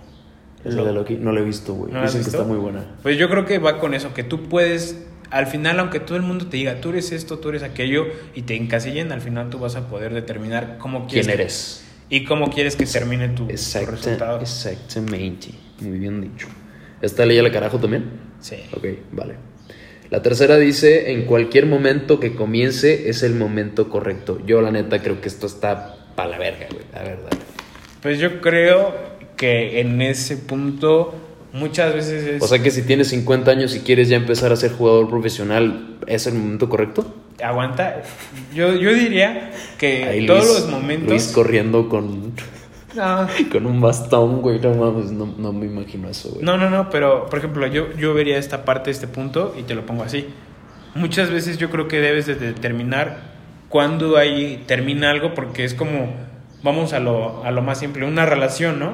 esa 0.65 0.83
de 0.83 0.93
Loki 0.93 1.17
no 1.17 1.33
la 1.33 1.41
he 1.41 1.45
visto, 1.45 1.75
güey. 1.75 1.93
¿No 1.93 2.01
la 2.01 2.07
has 2.07 2.13
Dicen 2.15 2.25
que 2.31 2.37
está 2.37 2.47
muy 2.49 2.59
buena. 2.59 2.85
Pues 3.03 3.19
yo 3.19 3.29
creo 3.29 3.45
que 3.47 3.59
va 3.59 3.79
con 3.81 3.93
eso, 3.95 4.13
que 4.15 4.25
tú 4.25 4.43
puedes 4.49 5.05
al 5.31 5.47
final, 5.47 5.81
aunque 5.81 5.99
todo 6.01 6.17
el 6.17 6.23
mundo 6.23 6.47
te 6.47 6.57
diga, 6.59 6.81
tú 6.81 6.91
eres 6.91 7.11
esto, 7.13 7.39
tú 7.39 7.49
eres 7.49 7.63
aquello, 7.63 8.07
y 8.35 8.43
te 8.43 8.55
encasillen, 8.57 9.11
al 9.11 9.21
final 9.21 9.51
tú 9.51 9.59
vas 9.59 9.75
a 9.75 9.89
poder 9.89 10.15
determinar 10.15 10.77
cómo 10.79 11.07
quieres. 11.07 11.27
¿Quién 11.27 11.37
que- 11.39 11.43
eres? 11.43 11.81
y 12.11 12.25
cómo 12.25 12.51
quieres 12.51 12.77
que 12.77 12.85
termine 12.87 13.29
tu, 13.31 13.47
tu 13.47 13.53
resultado. 13.53 14.41
exactamente. 14.41 15.49
Muy 15.81 15.99
bien 15.99 16.21
dicho. 16.21 16.47
¿Esta 17.03 17.27
ley 17.27 17.41
la 17.43 17.51
carajo 17.51 17.79
también? 17.79 18.05
Sí. 18.45 18.57
Ok, 18.77 18.85
vale. 19.13 19.37
La 20.11 20.21
tercera 20.21 20.59
dice, 20.59 21.13
en 21.13 21.25
cualquier 21.25 21.65
momento 21.65 22.21
que 22.21 22.35
comience 22.35 23.09
es 23.09 23.23
el 23.23 23.35
momento 23.35 23.89
correcto. 23.89 24.39
Yo 24.47 24.61
la 24.61 24.71
neta 24.71 25.01
creo 25.03 25.21
que 25.23 25.29
esto 25.29 25.47
está 25.47 25.97
para 26.15 26.29
la 26.29 26.39
verga, 26.39 26.67
güey, 26.71 26.85
la 26.93 27.03
verdad. 27.03 27.31
Pues 28.03 28.19
yo 28.19 28.43
creo 28.43 28.95
que 29.37 29.81
en 29.81 30.03
ese 30.03 30.37
punto 30.37 31.15
muchas 31.55 31.95
veces 31.95 32.23
es... 32.27 32.43
O 32.43 32.47
sea 32.47 32.63
que 32.63 32.71
si 32.71 32.83
tienes 32.83 33.09
50 33.09 33.51
años 33.51 33.75
y 33.75 33.81
quieres 33.81 34.11
ya 34.11 34.17
empezar 34.17 34.53
a 34.53 34.57
ser 34.57 34.73
jugador 34.73 35.09
profesional, 35.09 35.97
¿es 36.07 36.27
el 36.27 36.35
momento 36.35 36.69
correcto? 36.69 37.15
aguanta. 37.43 38.03
Yo, 38.55 38.75
yo 38.77 38.93
diría 38.95 39.51
que 39.79 40.05
Ahí 40.05 40.27
todos 40.27 40.45
Luis- 40.47 40.61
los 40.61 40.71
momentos... 40.71 41.09
Luis 41.09 41.27
corriendo 41.35 41.89
con, 41.89 42.33
No, 42.95 43.27
con 43.53 43.67
un 43.67 43.81
bastón, 43.81 44.41
güey, 44.41 44.61
no 44.61 44.75
mames, 44.75 45.11
no, 45.11 45.27
no 45.37 45.53
me 45.53 45.67
imagino 45.67 46.09
eso, 46.09 46.31
güey. 46.31 46.45
No, 46.45 46.57
no, 46.57 46.71
no, 46.71 46.91
pero 46.91 47.27
por 47.27 47.39
ejemplo, 47.39 47.67
yo, 47.67 47.93
yo 47.97 48.15
vería 48.15 48.39
esta 48.39 48.65
parte, 48.65 48.91
este 48.91 49.09
punto, 49.09 49.55
y 49.59 49.63
te 49.63 49.75
lo 49.75 49.85
pongo 49.85 50.05
así. 50.05 50.27
Muchas 50.95 51.31
veces 51.31 51.59
yo 51.59 51.71
creo 51.71 51.89
que 51.89 52.01
debes 52.01 52.27
de 52.27 52.37
determinar 52.37 53.35
cuándo 53.69 54.17
ahí 54.17 54.63
termina 54.67 55.11
algo, 55.11 55.35
porque 55.35 55.65
es 55.65 55.75
como, 55.75 56.15
vamos 56.63 56.93
a 56.93 57.01
lo, 57.01 57.45
a 57.45 57.51
lo 57.51 57.63
más 57.63 57.79
simple, 57.79 58.07
una 58.07 58.27
relación, 58.27 58.79
¿no? 58.79 58.93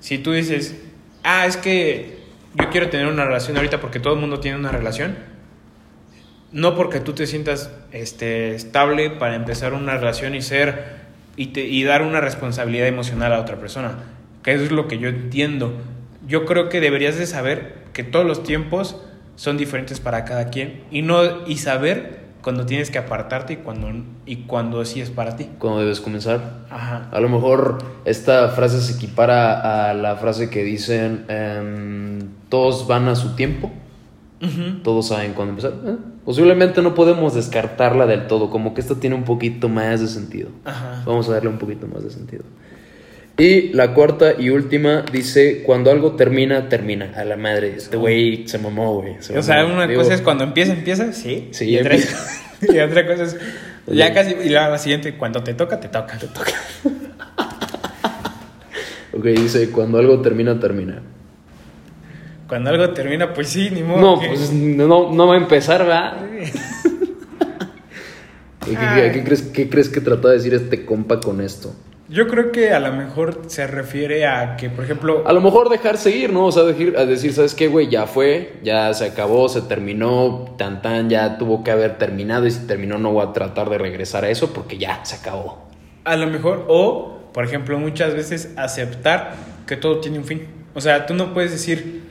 Si 0.00 0.18
tú 0.18 0.32
dices, 0.32 0.82
ah, 1.22 1.46
es 1.46 1.56
que 1.56 2.18
yo 2.54 2.70
quiero 2.70 2.88
tener 2.88 3.06
una 3.06 3.24
relación 3.24 3.56
ahorita 3.56 3.80
porque 3.80 4.00
todo 4.00 4.14
el 4.14 4.20
mundo 4.20 4.40
tiene 4.40 4.58
una 4.58 4.70
relación, 4.70 5.16
no 6.52 6.76
porque 6.76 7.00
tú 7.00 7.12
te 7.12 7.26
sientas 7.26 7.70
este, 7.90 8.54
estable 8.54 9.10
para 9.10 9.34
empezar 9.34 9.74
una 9.74 9.96
relación 9.96 10.34
y 10.34 10.40
ser 10.40 11.03
y, 11.36 11.46
te- 11.48 11.66
y 11.66 11.82
dar 11.84 12.02
una 12.02 12.20
responsabilidad 12.20 12.86
emocional 12.86 13.32
a 13.32 13.40
otra 13.40 13.56
persona, 13.56 13.94
que 14.42 14.52
eso 14.52 14.64
es 14.64 14.72
lo 14.72 14.88
que 14.88 14.98
yo 14.98 15.08
entiendo. 15.08 15.72
Yo 16.26 16.46
creo 16.46 16.68
que 16.68 16.80
deberías 16.80 17.18
de 17.18 17.26
saber 17.26 17.76
que 17.92 18.02
todos 18.04 18.24
los 18.26 18.42
tiempos 18.42 18.96
son 19.36 19.56
diferentes 19.56 20.00
para 20.00 20.24
cada 20.24 20.48
quien 20.50 20.82
y 20.90 21.02
no 21.02 21.46
y 21.46 21.56
saber 21.58 22.22
cuando 22.40 22.66
tienes 22.66 22.90
que 22.90 22.98
apartarte 22.98 23.54
y 23.54 23.56
cuando 23.56 23.90
y 24.26 24.36
cuando 24.44 24.84
sí 24.84 25.00
es 25.00 25.10
para 25.10 25.34
ti. 25.36 25.48
¿Cuándo 25.58 25.80
debes 25.80 26.00
comenzar? 26.00 26.40
Ajá. 26.70 27.08
A 27.10 27.20
lo 27.20 27.28
mejor 27.30 27.78
esta 28.04 28.48
frase 28.50 28.80
se 28.80 28.94
equipara 28.94 29.88
a 29.90 29.94
la 29.94 30.16
frase 30.16 30.50
que 30.50 30.62
dicen, 30.62 31.24
em, 31.28 32.18
todos 32.50 32.86
van 32.86 33.08
a 33.08 33.16
su 33.16 33.34
tiempo, 33.34 33.72
Todos 34.82 35.08
saben 35.08 35.32
cuándo 35.32 35.50
empezar. 35.50 35.72
Eh, 35.86 35.96
posiblemente 36.24 36.82
no 36.82 36.94
podemos 36.94 37.34
descartarla 37.34 38.06
del 38.06 38.26
todo, 38.26 38.50
como 38.50 38.74
que 38.74 38.80
esta 38.80 38.94
tiene 38.96 39.16
un 39.16 39.24
poquito 39.24 39.68
más 39.68 40.00
de 40.00 40.08
sentido. 40.08 40.50
Ajá. 40.64 41.02
Vamos 41.06 41.28
a 41.28 41.32
darle 41.32 41.48
un 41.48 41.58
poquito 41.58 41.86
más 41.86 42.04
de 42.04 42.10
sentido. 42.10 42.44
Y 43.36 43.72
la 43.72 43.94
cuarta 43.94 44.34
y 44.38 44.50
última 44.50 45.02
dice, 45.10 45.62
cuando 45.64 45.90
algo 45.90 46.12
termina, 46.12 46.68
termina. 46.68 47.12
A 47.16 47.24
la 47.24 47.36
madre, 47.36 47.74
este 47.76 47.96
güey 47.96 48.46
se 48.46 48.58
mamó, 48.58 49.00
güey. 49.00 49.16
se 49.20 49.36
O 49.36 49.42
sea, 49.42 49.62
mamó. 49.62 49.74
una 49.74 49.86
Digo, 49.88 50.02
cosa 50.02 50.14
es 50.14 50.20
cuando 50.20 50.44
empieza, 50.44 50.72
empieza, 50.72 51.12
sí. 51.12 51.48
Sí, 51.50 51.70
y, 51.70 51.78
otra, 51.78 51.96
y 52.72 52.78
otra 52.78 53.06
cosa 53.06 53.24
es 53.24 53.36
ya 53.86 54.14
casi 54.14 54.34
y 54.42 54.48
la 54.48 54.78
siguiente 54.78 55.16
cuando 55.16 55.42
te 55.42 55.54
toca, 55.54 55.80
te 55.80 55.88
toca. 55.88 56.16
Te 56.16 56.26
toca. 56.28 56.52
Ok, 59.12 59.24
dice, 59.24 59.70
cuando 59.70 59.98
algo 59.98 60.20
termina, 60.20 60.58
termina. 60.58 61.02
Cuando 62.54 62.70
algo 62.70 62.90
termina, 62.90 63.34
pues 63.34 63.48
sí, 63.48 63.68
ni 63.72 63.82
modo. 63.82 64.00
No, 64.00 64.20
que- 64.20 64.28
pues 64.28 64.52
no, 64.52 65.10
no 65.12 65.26
va 65.26 65.34
a 65.34 65.38
empezar, 65.38 65.80
¿verdad? 65.80 66.18
¿Y 68.70 68.76
¿Qué, 68.76 69.22
crees, 69.24 69.42
¿Qué 69.42 69.68
crees 69.68 69.88
que 69.88 70.00
trata 70.00 70.28
de 70.28 70.34
decir 70.34 70.54
este 70.54 70.84
compa 70.86 71.18
con 71.18 71.40
esto? 71.40 71.74
Yo 72.08 72.28
creo 72.28 72.52
que 72.52 72.70
a 72.70 72.78
lo 72.78 72.92
mejor 72.92 73.42
se 73.48 73.66
refiere 73.66 74.24
a 74.24 74.54
que, 74.56 74.70
por 74.70 74.84
ejemplo, 74.84 75.24
A 75.26 75.32
lo 75.32 75.40
mejor 75.40 75.68
dejar 75.68 75.96
seguir, 75.96 76.32
¿no? 76.32 76.46
O 76.46 76.52
sea, 76.52 76.62
decir, 76.62 76.94
a 76.96 77.04
decir 77.06 77.32
¿sabes 77.32 77.56
qué, 77.56 77.66
güey? 77.66 77.88
Ya 77.88 78.06
fue, 78.06 78.52
ya 78.62 78.94
se 78.94 79.06
acabó, 79.06 79.48
se 79.48 79.62
terminó, 79.62 80.54
tan 80.56 80.80
tan, 80.80 81.10
ya 81.10 81.38
tuvo 81.38 81.64
que 81.64 81.72
haber 81.72 81.98
terminado 81.98 82.46
y 82.46 82.52
si 82.52 82.66
terminó 82.68 82.98
no 82.98 83.10
voy 83.12 83.26
a 83.26 83.32
tratar 83.32 83.68
de 83.68 83.78
regresar 83.78 84.24
a 84.24 84.30
eso 84.30 84.52
porque 84.52 84.78
ya 84.78 85.04
se 85.04 85.16
acabó. 85.16 85.66
a 86.04 86.14
lo 86.16 86.28
mejor, 86.28 86.66
o, 86.68 87.30
por 87.32 87.44
ejemplo, 87.44 87.76
muchas 87.80 88.14
veces 88.14 88.52
aceptar 88.56 89.34
que 89.66 89.76
todo 89.76 89.98
tiene 89.98 90.18
un 90.18 90.24
fin. 90.24 90.46
O 90.74 90.80
sea, 90.80 91.06
tú 91.06 91.14
no 91.14 91.34
puedes 91.34 91.50
decir, 91.50 92.03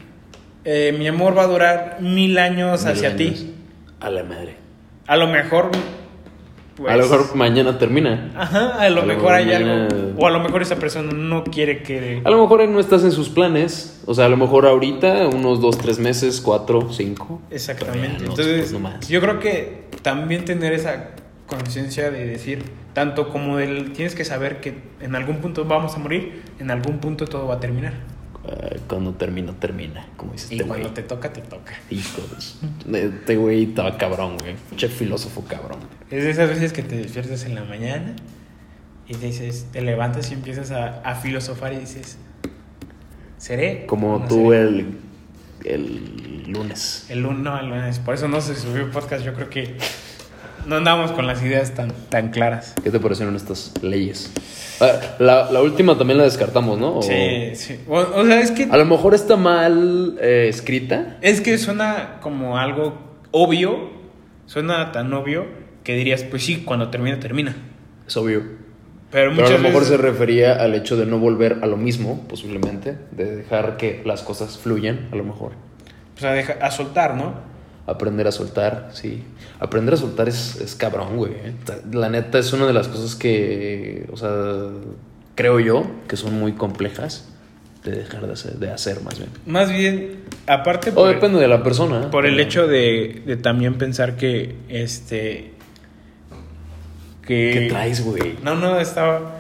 eh, 0.66 0.96
mi 0.98 1.08
amor 1.08 1.38
va 1.38 1.44
a 1.44 1.48
durar 1.48 1.98
mil 2.02 2.38
años 2.38 2.84
Mil 2.84 2.92
hacia 2.94 3.10
años. 3.10 3.18
ti. 3.36 3.54
A 4.00 4.10
la 4.10 4.24
madre. 4.24 4.56
A 5.08 5.18
lo 5.18 5.28
mejor, 5.28 5.70
pues, 6.76 6.92
a 6.92 6.98
lo 6.98 7.04
mejor 7.04 7.36
mañana 7.36 7.78
termina. 7.78 8.32
Ajá, 8.36 8.76
a 8.80 8.90
lo 8.90 9.02
a 9.02 9.06
lo 9.06 9.14
mejor 9.14 9.34
hay 9.34 9.52
algo. 9.54 10.16
O 10.18 10.28
a 10.28 10.32
lo 10.32 10.40
mejor 10.40 10.62
esa 10.62 10.78
persona 10.78 11.12
no 11.12 11.44
quiere 11.44 11.84
que. 11.84 12.22
A 12.24 12.30
lo 12.30 12.42
mejor 12.42 12.68
no 12.70 12.80
estás 12.80 13.04
en 13.04 13.12
sus 13.12 13.30
planes. 13.30 14.02
O 14.06 14.14
sea, 14.14 14.26
a 14.26 14.30
lo 14.30 14.38
mejor 14.38 14.66
ahorita, 14.66 15.28
unos 15.28 15.62
dos, 15.62 15.78
tres 15.78 16.00
meses, 16.00 16.42
cuatro, 16.42 16.92
cinco. 16.92 17.42
Exactamente. 17.52 18.24
No, 18.24 18.30
Entonces, 18.32 18.74
pues, 18.74 19.08
yo 19.10 19.22
creo 19.22 19.40
que 19.40 19.84
también 20.02 20.46
tener 20.46 20.74
esa 20.74 21.12
conciencia 21.48 22.10
de 22.10 22.26
decir, 22.26 22.64
tanto 22.94 23.30
como 23.30 23.58
del. 23.58 23.92
Tienes 23.94 24.16
que 24.16 24.24
saber 24.26 24.60
que 24.62 24.76
en 25.02 25.16
algún 25.16 25.38
punto 25.38 25.66
vamos 25.66 25.96
a 25.96 26.00
morir, 26.00 26.42
en 26.60 26.72
algún 26.72 27.00
punto 27.00 27.26
todo 27.26 27.48
va 27.48 27.56
a 27.56 27.60
terminar. 27.60 27.94
Ah, 28.46 28.76
cuando 28.88 29.14
termina, 29.14 29.54
termina. 29.54 30.06
Como 30.18 30.34
dice 30.34 30.54
Y 30.54 30.58
este 30.58 30.68
cuando 30.68 30.92
te 30.92 31.04
toca, 31.04 31.32
te 31.32 31.42
toca. 31.42 31.74
Hijo 31.90 32.22
Este 32.94 33.38
güey 33.38 33.64
estaba 33.64 33.98
cabrón, 33.98 34.38
güey. 34.38 34.56
Che 34.76 34.90
filósofo 34.90 35.44
cabrón. 35.46 35.80
Es 36.12 36.24
de 36.24 36.32
esas 36.32 36.50
veces 36.50 36.74
que 36.74 36.84
te 36.84 36.98
despiertas 36.98 37.46
en 37.46 37.56
la 37.56 37.64
mañana 37.64 38.16
y 39.08 39.16
dices, 39.16 39.68
te 39.72 39.82
levantas 39.82 40.32
y 40.32 40.34
empiezas 40.34 40.72
a, 40.72 41.02
a 41.02 41.16
filosofar 41.16 41.74
y 41.74 41.78
dices, 41.78 42.18
¿seré? 43.38 43.86
Como 43.86 44.20
no 44.20 44.28
tú 44.28 44.52
seré?". 44.52 44.62
el, 44.62 44.98
el 45.64 46.52
lunes. 46.52 47.06
El 47.10 47.22
lunes, 47.22 47.40
no, 47.40 47.58
el 47.60 47.68
lunes. 47.70 48.00
Por 48.00 48.16
eso 48.16 48.28
no 48.28 48.42
se 48.42 48.56
subió 48.56 48.92
podcast. 48.92 49.24
Yo 49.24 49.34
creo 49.34 49.50
que 49.50 49.78
no 50.68 50.76
andamos 50.78 51.12
con 51.12 51.28
las 51.28 51.42
ideas 51.44 51.72
tan, 51.74 51.92
tan 52.10 52.30
claras. 52.30 52.74
¿Qué 52.84 52.90
te 52.92 53.00
parecieron 53.00 53.36
estas 53.36 53.74
leyes? 53.82 54.32
Ah, 54.82 54.92
La, 55.20 55.52
la 55.52 55.62
última 55.62 55.98
también 55.98 56.18
la 56.18 56.24
descartamos, 56.26 56.80
¿no? 56.80 56.98
O- 56.98 57.02
Sí, 57.02 57.56
sí. 57.56 57.80
O, 57.88 57.98
o 58.00 58.26
sea, 58.26 58.40
es 58.40 58.52
que, 58.52 58.68
A 58.70 58.78
lo 58.78 58.86
mejor 58.86 59.14
está 59.14 59.36
mal 59.38 60.18
eh, 60.22 60.48
escrita. 60.50 61.18
es 61.22 61.42
que 61.42 61.58
suena 61.58 62.18
como 62.22 62.58
algo 62.58 62.98
obvio. 63.32 63.92
Suena 64.46 64.92
tan 64.92 65.14
obvio 65.14 65.46
que 65.84 65.96
dirías, 65.96 66.24
pues 66.24 66.44
sí, 66.46 66.64
cuando 66.64 66.90
termina, 66.90 67.20
termina. 67.20 67.56
Es 68.08 68.16
obvio. 68.18 68.42
Pero 69.12 69.30
Pero 69.30 69.32
muchas 69.32 69.52
a 69.52 69.54
lo 69.54 69.60
mejor 69.60 69.82
veces... 69.82 69.96
se 69.96 70.02
refería 70.02 70.54
al 70.56 70.74
hecho 70.76 70.98
de 70.98 71.06
no 71.06 71.20
volver 71.20 71.60
a 71.62 71.68
lo 71.68 71.78
mismo, 71.78 72.26
posiblemente. 72.28 72.98
De 73.12 73.36
dejar 73.38 73.78
que 73.78 74.02
las 74.06 74.22
cosas 74.24 74.58
fluyan, 74.58 75.08
a 75.12 75.16
lo 75.16 75.24
mejor. 75.24 75.52
O 76.18 76.20
sea, 76.20 76.34
deja- 76.34 76.58
a 76.62 76.72
soltar, 76.72 77.16
¿no? 77.16 77.34
Aprender 77.86 78.28
a 78.28 78.32
soltar, 78.32 78.92
sí. 78.94 79.24
Aprender 79.60 79.96
a 79.96 79.98
soltar 79.98 80.30
es, 80.30 80.60
es 80.62 80.76
cabrón, 80.76 81.18
güey. 81.18 81.34
¿eh? 81.34 81.54
La 81.92 82.10
neta 82.10 82.40
es 82.40 82.54
una 82.54 82.66
de 82.66 82.74
las 82.74 82.88
cosas 82.88 83.16
que, 83.16 84.08
o 84.12 84.18
sea, 84.18 84.70
creo 85.36 85.60
yo 85.60 85.86
que 86.08 86.16
son 86.16 86.40
muy 86.40 86.54
complejas 86.54 87.28
de 87.84 87.92
dejar 87.92 88.26
de 88.26 88.34
hacer, 88.34 88.54
de 88.54 88.72
hacer 88.72 89.02
más 89.02 89.18
bien. 89.18 89.30
Más 89.46 89.70
bien, 89.70 90.22
aparte... 90.48 90.94
O 90.96 91.06
depende 91.06 91.40
de 91.40 91.48
la 91.48 91.64
persona. 91.64 92.06
¿eh? 92.06 92.08
Por 92.10 92.26
el 92.26 92.40
hecho 92.40 92.68
de, 92.68 93.22
de 93.26 93.36
también 93.36 93.78
pensar 93.78 94.16
que, 94.16 94.56
este... 94.70 95.52
Que... 97.28 97.52
¿Qué 97.54 97.68
traes, 97.70 98.04
güey? 98.04 98.38
No, 98.44 98.56
no, 98.56 98.80
estaba... 98.80 99.40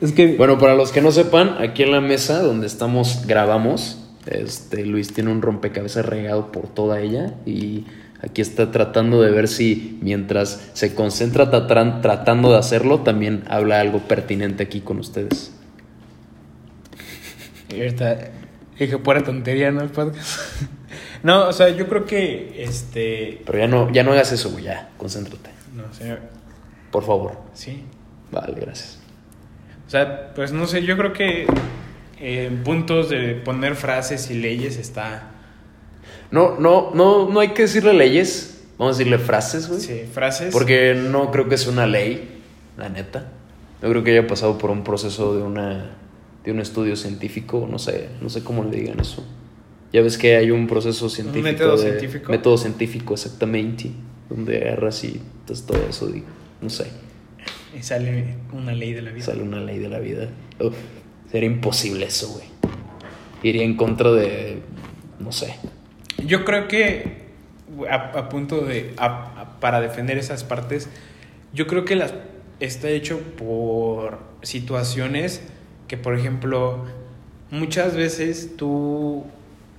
Es 0.00 0.12
que... 0.12 0.36
Bueno, 0.36 0.58
para 0.58 0.74
los 0.74 0.92
que 0.92 1.02
no 1.02 1.12
sepan, 1.12 1.56
aquí 1.58 1.82
en 1.82 1.92
la 1.92 2.00
mesa 2.00 2.42
donde 2.42 2.66
estamos 2.66 3.26
grabamos, 3.26 4.01
este 4.26 4.86
Luis 4.86 5.12
tiene 5.12 5.30
un 5.30 5.42
rompecabezas 5.42 6.06
regado 6.06 6.52
por 6.52 6.68
toda 6.68 7.00
ella 7.00 7.34
y 7.44 7.86
aquí 8.20 8.40
está 8.40 8.70
tratando 8.70 9.20
de 9.20 9.30
ver 9.30 9.48
si 9.48 9.98
mientras 10.00 10.70
se 10.74 10.94
concentra 10.94 11.50
tratando 11.50 12.52
de 12.52 12.58
hacerlo, 12.58 13.00
también 13.00 13.44
habla 13.48 13.80
algo 13.80 14.00
pertinente 14.00 14.62
aquí 14.62 14.80
con 14.80 14.98
ustedes. 14.98 15.52
Y 17.70 17.80
ahorita 17.80 18.30
dije, 18.78 18.98
pura 18.98 19.22
tontería, 19.24 19.70
¿no? 19.70 19.80
El 19.80 19.90
podcast. 19.90 20.62
no, 21.22 21.48
o 21.48 21.52
sea, 21.52 21.70
yo 21.70 21.88
creo 21.88 22.04
que, 22.04 22.62
este... 22.62 23.42
Pero 23.46 23.58
ya 23.58 23.66
no, 23.66 23.90
ya 23.92 24.02
no 24.02 24.12
hagas 24.12 24.32
eso, 24.32 24.50
güey, 24.50 24.64
ya, 24.64 24.90
concéntrate. 24.98 25.50
No 25.74 25.92
sé, 25.94 26.18
Por 26.90 27.04
favor. 27.04 27.38
sí. 27.54 27.84
Vale, 28.30 28.58
gracias. 28.58 28.98
O 29.86 29.90
sea, 29.90 30.32
pues 30.34 30.52
no 30.52 30.66
sé, 30.66 30.82
yo 30.84 30.96
creo 30.96 31.12
que 31.12 31.46
eh, 32.22 32.46
en 32.46 32.62
puntos 32.62 33.08
de 33.10 33.34
poner 33.34 33.74
frases 33.76 34.30
y 34.30 34.34
leyes 34.34 34.76
está... 34.76 35.28
No, 36.30 36.58
no, 36.58 36.92
no, 36.94 37.28
no 37.28 37.40
hay 37.40 37.48
que 37.48 37.62
decirle 37.62 37.92
leyes, 37.92 38.62
vamos 38.78 38.96
a 38.96 38.98
decirle 38.98 39.18
frases, 39.18 39.68
güey. 39.68 39.80
Sí, 39.80 40.02
frases. 40.10 40.52
Porque 40.52 40.94
no 40.94 41.30
creo 41.30 41.48
que 41.48 41.58
sea 41.58 41.72
una 41.72 41.86
ley, 41.86 42.40
la 42.78 42.88
neta. 42.88 43.30
No 43.82 43.90
creo 43.90 44.02
que 44.02 44.12
haya 44.16 44.26
pasado 44.26 44.56
por 44.56 44.70
un 44.70 44.82
proceso 44.84 45.36
de 45.36 45.42
una 45.42 45.96
de 46.44 46.50
un 46.50 46.58
estudio 46.58 46.96
científico, 46.96 47.68
no 47.70 47.78
sé, 47.78 48.08
no 48.20 48.28
sé 48.28 48.42
cómo 48.42 48.64
le 48.64 48.76
digan 48.76 48.98
eso. 48.98 49.24
Ya 49.92 50.00
ves 50.02 50.18
que 50.18 50.34
hay 50.36 50.50
un 50.50 50.66
proceso 50.66 51.08
científico. 51.08 51.44
método 51.44 51.76
de- 51.76 51.82
científico? 51.90 52.32
Método 52.32 52.56
científico, 52.58 53.14
exactamente. 53.14 53.90
Donde 54.28 54.56
agarras 54.56 55.04
y 55.04 55.20
todo 55.66 55.78
eso, 55.88 56.08
y, 56.10 56.24
no 56.62 56.70
sé, 56.70 56.86
Y 57.78 57.82
sale 57.82 58.36
una 58.52 58.72
ley 58.72 58.92
de 58.94 59.02
la 59.02 59.10
vida. 59.12 59.24
sale 59.24 59.42
una 59.42 59.60
ley 59.60 59.78
de 59.78 59.88
la 59.88 59.98
vida. 60.00 60.28
Uf, 60.58 60.74
sería 61.32 61.48
imposible 61.48 62.06
eso, 62.06 62.28
güey. 62.28 62.46
Iría 63.42 63.64
en 63.64 63.76
contra 63.76 64.12
de, 64.12 64.62
no 65.18 65.32
sé. 65.32 65.56
Yo 66.24 66.44
creo 66.44 66.68
que 66.68 67.22
a, 67.90 68.28
punto 68.28 68.60
de 68.60 68.94
para 69.58 69.80
defender 69.80 70.18
esas 70.18 70.44
partes, 70.44 70.88
yo 71.52 71.66
creo 71.66 71.84
que 71.84 71.96
las 71.96 72.14
está 72.60 72.88
hecho 72.90 73.18
por 73.36 74.18
situaciones 74.42 75.42
que, 75.88 75.96
por 75.96 76.16
ejemplo, 76.16 76.84
muchas 77.50 77.96
veces 77.96 78.56
tú, 78.56 79.24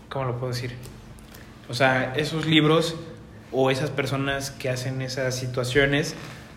¿cómo 0.10 0.26
lo 0.26 0.38
puedo 0.38 0.52
decir? 0.52 0.74
O 1.70 1.74
sea, 1.74 2.14
esos 2.16 2.46
libros 2.46 2.96
o 3.52 3.70
esas 3.72 3.92
personas 3.92 4.52
que 4.52 4.70
hacen 4.70 5.02
esas 5.02 5.36
situaciones 5.36 6.16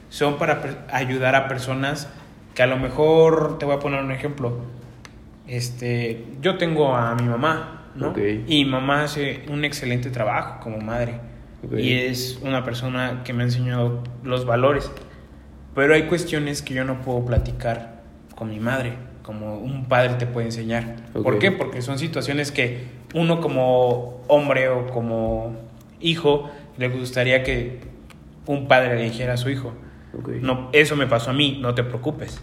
son 0.09 0.39
para 0.39 0.87
ayudar 0.91 1.35
a 1.35 1.49
personas 1.49 2.09
que 2.55 2.63
a 2.63 2.67
lo 2.67 2.79
mejor, 2.79 3.59
te 3.59 3.67
voy 3.67 3.77
a 3.77 3.79
poner 3.79 4.03
un 4.03 4.11
ejemplo, 4.11 4.59
este, 5.47 6.25
yo 6.41 6.57
tengo 6.59 6.95
a 6.95 7.15
mi 7.15 7.25
mamá, 7.25 7.91
¿no? 7.95 8.15
Y 8.47 8.65
mamá 8.65 9.05
hace 9.05 9.45
un 9.49 9.65
excelente 9.65 10.11
trabajo 10.11 10.61
como 10.63 10.79
madre. 10.79 11.21
Ok. 11.65 11.79
Y 11.79 11.95
es 11.95 12.39
una 12.43 12.65
persona 12.65 13.23
que 13.25 13.33
me 13.33 13.43
ha 13.43 13.47
enseñado 13.47 14.03
los 14.23 14.45
valores. 14.45 14.91
Pero 15.75 15.95
hay 15.95 16.05
cuestiones 16.05 16.63
que 16.63 16.75
yo 16.75 16.85
no 16.85 17.03
puedo 17.03 17.25
platicar 17.25 18.03
con 18.35 18.51
mi 18.51 18.61
madre, 18.61 18.95
como 19.23 19.59
un 19.59 19.87
padre 19.87 20.15
te 20.15 20.27
puede 20.27 20.47
enseñar. 20.47 20.97
¿Por 21.13 21.39
qué? 21.39 21.51
Porque 21.53 21.83
son 21.83 21.99
situaciones 21.99 22.53
que 22.53 22.85
uno 23.15 23.41
como 23.41 24.23
hombre 24.29 24.69
o 24.69 24.87
como 24.87 25.57
hijo 26.01 26.51
le 26.79 26.89
gustaría 26.89 27.43
que 27.43 27.81
un 28.47 28.69
padre 28.69 28.97
le 28.97 29.05
dijera 29.05 29.35
a 29.35 29.37
su 29.37 29.51
hijo. 29.51 29.73
No, 30.41 30.71
eso 30.73 30.97
me 30.97 31.07
pasó 31.07 31.31
a 31.31 31.33
mí, 31.35 31.59
no 31.61 31.75
te 31.75 31.83
preocupes. 31.83 32.41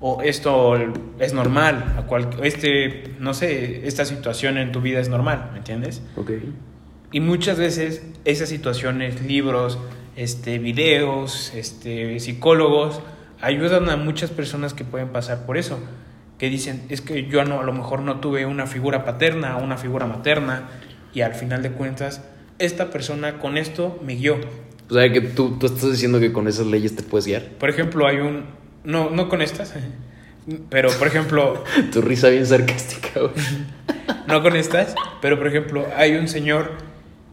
O 0.00 0.22
esto 0.22 0.76
es 1.18 1.32
normal, 1.32 1.94
a 1.98 2.02
cual, 2.02 2.30
este, 2.42 3.14
no 3.18 3.34
sé, 3.34 3.86
esta 3.86 4.04
situación 4.04 4.56
en 4.56 4.70
tu 4.70 4.80
vida 4.80 5.00
es 5.00 5.08
normal, 5.08 5.50
¿me 5.52 5.58
entiendes? 5.58 6.02
Ok. 6.16 6.30
Y 7.10 7.20
muchas 7.20 7.58
veces 7.58 8.02
esas 8.24 8.48
situaciones, 8.48 9.22
libros, 9.22 9.78
este, 10.14 10.58
videos, 10.58 11.52
este, 11.54 12.20
psicólogos, 12.20 13.00
ayudan 13.40 13.88
a 13.88 13.96
muchas 13.96 14.30
personas 14.30 14.74
que 14.74 14.84
pueden 14.84 15.08
pasar 15.08 15.46
por 15.46 15.56
eso. 15.56 15.78
Que 16.38 16.50
dicen, 16.50 16.84
es 16.88 17.00
que 17.00 17.26
yo 17.28 17.44
no, 17.44 17.60
a 17.60 17.64
lo 17.64 17.72
mejor 17.72 18.02
no 18.02 18.20
tuve 18.20 18.46
una 18.46 18.66
figura 18.66 19.04
paterna, 19.04 19.56
una 19.56 19.76
figura 19.76 20.06
materna, 20.06 20.68
y 21.14 21.22
al 21.22 21.34
final 21.34 21.62
de 21.62 21.72
cuentas, 21.72 22.22
esta 22.58 22.90
persona 22.90 23.38
con 23.38 23.56
esto 23.56 23.98
me 24.04 24.14
guió. 24.14 24.36
O 24.90 24.94
sea, 24.94 25.10
que 25.10 25.20
tú, 25.20 25.58
tú 25.58 25.66
estás 25.66 25.90
diciendo 25.90 26.20
que 26.20 26.32
con 26.32 26.46
esas 26.46 26.66
leyes 26.66 26.94
te 26.94 27.02
puedes 27.02 27.26
guiar. 27.26 27.42
Por 27.58 27.70
ejemplo, 27.70 28.06
hay 28.06 28.18
un, 28.18 28.44
no, 28.84 29.10
no 29.10 29.28
con 29.28 29.42
estas, 29.42 29.74
pero 30.70 30.90
por 30.98 31.06
ejemplo, 31.06 31.64
Tu 31.92 32.00
risa 32.00 32.28
bien 32.28 32.46
sarcástica, 32.46 33.20
güey. 33.20 33.32
no 34.26 34.42
con 34.42 34.56
estas, 34.56 34.94
pero 35.20 35.38
por 35.38 35.48
ejemplo, 35.48 35.86
hay 35.96 36.16
un 36.16 36.28
señor 36.28 36.72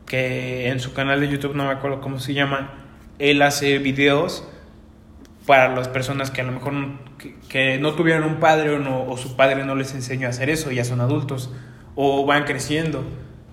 que 0.05 0.69
en 0.69 0.79
su 0.79 0.93
canal 0.93 1.19
de 1.19 1.29
YouTube, 1.29 1.55
no 1.55 1.65
me 1.65 1.71
acuerdo 1.71 2.01
cómo 2.01 2.19
se 2.19 2.33
llama, 2.33 2.73
él 3.19 3.41
hace 3.41 3.79
videos 3.79 4.47
para 5.45 5.73
las 5.75 5.87
personas 5.87 6.31
que 6.31 6.41
a 6.41 6.43
lo 6.43 6.51
mejor 6.51 6.73
no, 6.73 6.99
que, 7.17 7.35
que 7.49 7.77
no 7.77 7.93
tuvieron 7.93 8.23
un 8.23 8.35
padre 8.39 8.71
o, 8.71 8.79
no, 8.79 9.05
o 9.05 9.17
su 9.17 9.35
padre 9.35 9.63
no 9.63 9.75
les 9.75 9.93
enseñó 9.93 10.27
a 10.27 10.31
hacer 10.31 10.49
eso, 10.49 10.71
ya 10.71 10.83
son 10.83 11.01
adultos, 11.01 11.51
o 11.95 12.25
van 12.25 12.43
creciendo, 12.43 13.03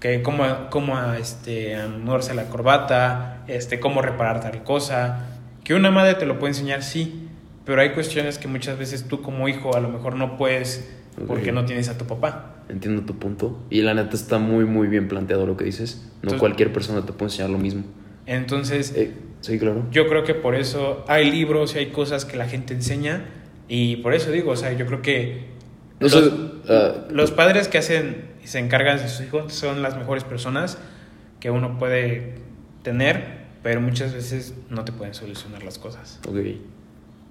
que 0.01 0.23
cómo, 0.23 0.45
cómo 0.71 1.01
este, 1.13 1.77
anudarse 1.77 2.35
la 2.35 2.47
corbata, 2.47 3.45
este, 3.47 3.79
cómo 3.79 4.03
reparar 4.03 4.41
tal 4.41 4.65
cosa, 4.65 5.29
que 5.63 5.75
una 5.75 5.91
madre 5.91 6.15
te 6.15 6.27
lo 6.27 6.39
puede 6.39 6.53
enseñar, 6.53 6.83
sí, 6.83 7.29
pero 7.65 7.81
hay 7.81 7.91
cuestiones 7.93 8.39
que 8.39 8.49
muchas 8.49 8.79
veces 8.79 9.05
tú 9.09 9.23
como 9.23 9.49
hijo 9.49 9.75
a 9.77 9.81
lo 9.81 9.89
mejor 9.89 10.17
no 10.17 10.37
puedes 10.37 10.89
porque 11.27 11.53
no 11.53 11.65
tienes 11.65 11.89
a 11.89 11.99
tu 11.99 12.07
papá. 12.07 12.65
Entiendo 12.69 13.03
tu 13.03 13.19
punto. 13.19 13.61
Y 13.71 13.83
la 13.83 13.93
neta 13.95 14.17
está 14.17 14.39
muy, 14.39 14.65
muy 14.65 14.89
bien 14.89 15.09
planteado 15.09 15.47
lo 15.47 15.57
que 15.57 15.65
dices. 15.65 16.03
No 16.05 16.11
Entonces- 16.15 16.41
cualquier 16.41 16.73
persona 16.73 17.05
te 17.05 17.13
puede 17.13 17.31
enseñar 17.33 17.51
lo 17.51 17.59
mismo. 17.59 17.85
Entonces, 18.27 18.93
Eh, 18.97 19.13
sí, 19.41 19.59
claro. 19.59 19.85
yo 19.91 20.09
creo 20.09 20.25
que 20.25 20.35
por 20.35 20.55
eso 20.55 21.05
hay 21.09 21.31
libros 21.31 21.75
y 21.75 21.79
hay 21.79 21.87
cosas 21.91 22.25
que 22.25 22.37
la 22.37 22.47
gente 22.49 22.73
enseña 22.73 23.25
y 23.69 23.97
por 23.97 24.15
eso 24.15 24.31
digo, 24.31 24.53
o 24.53 24.57
sea, 24.57 24.73
yo 24.73 24.87
creo 24.87 25.03
que 25.03 25.51
No 26.01 26.09
los, 26.09 26.33
ah, 26.69 27.07
los 27.11 27.31
padres 27.33 27.69
que 27.69 27.79
hacen 27.79 28.31
y 28.43 28.47
se 28.47 28.59
encargan 28.59 28.99
de 28.99 29.09
sus 29.09 29.27
hijos 29.27 29.53
son 29.53 29.83
las 29.83 29.97
mejores 29.97 30.25
personas 30.25 30.79
que 31.41 31.51
uno 31.51 31.79
puede 31.79 32.37
tener, 32.83 33.43
pero 33.63 33.81
muchas 33.81 34.13
veces 34.15 34.55
no 34.71 34.85
te 34.85 34.93
pueden 34.93 35.15
solucionar 35.15 35.63
las 35.63 35.79
cosas. 35.79 36.21
Ok. 36.29 36.37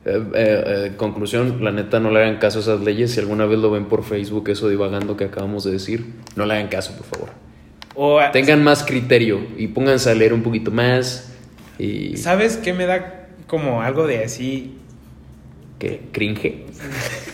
Eh, 0.03 0.23
eh, 0.33 0.63
eh, 0.65 0.91
conclusión, 0.97 1.63
la 1.63 1.71
neta 1.71 1.99
no 1.99 2.09
le 2.09 2.21
hagan 2.21 2.37
caso 2.37 2.59
a 2.59 2.61
esas 2.61 2.81
leyes. 2.81 3.11
Si 3.11 3.19
alguna 3.19 3.45
vez 3.45 3.59
lo 3.59 3.69
ven 3.71 3.85
por 3.85 4.03
Facebook, 4.03 4.49
eso 4.49 4.67
divagando 4.69 5.15
que 5.15 5.25
acabamos 5.25 5.63
de 5.63 5.71
decir, 5.71 6.05
no 6.35 6.45
le 6.45 6.55
hagan 6.55 6.67
caso, 6.69 6.95
por 6.97 7.05
favor. 7.05 7.29
O 7.95 8.19
Tengan 8.31 8.63
más 8.63 8.83
criterio 8.83 9.41
y 9.57 9.67
pónganse 9.67 10.09
a 10.09 10.15
leer 10.15 10.33
un 10.33 10.41
poquito 10.43 10.71
más. 10.71 11.31
Y 11.77 12.17
¿Sabes 12.17 12.57
qué 12.57 12.73
me 12.73 12.85
da 12.85 13.27
como 13.47 13.81
algo 13.81 14.07
de 14.07 14.23
así? 14.23 14.77
que 15.77 15.99
cringe. 16.11 16.65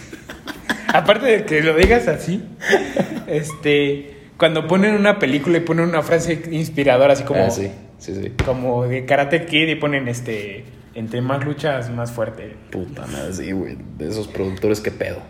Aparte 0.94 1.26
de 1.26 1.46
que 1.46 1.62
lo 1.62 1.76
digas 1.76 2.08
así, 2.08 2.42
este, 3.28 4.16
cuando 4.38 4.68
ponen 4.68 4.96
una 4.96 5.20
película 5.20 5.58
y 5.58 5.62
ponen 5.62 5.86
una 5.90 6.02
frase 6.02 6.42
inspiradora 6.52 7.14
así 7.14 7.24
como 7.24 7.44
Ah, 7.44 7.50
sí, 7.50 7.70
sí, 8.00 8.14
sí. 8.16 8.32
como 8.46 8.86
de 8.88 9.06
Karate 9.06 9.46
Kid 9.46 9.68
y 9.68 9.76
ponen 9.76 10.08
este 10.08 10.64
entre 10.98 11.22
más 11.22 11.46
luchas 11.46 11.92
más 11.92 12.12
fuerte. 12.12 12.56
Puta 12.72 13.06
madre, 13.06 13.32
sí, 13.32 13.52
güey. 13.52 13.78
De 14.00 14.08
esos 14.08 14.28
productores, 14.28 14.82
qué 14.82 14.90
pedo. 14.90 15.22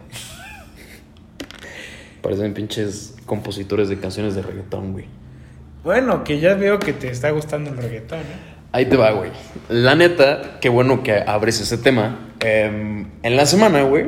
Parecen 2.21 2.53
pinches 2.53 3.17
compositores 3.25 3.89
de 3.89 3.99
canciones 3.99 4.33
de 4.33 4.43
reggaetón, 4.43 4.93
güey. 4.93 5.05
Bueno, 5.83 6.23
que 6.23 6.39
ya 6.39 6.55
veo 6.55 6.79
que 6.79 6.93
te 6.93 7.09
está 7.09 7.31
gustando 7.31 7.71
el 7.71 7.77
reggaetón, 7.77 8.19
¿eh? 8.19 8.57
Ahí 8.71 8.85
te 8.85 8.95
va, 8.95 9.11
güey. 9.11 9.31
La 9.67 9.95
neta, 9.95 10.57
qué 10.61 10.69
bueno 10.69 11.03
que 11.03 11.19
abres 11.19 11.59
ese 11.59 11.77
tema. 11.77 12.29
Em, 12.39 13.07
en 13.23 13.35
la 13.35 13.45
semana, 13.45 13.83
güey, 13.83 14.05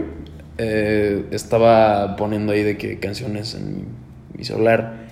eh, 0.58 1.26
estaba 1.32 2.16
poniendo 2.16 2.54
ahí 2.54 2.64
de 2.64 2.78
que 2.78 3.00
canciones 3.00 3.54
en 3.56 3.76
mi, 3.76 3.84
mi 4.38 4.46
celular. 4.46 5.09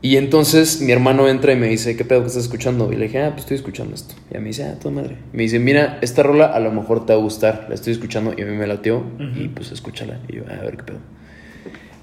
Y 0.00 0.16
entonces 0.16 0.80
mi 0.80 0.92
hermano 0.92 1.28
entra 1.28 1.52
y 1.52 1.56
me 1.56 1.66
dice, 1.66 1.96
¿qué 1.96 2.04
pedo 2.04 2.20
que 2.20 2.28
estás 2.28 2.44
escuchando? 2.44 2.92
Y 2.92 2.96
le 2.96 3.06
dije, 3.06 3.20
ah, 3.20 3.30
pues 3.30 3.40
estoy 3.42 3.56
escuchando 3.56 3.96
esto. 3.96 4.14
Y 4.32 4.36
a 4.36 4.40
mí 4.40 4.46
dice, 4.46 4.64
ah, 4.64 4.78
tu 4.78 4.92
madre. 4.92 5.16
Me 5.32 5.42
dice, 5.42 5.58
mira, 5.58 5.98
esta 6.02 6.22
rola 6.22 6.46
a 6.46 6.60
lo 6.60 6.70
mejor 6.70 7.04
te 7.04 7.12
va 7.12 7.18
a 7.18 7.22
gustar. 7.22 7.66
La 7.68 7.74
estoy 7.74 7.94
escuchando 7.94 8.32
y 8.36 8.42
a 8.42 8.46
mí 8.46 8.56
me 8.56 8.66
lateó. 8.68 9.02
Y 9.34 9.48
pues 9.48 9.72
escúchala. 9.72 10.20
Y 10.28 10.36
yo, 10.36 10.42
"Ah, 10.48 10.58
a 10.60 10.64
ver 10.64 10.76
qué 10.76 10.82
pedo. 10.84 10.98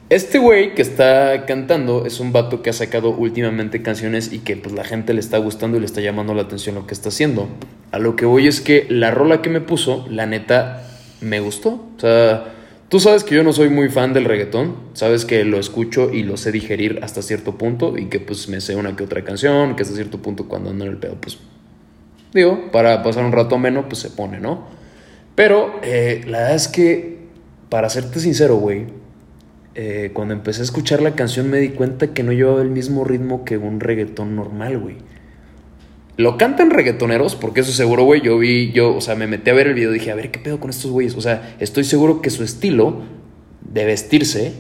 Este 0.09 0.37
güey 0.37 0.75
que 0.75 0.81
está 0.81 1.45
cantando 1.47 2.05
es 2.05 2.19
un 2.19 2.31
vato 2.31 2.61
que 2.61 2.69
ha 2.69 2.73
sacado 2.73 3.09
últimamente 3.09 3.81
canciones 3.81 4.31
y 4.33 4.39
que 4.39 4.55
pues 4.55 4.75
la 4.75 4.83
gente 4.83 5.13
le 5.13 5.19
está 5.19 5.37
gustando 5.39 5.77
y 5.77 5.79
le 5.79 5.87
está 5.87 6.01
llamando 6.01 6.35
la 6.35 6.43
atención 6.43 6.75
lo 6.75 6.85
que 6.85 6.93
está 6.93 7.09
haciendo. 7.09 7.47
A 7.91 7.97
lo 7.97 8.15
que 8.15 8.25
voy 8.25 8.45
es 8.45 8.61
que 8.61 8.85
la 8.89 9.09
rola 9.09 9.41
que 9.41 9.49
me 9.49 9.61
puso, 9.61 10.05
la 10.09 10.25
neta, 10.27 10.83
me 11.21 11.39
gustó. 11.39 11.69
O 11.97 11.99
sea, 11.99 12.54
tú 12.89 12.99
sabes 12.99 13.23
que 13.23 13.35
yo 13.35 13.43
no 13.43 13.53
soy 13.53 13.69
muy 13.69 13.89
fan 13.89 14.13
del 14.13 14.25
reggaetón, 14.25 14.75
sabes 14.93 15.25
que 15.25 15.43
lo 15.43 15.59
escucho 15.59 16.11
y 16.13 16.23
lo 16.23 16.37
sé 16.37 16.51
digerir 16.51 16.99
hasta 17.03 17.21
cierto 17.21 17.57
punto 17.57 17.97
y 17.97 18.07
que 18.07 18.19
pues 18.19 18.47
me 18.49 18.61
sé 18.61 18.75
una 18.75 18.95
que 18.95 19.03
otra 19.03 19.23
canción, 19.23 19.75
que 19.75 19.83
hasta 19.83 19.95
cierto 19.95 20.19
punto 20.21 20.47
cuando 20.47 20.69
ando 20.69 20.85
en 20.85 20.91
el 20.91 20.97
pedo 20.97 21.15
pues 21.19 21.37
digo, 22.33 22.69
para 22.71 23.01
pasar 23.01 23.23
un 23.23 23.31
rato 23.31 23.55
ameno 23.55 23.87
pues 23.87 23.99
se 23.99 24.09
pone, 24.09 24.39
¿no? 24.39 24.67
Pero 25.35 25.79
eh, 25.83 26.21
la 26.27 26.39
verdad 26.39 26.55
es 26.55 26.67
que, 26.67 27.17
para 27.69 27.89
serte 27.89 28.19
sincero, 28.19 28.55
güey, 28.55 28.85
eh, 29.73 30.11
cuando 30.13 30.33
empecé 30.33 30.61
a 30.61 30.63
escuchar 30.63 31.01
la 31.01 31.15
canción 31.15 31.49
me 31.49 31.57
di 31.57 31.69
cuenta 31.69 32.13
que 32.13 32.23
no 32.23 32.31
llevaba 32.31 32.61
el 32.61 32.69
mismo 32.69 33.03
ritmo 33.03 33.43
que 33.43 33.57
un 33.57 33.81
reggaetón 33.81 34.35
normal, 34.35 34.77
güey. 34.79 34.97
Lo 36.17 36.37
cantan 36.37 36.69
reggaetoneros, 36.69 37.35
porque 37.35 37.61
eso 37.61 37.71
seguro, 37.73 38.03
güey. 38.03 38.21
Yo 38.21 38.37
vi, 38.37 38.71
yo, 38.71 38.95
o 38.95 39.01
sea, 39.01 39.15
me 39.15 39.27
metí 39.27 39.49
a 39.49 39.53
ver 39.53 39.67
el 39.67 39.73
video 39.73 39.91
y 39.91 39.95
dije, 39.95 40.11
a 40.11 40.15
ver, 40.15 40.31
¿qué 40.31 40.39
pedo 40.39 40.59
con 40.59 40.69
estos 40.69 40.91
güeyes? 40.91 41.15
O 41.15 41.21
sea, 41.21 41.55
estoy 41.59 41.83
seguro 41.83 42.21
que 42.21 42.29
su 42.29 42.43
estilo 42.43 43.01
de 43.61 43.85
vestirse 43.85 44.53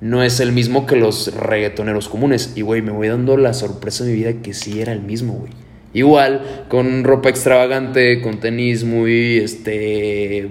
no 0.00 0.22
es 0.22 0.40
el 0.40 0.52
mismo 0.52 0.86
que 0.86 0.96
los 0.96 1.34
reggaetoneros 1.34 2.08
comunes. 2.08 2.52
Y, 2.56 2.62
güey, 2.62 2.80
me 2.80 2.90
voy 2.90 3.08
dando 3.08 3.36
la 3.36 3.52
sorpresa 3.52 4.04
de 4.04 4.12
mi 4.12 4.16
vida 4.16 4.32
que 4.42 4.54
sí 4.54 4.80
era 4.80 4.92
el 4.92 5.02
mismo, 5.02 5.34
güey. 5.34 5.52
Igual, 5.92 6.64
con 6.68 7.04
ropa 7.04 7.28
extravagante, 7.28 8.20
con 8.20 8.40
tenis 8.40 8.84
muy, 8.84 9.38
este, 9.38 10.48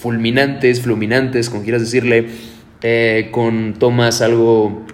fulminantes, 0.00 0.80
fluminantes, 0.80 1.50
como 1.50 1.62
quieras 1.62 1.82
decirle, 1.82 2.26
eh, 2.82 3.28
con 3.30 3.74
tomas 3.78 4.22
algo 4.22 4.86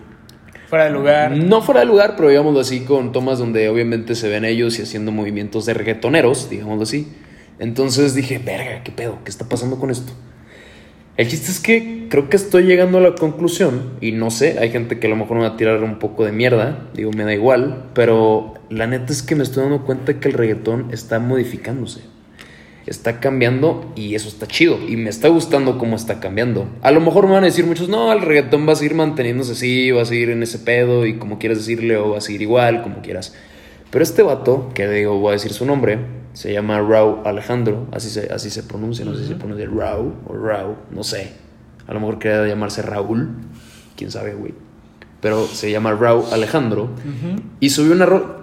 Fuera 0.68 0.84
de 0.86 0.90
lugar. 0.90 1.30
no 1.36 1.62
fuera 1.62 1.80
de 1.80 1.86
lugar, 1.86 2.14
pero 2.16 2.28
digámoslo 2.28 2.60
así, 2.60 2.80
con 2.80 3.12
tomas 3.12 3.38
donde 3.38 3.68
obviamente 3.68 4.14
se 4.14 4.28
ven 4.28 4.44
ellos 4.44 4.78
y 4.78 4.82
haciendo 4.82 5.12
movimientos 5.12 5.64
de 5.66 5.74
reggaetoneros, 5.74 6.50
digámoslo 6.50 6.82
así. 6.82 7.12
Entonces 7.58 8.14
dije, 8.14 8.38
verga, 8.38 8.82
¿qué 8.82 8.90
pedo? 8.92 9.18
¿Qué 9.24 9.30
está 9.30 9.48
pasando 9.48 9.78
con 9.78 9.90
esto? 9.90 10.12
El 11.16 11.28
chiste 11.28 11.50
es 11.50 11.60
que 11.60 12.08
creo 12.10 12.28
que 12.28 12.36
estoy 12.36 12.64
llegando 12.64 12.98
a 12.98 13.00
la 13.00 13.14
conclusión, 13.14 13.92
y 14.02 14.12
no 14.12 14.30
sé, 14.30 14.58
hay 14.58 14.70
gente 14.70 14.98
que 14.98 15.06
a 15.06 15.10
lo 15.10 15.16
mejor 15.16 15.38
me 15.38 15.44
va 15.44 15.54
a 15.54 15.56
tirar 15.56 15.82
un 15.82 15.98
poco 15.98 16.26
de 16.26 16.32
mierda, 16.32 16.90
digo, 16.92 17.10
me 17.12 17.24
da 17.24 17.32
igual, 17.32 17.84
pero 17.94 18.52
la 18.68 18.86
neta 18.86 19.12
es 19.12 19.22
que 19.22 19.34
me 19.34 19.42
estoy 19.42 19.62
dando 19.62 19.84
cuenta 19.86 20.20
que 20.20 20.28
el 20.28 20.34
reggaetón 20.34 20.88
está 20.92 21.18
modificándose. 21.18 22.02
Está 22.86 23.18
cambiando 23.18 23.92
y 23.96 24.14
eso 24.14 24.28
está 24.28 24.46
chido. 24.46 24.78
Y 24.88 24.96
me 24.96 25.10
está 25.10 25.28
gustando 25.28 25.76
cómo 25.76 25.96
está 25.96 26.20
cambiando. 26.20 26.68
A 26.82 26.90
lo 26.92 27.00
mejor 27.00 27.26
me 27.26 27.32
van 27.32 27.42
a 27.42 27.46
decir 27.46 27.66
muchos, 27.66 27.88
no, 27.88 28.12
el 28.12 28.22
reggaetón 28.22 28.66
va 28.68 28.72
a 28.72 28.76
seguir 28.76 28.94
manteniéndose 28.94 29.52
así, 29.52 29.90
va 29.90 30.02
a 30.02 30.06
seguir 30.06 30.30
en 30.30 30.42
ese 30.42 30.60
pedo 30.60 31.04
y 31.04 31.18
como 31.18 31.38
quieras 31.38 31.58
decirle, 31.58 31.96
o 31.96 32.10
va 32.10 32.18
a 32.18 32.20
seguir 32.20 32.42
igual, 32.42 32.82
como 32.82 33.02
quieras. 33.02 33.34
Pero 33.90 34.02
este 34.02 34.22
vato, 34.22 34.70
que 34.74 34.88
digo, 34.88 35.18
voy 35.18 35.30
a 35.30 35.32
decir 35.32 35.52
su 35.52 35.66
nombre, 35.66 35.98
se 36.32 36.52
llama 36.52 36.80
Rau 36.80 37.22
Alejandro, 37.24 37.86
así 37.92 38.10
se, 38.10 38.32
así 38.32 38.50
se 38.50 38.62
pronuncia, 38.62 39.04
no 39.04 39.14
sé 39.14 39.22
si 39.22 39.28
se 39.28 39.36
pronuncia 39.36 39.66
Rau 39.66 40.12
o 40.26 40.36
Rau, 40.36 40.76
no 40.90 41.02
sé. 41.02 41.32
A 41.86 41.94
lo 41.94 42.00
mejor 42.00 42.18
quería 42.18 42.46
llamarse 42.46 42.82
Raúl, 42.82 43.30
quién 43.96 44.10
sabe, 44.10 44.34
güey. 44.34 44.54
Pero 45.20 45.46
se 45.46 45.70
llama 45.70 45.92
Rau 45.92 46.26
Alejandro 46.32 46.90
y 47.58 47.70
subió 47.70 47.92
una 47.92 48.06
ro 48.06 48.35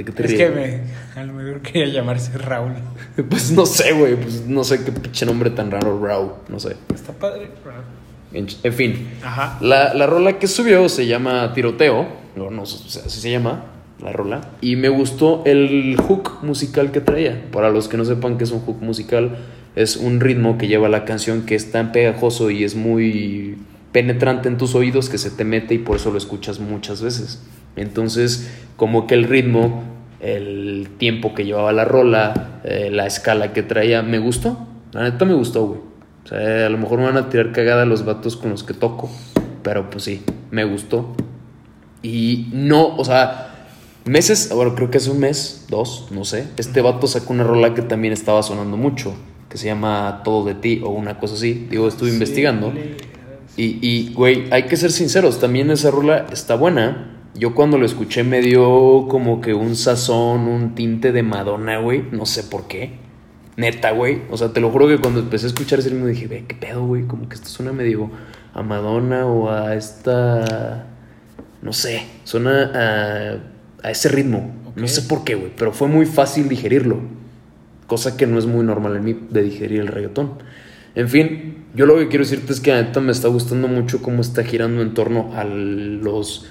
¿De 0.00 0.04
qué 0.06 0.12
te 0.12 0.24
Es 0.24 0.30
ríes? 0.30 0.40
que 0.42 0.54
me, 0.54 1.20
a 1.20 1.24
lo 1.24 1.34
mejor 1.34 1.60
quería 1.60 1.86
llamarse 1.92 2.38
Raúl. 2.38 2.72
Pues 3.28 3.50
no 3.52 3.66
sé, 3.66 3.92
güey, 3.92 4.16
pues 4.16 4.46
no 4.46 4.64
sé 4.64 4.82
qué 4.82 4.92
pinche 4.92 5.26
nombre 5.26 5.50
tan 5.50 5.70
raro, 5.70 6.02
Rau, 6.02 6.36
no 6.48 6.58
sé. 6.58 6.74
Está 6.94 7.12
padre. 7.12 7.50
Raúl. 7.62 7.84
En, 8.32 8.46
en 8.62 8.72
fin, 8.72 9.08
Ajá. 9.22 9.58
La, 9.60 9.92
la 9.92 10.06
rola 10.06 10.38
que 10.38 10.46
subió 10.46 10.88
se 10.88 11.06
llama 11.06 11.52
Tiroteo, 11.52 12.06
no, 12.34 12.50
no, 12.50 12.62
así 12.62 13.20
se 13.20 13.30
llama 13.30 13.64
la 14.00 14.10
rola. 14.12 14.40
Y 14.62 14.76
me 14.76 14.88
gustó 14.88 15.42
el 15.44 15.96
hook 16.08 16.38
musical 16.42 16.92
que 16.92 17.02
traía. 17.02 17.44
Para 17.52 17.68
los 17.68 17.86
que 17.88 17.98
no 17.98 18.06
sepan 18.06 18.38
qué 18.38 18.44
es 18.44 18.52
un 18.52 18.60
hook 18.60 18.80
musical, 18.80 19.36
es 19.76 19.98
un 19.98 20.20
ritmo 20.20 20.56
que 20.56 20.66
lleva 20.66 20.88
la 20.88 21.04
canción 21.04 21.42
que 21.42 21.56
es 21.56 21.70
tan 21.72 21.92
pegajoso 21.92 22.50
y 22.50 22.64
es 22.64 22.74
muy 22.74 23.58
penetrante 23.92 24.48
en 24.48 24.56
tus 24.56 24.74
oídos 24.74 25.10
que 25.10 25.18
se 25.18 25.30
te 25.30 25.44
mete 25.44 25.74
y 25.74 25.78
por 25.78 25.96
eso 25.96 26.10
lo 26.10 26.16
escuchas 26.16 26.58
muchas 26.60 27.02
veces. 27.02 27.42
Entonces, 27.76 28.50
como 28.76 29.06
que 29.06 29.14
el 29.14 29.24
ritmo, 29.24 29.84
el 30.20 30.88
tiempo 30.98 31.34
que 31.34 31.44
llevaba 31.44 31.72
la 31.72 31.84
rola, 31.84 32.60
eh, 32.64 32.90
la 32.92 33.06
escala 33.06 33.52
que 33.52 33.62
traía, 33.62 34.02
me 34.02 34.18
gustó. 34.18 34.58
La 34.92 35.02
neta 35.02 35.24
me 35.24 35.34
gustó, 35.34 35.66
güey. 35.66 35.80
O 36.24 36.28
sea, 36.28 36.66
a 36.66 36.68
lo 36.68 36.78
mejor 36.78 36.98
me 36.98 37.06
van 37.06 37.16
a 37.16 37.28
tirar 37.28 37.52
cagada 37.52 37.84
los 37.86 38.04
vatos 38.04 38.36
con 38.36 38.50
los 38.50 38.62
que 38.62 38.74
toco. 38.74 39.10
Pero 39.62 39.90
pues 39.90 40.04
sí, 40.04 40.22
me 40.50 40.64
gustó. 40.64 41.14
Y 42.02 42.48
no, 42.52 42.96
o 42.96 43.04
sea, 43.04 43.66
meses, 44.04 44.50
bueno, 44.54 44.74
creo 44.74 44.90
que 44.90 44.98
hace 44.98 45.10
un 45.10 45.20
mes, 45.20 45.66
dos, 45.68 46.08
no 46.10 46.24
sé. 46.24 46.48
Este 46.56 46.80
vato 46.80 47.06
sacó 47.06 47.32
una 47.32 47.44
rola 47.44 47.74
que 47.74 47.82
también 47.82 48.12
estaba 48.12 48.42
sonando 48.42 48.76
mucho, 48.76 49.14
que 49.48 49.58
se 49.58 49.66
llama 49.66 50.22
Todo 50.24 50.44
de 50.44 50.54
ti 50.54 50.80
o 50.84 50.90
una 50.90 51.18
cosa 51.18 51.34
así. 51.34 51.66
Digo, 51.70 51.88
estuve 51.88 52.10
investigando. 52.10 52.72
Y, 53.56 53.78
y, 53.82 54.12
güey, 54.14 54.50
hay 54.50 54.64
que 54.64 54.76
ser 54.76 54.90
sinceros, 54.90 55.40
también 55.40 55.70
esa 55.70 55.90
rola 55.90 56.26
está 56.32 56.54
buena. 56.54 57.19
Yo 57.34 57.54
cuando 57.54 57.78
lo 57.78 57.86
escuché 57.86 58.24
me 58.24 58.40
dio 58.40 59.06
como 59.08 59.40
que 59.40 59.54
un 59.54 59.76
sazón, 59.76 60.48
un 60.48 60.74
tinte 60.74 61.12
de 61.12 61.22
Madonna, 61.22 61.78
güey. 61.78 62.04
No 62.10 62.26
sé 62.26 62.44
por 62.44 62.66
qué. 62.66 62.98
Neta, 63.56 63.92
güey. 63.92 64.22
O 64.30 64.36
sea, 64.36 64.52
te 64.52 64.60
lo 64.60 64.70
juro 64.70 64.88
que 64.88 64.98
cuando 64.98 65.20
empecé 65.20 65.46
a 65.46 65.48
escuchar 65.48 65.78
ese 65.78 65.90
ritmo 65.90 66.06
dije, 66.06 66.26
ve, 66.26 66.44
qué 66.46 66.54
pedo, 66.54 66.86
güey. 66.86 67.04
Como 67.04 67.28
que 67.28 67.36
esto 67.36 67.48
suena 67.48 67.72
medio 67.72 68.10
a 68.52 68.62
Madonna 68.62 69.26
o 69.26 69.50
a 69.50 69.74
esta. 69.76 70.86
No 71.62 71.72
sé. 71.72 72.02
Suena 72.24 72.70
a, 72.74 73.86
a 73.86 73.90
ese 73.90 74.08
ritmo. 74.08 74.52
No 74.76 74.88
sé 74.88 75.02
por 75.02 75.24
qué, 75.24 75.34
güey. 75.34 75.52
Pero 75.56 75.72
fue 75.72 75.88
muy 75.88 76.06
fácil 76.06 76.48
digerirlo. 76.48 77.00
Cosa 77.86 78.16
que 78.16 78.26
no 78.26 78.38
es 78.38 78.46
muy 78.46 78.64
normal 78.64 78.96
en 78.96 79.04
mí 79.04 79.18
de 79.30 79.42
digerir 79.42 79.80
el 79.80 79.88
reggaetón. 79.88 80.32
En 80.94 81.08
fin, 81.08 81.64
yo 81.74 81.86
lo 81.86 81.96
que 81.98 82.08
quiero 82.08 82.24
decirte 82.24 82.52
es 82.52 82.60
que 82.60 82.72
la 82.72 82.82
neta 82.82 83.00
me 83.00 83.12
está 83.12 83.28
gustando 83.28 83.68
mucho 83.68 84.02
cómo 84.02 84.22
está 84.22 84.42
girando 84.42 84.82
en 84.82 84.92
torno 84.92 85.32
a 85.34 85.44
los, 85.44 86.46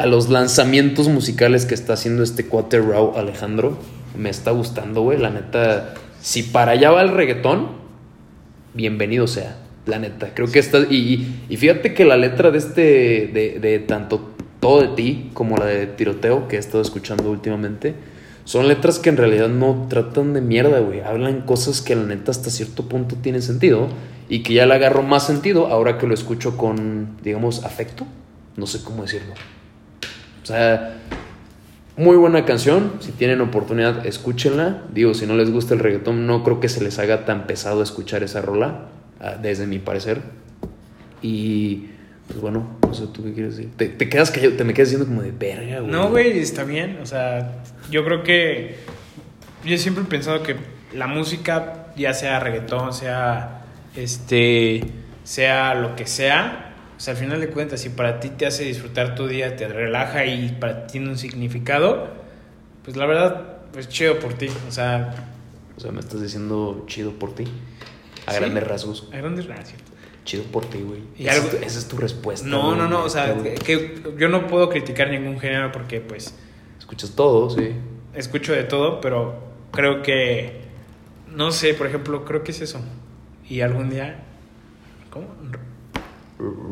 a 0.00 0.06
los 0.06 0.30
lanzamientos 0.30 1.08
musicales 1.08 1.66
que 1.66 1.74
está 1.74 1.92
haciendo 1.92 2.22
este 2.22 2.46
cuate 2.46 2.80
Rau 2.80 3.16
Alejandro. 3.16 3.76
Me 4.16 4.30
está 4.30 4.50
gustando, 4.50 5.02
güey. 5.02 5.18
La 5.18 5.28
neta, 5.30 5.92
si 6.22 6.42
para 6.42 6.72
allá 6.72 6.90
va 6.90 7.02
el 7.02 7.10
reggaetón, 7.10 7.68
bienvenido 8.72 9.26
sea. 9.26 9.58
La 9.84 9.98
neta, 9.98 10.32
creo 10.34 10.50
que 10.50 10.58
está. 10.58 10.78
Y- 10.90 11.44
y 11.50 11.56
fíjate 11.58 11.92
que 11.92 12.04
la 12.06 12.16
letra 12.16 12.50
de 12.50 12.58
este, 12.58 12.80
de, 13.32 13.58
de 13.60 13.78
tanto 13.80 14.30
todo 14.58 14.80
de 14.80 14.88
ti 14.88 15.30
como 15.34 15.56
la 15.58 15.66
de 15.66 15.86
tiroteo 15.86 16.48
que 16.48 16.56
he 16.56 16.58
estado 16.58 16.80
escuchando 16.82 17.30
últimamente, 17.30 17.94
son 18.44 18.68
letras 18.68 18.98
que 18.98 19.10
en 19.10 19.18
realidad 19.18 19.48
no 19.48 19.86
tratan 19.90 20.32
de 20.32 20.40
mierda, 20.40 20.80
güey. 20.80 21.00
Hablan 21.00 21.42
cosas 21.42 21.82
que 21.82 21.94
la 21.94 22.04
neta 22.04 22.30
hasta 22.30 22.48
cierto 22.50 22.88
punto 22.88 23.16
tienen 23.16 23.42
sentido 23.42 23.88
y 24.30 24.42
que 24.42 24.54
ya 24.54 24.64
le 24.64 24.74
agarro 24.74 25.02
más 25.02 25.26
sentido 25.26 25.66
ahora 25.66 25.98
que 25.98 26.06
lo 26.06 26.14
escucho 26.14 26.56
con, 26.56 27.16
digamos, 27.22 27.64
afecto. 27.64 28.06
No 28.56 28.66
sé 28.66 28.82
cómo 28.82 29.02
decirlo. 29.02 29.34
O 30.50 30.52
sea, 30.52 30.96
muy 31.96 32.16
buena 32.16 32.44
canción. 32.44 32.94
Si 32.98 33.12
tienen 33.12 33.40
oportunidad, 33.40 34.04
escúchenla. 34.04 34.82
Digo, 34.92 35.14
si 35.14 35.26
no 35.26 35.36
les 35.36 35.52
gusta 35.52 35.74
el 35.74 35.80
reggaetón, 35.80 36.26
no 36.26 36.42
creo 36.42 36.58
que 36.58 36.68
se 36.68 36.82
les 36.82 36.98
haga 36.98 37.24
tan 37.24 37.46
pesado 37.46 37.84
escuchar 37.84 38.24
esa 38.24 38.42
rola, 38.42 38.88
ah, 39.20 39.36
desde 39.40 39.68
mi 39.68 39.78
parecer. 39.78 40.22
Y, 41.22 41.86
pues 42.26 42.40
bueno, 42.40 42.66
no 42.82 42.94
sé 42.94 43.06
tú 43.12 43.22
qué 43.22 43.32
quieres 43.32 43.56
decir. 43.56 43.72
Te, 43.76 43.88
te 43.90 44.08
quedas 44.08 44.32
callado, 44.32 44.54
te 44.54 44.64
me 44.64 44.74
quedas 44.74 44.88
diciendo 44.88 45.06
como 45.06 45.22
de 45.22 45.30
verga, 45.30 45.78
güey. 45.78 45.92
No, 45.92 46.10
güey, 46.10 46.36
está 46.40 46.64
bien. 46.64 46.98
O 47.00 47.06
sea, 47.06 47.52
yo 47.88 48.04
creo 48.04 48.24
que. 48.24 48.76
Yo 49.64 49.76
siempre 49.78 50.02
he 50.02 50.06
pensado 50.06 50.42
que 50.42 50.56
la 50.92 51.06
música, 51.06 51.92
ya 51.96 52.12
sea 52.12 52.40
reggaetón, 52.40 52.92
sea. 52.92 53.62
Este. 53.94 54.82
Sea 55.22 55.76
lo 55.76 55.94
que 55.94 56.08
sea. 56.08 56.69
O 57.00 57.02
sea, 57.02 57.14
al 57.14 57.18
final 57.18 57.40
de 57.40 57.48
cuentas, 57.48 57.80
si 57.80 57.88
para 57.88 58.20
ti 58.20 58.28
te 58.28 58.44
hace 58.44 58.62
disfrutar 58.64 59.14
tu 59.14 59.26
día, 59.26 59.56
te 59.56 59.66
relaja 59.66 60.26
y 60.26 60.50
para 60.60 60.86
ti 60.86 60.92
tiene 60.92 61.08
un 61.08 61.16
significado, 61.16 62.08
pues 62.84 62.94
la 62.98 63.06
verdad, 63.06 63.56
pues 63.72 63.88
chido 63.88 64.18
por 64.18 64.34
ti. 64.34 64.48
O 64.68 64.70
sea, 64.70 65.14
O 65.78 65.80
sea, 65.80 65.92
me 65.92 66.00
estás 66.00 66.20
diciendo 66.20 66.84
chido 66.86 67.12
por 67.12 67.34
ti. 67.34 67.44
A 68.26 68.32
Sí. 68.32 68.38
grandes 68.40 68.68
rasgos. 68.68 69.08
a 69.14 69.16
grandes 69.16 69.46
rasgos. 69.46 69.80
Chido 70.26 70.42
por 70.44 70.66
ti, 70.66 70.82
güey. 70.82 71.00
Esa, 71.18 71.36
es 71.38 71.50
tu- 71.50 71.56
esa 71.56 71.78
es 71.78 71.88
tu 71.88 71.96
respuesta. 71.96 72.46
No, 72.46 72.66
güey, 72.66 72.76
no, 72.76 72.86
no. 72.86 73.02
O 73.04 73.08
sea, 73.08 73.34
que 73.64 74.02
yo 74.18 74.28
no 74.28 74.46
puedo 74.46 74.68
criticar 74.68 75.08
ningún 75.08 75.40
género 75.40 75.72
porque, 75.72 76.02
pues. 76.02 76.34
Escuchas 76.78 77.12
todo, 77.16 77.48
sí. 77.48 77.70
escucho 78.12 78.52
de 78.52 78.64
todo, 78.64 79.00
pero 79.00 79.42
creo 79.72 80.02
que, 80.02 80.60
no 81.34 81.50
sé, 81.50 81.72
por 81.72 81.86
ejemplo, 81.86 82.26
creo 82.26 82.42
que 82.44 82.50
es 82.50 82.60
eso. 82.60 82.78
Y 83.48 83.62
algún 83.62 83.88
día, 83.88 84.22
¿cómo? 85.10 85.28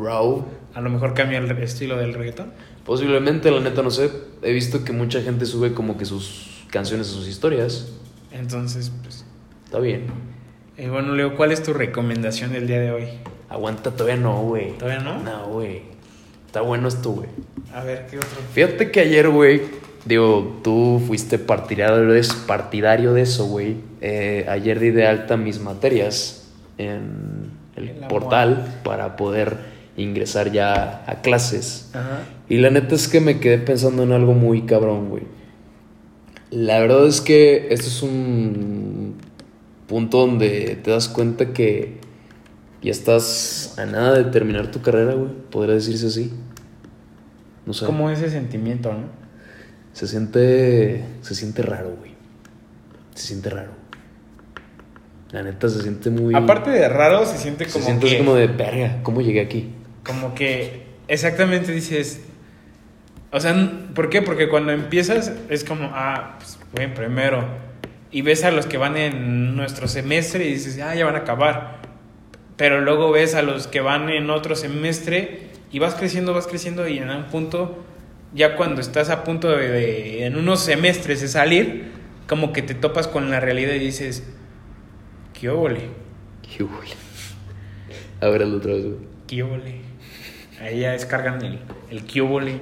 Raw. 0.02 0.44
A 0.74 0.80
lo 0.80 0.90
mejor 0.90 1.14
cambia 1.14 1.38
el 1.38 1.50
estilo 1.62 1.96
del 1.96 2.14
reggaetón. 2.14 2.52
Posiblemente, 2.84 3.50
la 3.50 3.60
neta, 3.60 3.82
no 3.82 3.90
sé. 3.90 4.10
He 4.42 4.52
visto 4.52 4.84
que 4.84 4.92
mucha 4.92 5.20
gente 5.20 5.44
sube 5.46 5.74
como 5.74 5.98
que 5.98 6.04
sus 6.04 6.64
canciones 6.70 7.08
a 7.08 7.12
sus 7.12 7.28
historias. 7.28 7.92
Entonces, 8.32 8.92
pues, 9.02 9.24
Está 9.64 9.78
bien. 9.78 10.06
eh, 10.76 10.88
bueno, 10.88 11.14
Leo, 11.14 11.36
¿cuál 11.36 11.52
es 11.52 11.62
tu 11.62 11.72
recomendación 11.74 12.52
del 12.52 12.66
día 12.66 12.80
de 12.80 12.90
hoy? 12.90 13.04
Aguanta, 13.50 13.90
todavía 13.90 14.16
no, 14.16 14.42
güey. 14.42 14.76
¿Todavía 14.78 15.00
no? 15.00 15.22
No, 15.22 15.48
güey. 15.48 15.82
Está 16.46 16.62
bueno 16.62 16.88
esto, 16.88 17.10
güey. 17.10 17.28
A 17.74 17.84
ver, 17.84 18.06
¿qué 18.10 18.16
otro? 18.16 18.30
Fíjate 18.54 18.90
que 18.90 19.00
ayer, 19.00 19.28
güey, 19.28 19.62
digo, 20.06 20.60
tú 20.64 21.02
fuiste 21.06 21.38
partidario 21.38 22.08
de, 22.08 22.26
partidario 22.46 23.12
de 23.12 23.22
eso, 23.22 23.46
güey. 23.46 23.76
Eh, 24.00 24.46
ayer 24.48 24.80
di 24.80 24.90
de 24.90 25.06
alta 25.06 25.36
mis 25.36 25.60
materias 25.60 26.48
en 26.78 27.50
el 27.78 27.90
portal 28.08 28.80
para 28.84 29.16
poder 29.16 29.56
ingresar 29.96 30.52
ya 30.52 31.04
a 31.06 31.22
clases. 31.22 31.90
Ajá. 31.92 32.20
Y 32.48 32.58
la 32.58 32.70
neta 32.70 32.94
es 32.94 33.08
que 33.08 33.20
me 33.20 33.40
quedé 33.40 33.58
pensando 33.58 34.02
en 34.02 34.12
algo 34.12 34.34
muy 34.34 34.62
cabrón, 34.62 35.10
güey. 35.10 35.24
La 36.50 36.78
verdad 36.80 37.06
es 37.06 37.20
que 37.20 37.68
esto 37.70 37.88
es 37.88 38.02
un 38.02 39.16
punto 39.86 40.26
donde 40.26 40.78
te 40.82 40.90
das 40.90 41.08
cuenta 41.08 41.52
que 41.52 41.98
ya 42.80 42.90
estás 42.90 43.74
a 43.78 43.84
nada 43.86 44.16
de 44.16 44.24
terminar 44.30 44.70
tu 44.70 44.80
carrera, 44.80 45.14
güey. 45.14 45.32
Podría 45.50 45.74
decirse 45.74 46.06
así. 46.06 46.32
No 47.66 47.74
sé. 47.74 47.84
Como 47.84 48.08
ese 48.08 48.30
sentimiento, 48.30 48.92
¿no? 48.92 49.08
Se 49.92 50.06
siente. 50.06 51.04
Se 51.20 51.34
siente 51.34 51.62
raro, 51.62 51.96
güey. 51.98 52.12
Se 53.14 53.26
siente 53.26 53.50
raro. 53.50 53.72
La 55.30 55.42
neta 55.42 55.68
se 55.68 55.82
siente 55.82 56.10
muy. 56.10 56.34
Aparte 56.34 56.70
de 56.70 56.88
raro, 56.88 57.26
se 57.26 57.36
siente 57.36 57.66
se 57.66 57.72
como 57.72 57.84
siente 57.84 58.06
así 58.06 58.16
que... 58.16 58.24
como 58.24 58.34
de 58.34 58.46
verga. 58.46 58.98
¿Cómo 59.02 59.20
llegué 59.20 59.40
aquí? 59.40 59.68
Como 60.04 60.34
que 60.34 60.84
exactamente 61.08 61.72
dices. 61.72 62.22
O 63.30 63.40
sea, 63.40 63.54
¿por 63.94 64.08
qué? 64.08 64.22
Porque 64.22 64.48
cuando 64.48 64.72
empiezas 64.72 65.32
es 65.50 65.64
como, 65.64 65.90
ah, 65.92 66.36
pues 66.38 66.58
voy 66.72 66.86
primero. 66.86 67.44
Y 68.10 68.22
ves 68.22 68.42
a 68.44 68.50
los 68.50 68.64
que 68.64 68.78
van 68.78 68.96
en 68.96 69.54
nuestro 69.54 69.86
semestre 69.86 70.46
y 70.46 70.52
dices, 70.54 70.80
ah, 70.82 70.94
ya 70.94 71.04
van 71.04 71.14
a 71.14 71.18
acabar. 71.18 71.76
Pero 72.56 72.80
luego 72.80 73.10
ves 73.12 73.34
a 73.34 73.42
los 73.42 73.66
que 73.66 73.80
van 73.82 74.08
en 74.08 74.30
otro 74.30 74.56
semestre 74.56 75.48
y 75.70 75.78
vas 75.78 75.94
creciendo, 75.94 76.32
vas 76.32 76.46
creciendo 76.46 76.88
y 76.88 76.98
en 76.98 77.10
un 77.10 77.24
punto, 77.24 77.84
ya 78.34 78.56
cuando 78.56 78.80
estás 78.80 79.10
a 79.10 79.24
punto 79.24 79.50
de, 79.50 79.68
de- 79.68 80.24
en 80.24 80.36
unos 80.36 80.60
semestres 80.64 81.20
de 81.20 81.28
salir, 81.28 81.92
como 82.26 82.54
que 82.54 82.62
te 82.62 82.74
topas 82.74 83.06
con 83.06 83.30
la 83.30 83.40
realidad 83.40 83.74
y 83.74 83.78
dices, 83.80 84.24
¿qué 85.40 85.48
óvole? 85.48 85.82
Qué 86.42 86.64
ver, 88.28 88.42
el 88.42 88.54
otra 88.54 88.72
vez, 88.72 88.84
güey. 88.84 88.96
Kiobole. 89.26 89.74
Ahí 90.60 90.80
ya 90.80 90.92
descargan 90.92 91.44
el, 91.44 91.60
el. 91.90 92.60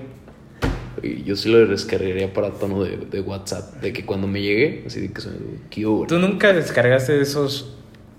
Oye, 1.02 1.22
Yo 1.24 1.36
sí 1.36 1.50
lo 1.50 1.66
descargaría 1.66 2.32
para 2.32 2.50
tono 2.50 2.84
de, 2.84 2.98
de 2.98 3.20
WhatsApp. 3.20 3.80
De 3.80 3.92
que 3.92 4.04
cuando 4.04 4.26
me 4.26 4.42
llegue, 4.42 4.84
así 4.86 5.00
de 5.00 5.12
que 5.12 5.22
me 5.22 5.30
¿qué? 5.70 6.06
¿Tú 6.08 6.18
nunca 6.18 6.52
descargaste 6.52 7.12
de 7.12 7.22
esos 7.22 7.76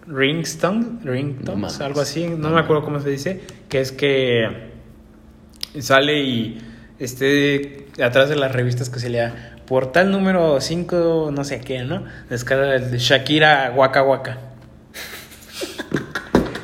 ringtones? 0.07 1.03
Ringtones, 1.03 1.79
No 1.79 1.85
algo 1.85 2.01
así, 2.01 2.27
no 2.27 2.49
me 2.49 2.59
acuerdo 2.59 2.83
cómo 2.83 2.99
se 2.99 3.09
dice. 3.09 3.41
Que 3.69 3.81
es 3.81 3.91
que 3.91 4.71
sale 5.79 6.23
y 6.23 6.61
esté 6.97 7.87
atrás 8.01 8.29
de 8.29 8.35
las 8.35 8.51
revistas 8.51 8.89
que 8.89 8.99
se 8.99 9.09
lea 9.09 9.57
portal 9.67 10.09
número 10.11 10.59
5, 10.61 11.29
no 11.31 11.43
sé 11.43 11.59
qué, 11.59 11.83
¿no? 11.83 12.03
Descarga 12.29 12.75
el 12.75 12.89
de 12.89 12.97
Shakira 12.97 13.73
Waka 13.75 14.01
Waka. 14.01 14.37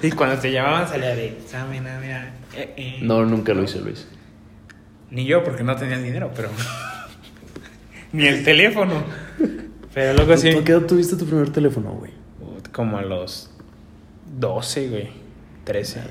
Y 0.02 0.12
cuando 0.12 0.38
te 0.40 0.52
llamaban 0.52 0.88
salía 0.88 1.16
de. 1.16 1.38
"Sabe, 1.48 1.80
na, 1.80 2.00
mira, 2.00 2.34
eh, 2.56 2.74
eh". 2.78 3.00
No, 3.02 3.26
nunca 3.26 3.54
lo 3.54 3.64
hice, 3.64 3.80
Luis. 3.80 4.08
Ni 5.12 5.26
yo 5.26 5.44
porque 5.44 5.64
no 5.64 5.76
tenía 5.76 5.96
el 5.96 6.04
dinero, 6.04 6.32
pero. 6.36 6.50
Ni 8.12 8.28
el 8.28 8.44
teléfono. 8.44 9.04
Pero 9.94 10.14
luego 10.14 10.38
sí. 10.38 10.52
¿Tú 10.52 10.60
a 10.60 10.64
qué 10.64 10.72
edad 10.74 10.82
tuviste 10.86 11.16
tu 11.16 11.26
primer 11.26 11.50
teléfono, 11.52 11.92
güey? 11.92 12.12
Como 12.72 12.98
a 12.98 13.02
los 13.04 13.52
12, 14.38 14.90
güey. 14.90 15.10
13. 15.64 16.02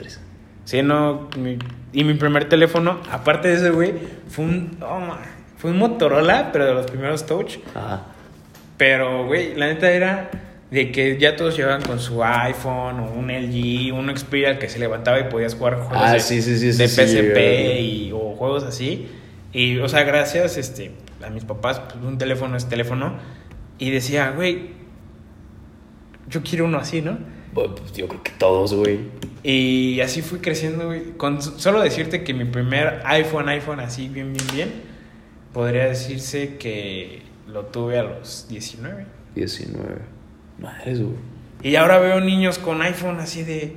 Sí, 0.64 0.82
no. 0.82 1.28
mi- 1.36 1.58
y 1.92 2.04
mi 2.04 2.14
primer 2.14 2.48
teléfono, 2.48 3.00
aparte 3.10 3.48
de 3.48 3.54
ese, 3.54 3.70
güey, 3.70 3.94
fue 4.28 4.44
un. 4.44 4.78
oh, 4.80 5.16
fue 5.58 5.70
un 5.70 5.78
Motorola, 5.78 6.50
pero 6.52 6.64
de 6.66 6.74
los 6.74 6.86
primeros 6.90 7.26
Touch. 7.26 7.56
Ajá. 7.74 8.04
Pero, 8.78 9.26
güey, 9.26 9.54
la 9.54 9.66
neta 9.66 9.90
era 9.90 10.30
de 10.72 10.90
que 10.90 11.18
ya 11.18 11.36
todos 11.36 11.54
llevaban 11.54 11.82
con 11.82 12.00
su 12.00 12.24
iPhone 12.24 13.00
o 13.00 13.12
un 13.12 13.28
LG, 13.28 13.92
un 13.92 14.16
Xperia 14.16 14.58
que 14.58 14.70
se 14.70 14.78
levantaba 14.78 15.20
y 15.20 15.24
podías 15.24 15.54
jugar 15.54 15.74
juegos 15.74 15.98
Ah, 16.00 16.14
de, 16.14 16.20
sí, 16.20 16.40
sí, 16.40 16.58
sí, 16.58 16.68
de 16.68 16.88
sí, 16.88 17.06
sí, 17.06 17.18
PSP 17.18 17.80
y, 17.80 18.12
o 18.12 18.34
juegos 18.34 18.64
así. 18.64 19.06
Y, 19.52 19.76
o 19.80 19.88
sea, 19.90 20.04
gracias 20.04 20.56
este, 20.56 20.92
a 21.22 21.28
mis 21.28 21.44
papás, 21.44 21.78
pues, 21.78 22.02
un 22.02 22.16
teléfono 22.16 22.56
es 22.56 22.70
teléfono. 22.70 23.18
Y 23.78 23.90
decía, 23.90 24.30
güey, 24.30 24.70
yo 26.30 26.42
quiero 26.42 26.64
uno 26.64 26.78
así, 26.78 27.02
¿no? 27.02 27.18
Bueno, 27.52 27.74
pues 27.74 27.92
yo 27.92 28.08
creo 28.08 28.22
que 28.22 28.32
todos, 28.32 28.72
güey. 28.72 29.00
Y 29.42 30.00
así 30.00 30.22
fui 30.22 30.38
creciendo, 30.38 30.86
güey. 30.86 31.12
Con 31.18 31.42
solo 31.42 31.82
decirte 31.82 32.24
que 32.24 32.32
mi 32.32 32.46
primer 32.46 33.02
iPhone, 33.04 33.50
iPhone 33.50 33.80
así, 33.80 34.08
bien, 34.08 34.32
bien, 34.32 34.46
bien, 34.54 34.72
podría 35.52 35.84
decirse 35.84 36.56
que 36.56 37.20
lo 37.46 37.66
tuve 37.66 37.98
a 37.98 38.04
los 38.04 38.46
19. 38.48 39.04
19. 39.34 40.11
Madres, 40.62 41.00
güey. 41.00 41.14
Y 41.62 41.76
ahora 41.76 41.98
veo 41.98 42.20
niños 42.20 42.58
con 42.58 42.80
iPhone 42.82 43.20
así 43.20 43.42
de... 43.44 43.76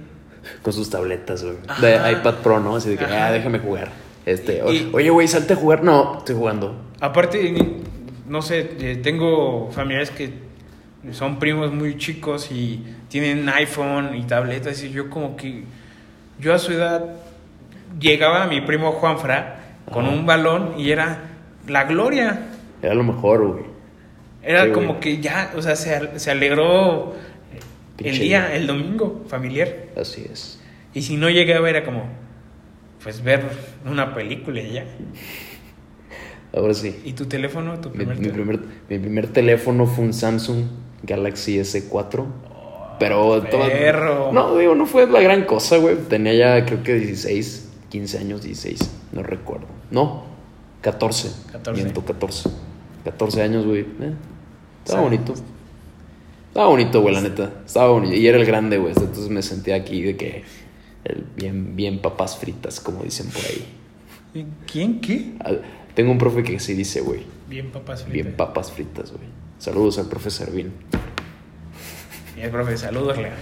Con 0.61 0.73
sus 0.73 0.89
tabletas, 0.89 1.43
güey. 1.43 1.57
De 1.81 2.11
iPad 2.11 2.35
Pro, 2.35 2.59
¿no? 2.59 2.75
Así 2.75 2.89
de 2.91 2.97
que, 2.97 3.05
Ajá. 3.05 3.27
ah, 3.27 3.31
déjame 3.31 3.59
jugar. 3.59 3.89
Este, 4.25 4.61
Y- 4.71 4.89
oye, 4.93 5.09
güey, 5.09 5.27
salte 5.27 5.53
a 5.53 5.55
jugar. 5.55 5.83
No, 5.83 6.19
estoy 6.19 6.35
jugando. 6.35 6.75
Aparte, 6.99 7.53
no 8.27 8.41
sé, 8.41 8.71
eh, 8.79 8.95
tengo 9.03 9.69
familiares 9.71 10.09
que 10.11 10.33
son 11.11 11.37
primos 11.39 11.71
muy 11.73 11.97
chicos 11.97 12.51
y 12.51 12.83
tienen 13.09 13.47
iPhone 13.49 14.15
y 14.15 14.23
tabletas 14.23 14.81
y 14.83 14.89
yo 14.91 15.09
como 15.09 15.35
que... 15.35 15.63
Yo 16.39 16.53
a 16.53 16.59
su 16.59 16.73
edad 16.73 17.05
llegaba 17.99 18.45
mi 18.47 18.61
primo 18.61 18.91
Juanfra 18.91 19.59
con 19.91 20.05
Ajá. 20.05 20.13
un 20.15 20.25
balón 20.25 20.73
y 20.79 20.91
era 20.91 21.19
la 21.67 21.83
gloria. 21.85 22.47
Era 22.81 22.93
lo 22.95 23.03
mejor, 23.03 23.47
güey. 23.47 23.63
Era 24.45 24.65
Sí, 24.65 24.71
como 24.71 24.87
güey. 24.89 24.99
que 24.99 25.17
ya, 25.21 25.51
o 25.55 25.61
sea, 25.61 25.75
se, 25.75 26.19
se 26.19 26.31
alegró 26.31 27.13
el 27.97 28.03
Pinche 28.03 28.23
día, 28.23 28.55
el 28.55 28.67
domingo 28.67 29.23
familiar. 29.27 29.69
Así 29.99 30.25
es. 30.31 30.59
Y 30.93 31.01
si 31.01 31.17
no 31.17 31.29
llegaba 31.29 31.69
era 31.69 31.83
como, 31.83 32.03
pues 33.03 33.23
ver 33.23 33.41
una 33.85 34.13
película 34.13 34.61
y 34.61 34.73
ya. 34.73 34.85
Ahora 36.53 36.73
sí. 36.73 37.01
¿Y 37.03 37.13
tu 37.13 37.25
teléfono? 37.25 37.79
¿Tu 37.79 37.89
Mi, 37.89 37.97
primer 37.97 38.17
mi 38.17 38.27
teléfono? 38.27 38.45
primer, 38.59 38.65
mi 38.89 38.99
primer 38.99 39.27
teléfono 39.27 39.85
fue 39.87 40.05
un 40.05 40.13
Samsung 40.13 40.63
Galaxy 41.03 41.57
S4. 41.59 42.25
Pero 42.99 43.41
todo- 43.43 43.67
perro. 43.67 44.31
No, 44.31 44.57
digo, 44.57 44.73
no 44.73 44.85
fue 44.85 45.05
la 45.07 45.19
gran 45.21 45.43
cosa, 45.43 45.77
güey. 45.77 45.97
Tenía 46.07 46.33
ya 46.33 46.65
creo 46.65 46.81
que 46.81 46.93
16, 46.95 47.71
15 47.89 48.17
años, 48.19 48.41
16. 48.43 48.79
No 49.11 49.21
recuerdo. 49.21 49.65
No, 49.91 50.23
14. 50.81 51.29
14. 51.51 51.81
Miento, 51.81 52.05
14. 52.05 52.49
14 53.03 53.41
años, 53.41 53.65
güey. 53.65 53.81
Eh, 53.81 54.13
estaba 54.85 54.99
Sí. 54.99 55.03
bonito. 55.03 55.33
Estaba 56.47 56.67
bonito, 56.69 57.01
güey, 57.01 57.13
la 57.13 57.21
neta. 57.21 57.51
Estaba 57.65 57.89
bonito. 57.89 58.13
Y 58.15 58.25
era 58.27 58.37
el 58.37 58.45
grande, 58.45 58.77
güey. 58.77 58.93
Entonces 58.95 59.27
me 59.29 59.41
sentía 59.41 59.75
aquí 59.75 60.01
de 60.01 60.15
que. 60.15 60.43
el 61.03 61.25
bien, 61.35 61.75
bien 61.75 61.99
papas 61.99 62.37
fritas, 62.37 62.79
como 62.79 63.03
dicen 63.03 63.27
por 63.29 63.41
ahí. 63.45 64.45
¿Quién? 64.71 65.01
¿Qué? 65.01 65.33
Tengo 65.93 66.11
un 66.11 66.17
profe 66.17 66.43
que 66.43 66.59
sí 66.59 66.73
dice, 66.73 67.01
güey. 67.01 67.21
Bien, 67.49 67.69
papás. 67.71 68.07
Bien 68.09 68.33
papas 68.35 68.71
fritas, 68.71 69.11
güey. 69.11 69.23
Saludos 69.59 69.99
al 69.99 70.07
profe 70.07 70.29
Servín. 70.31 70.71
Bien, 72.35 72.51
profe, 72.51 72.75
saludos, 72.77 73.17
Lea. 73.17 73.35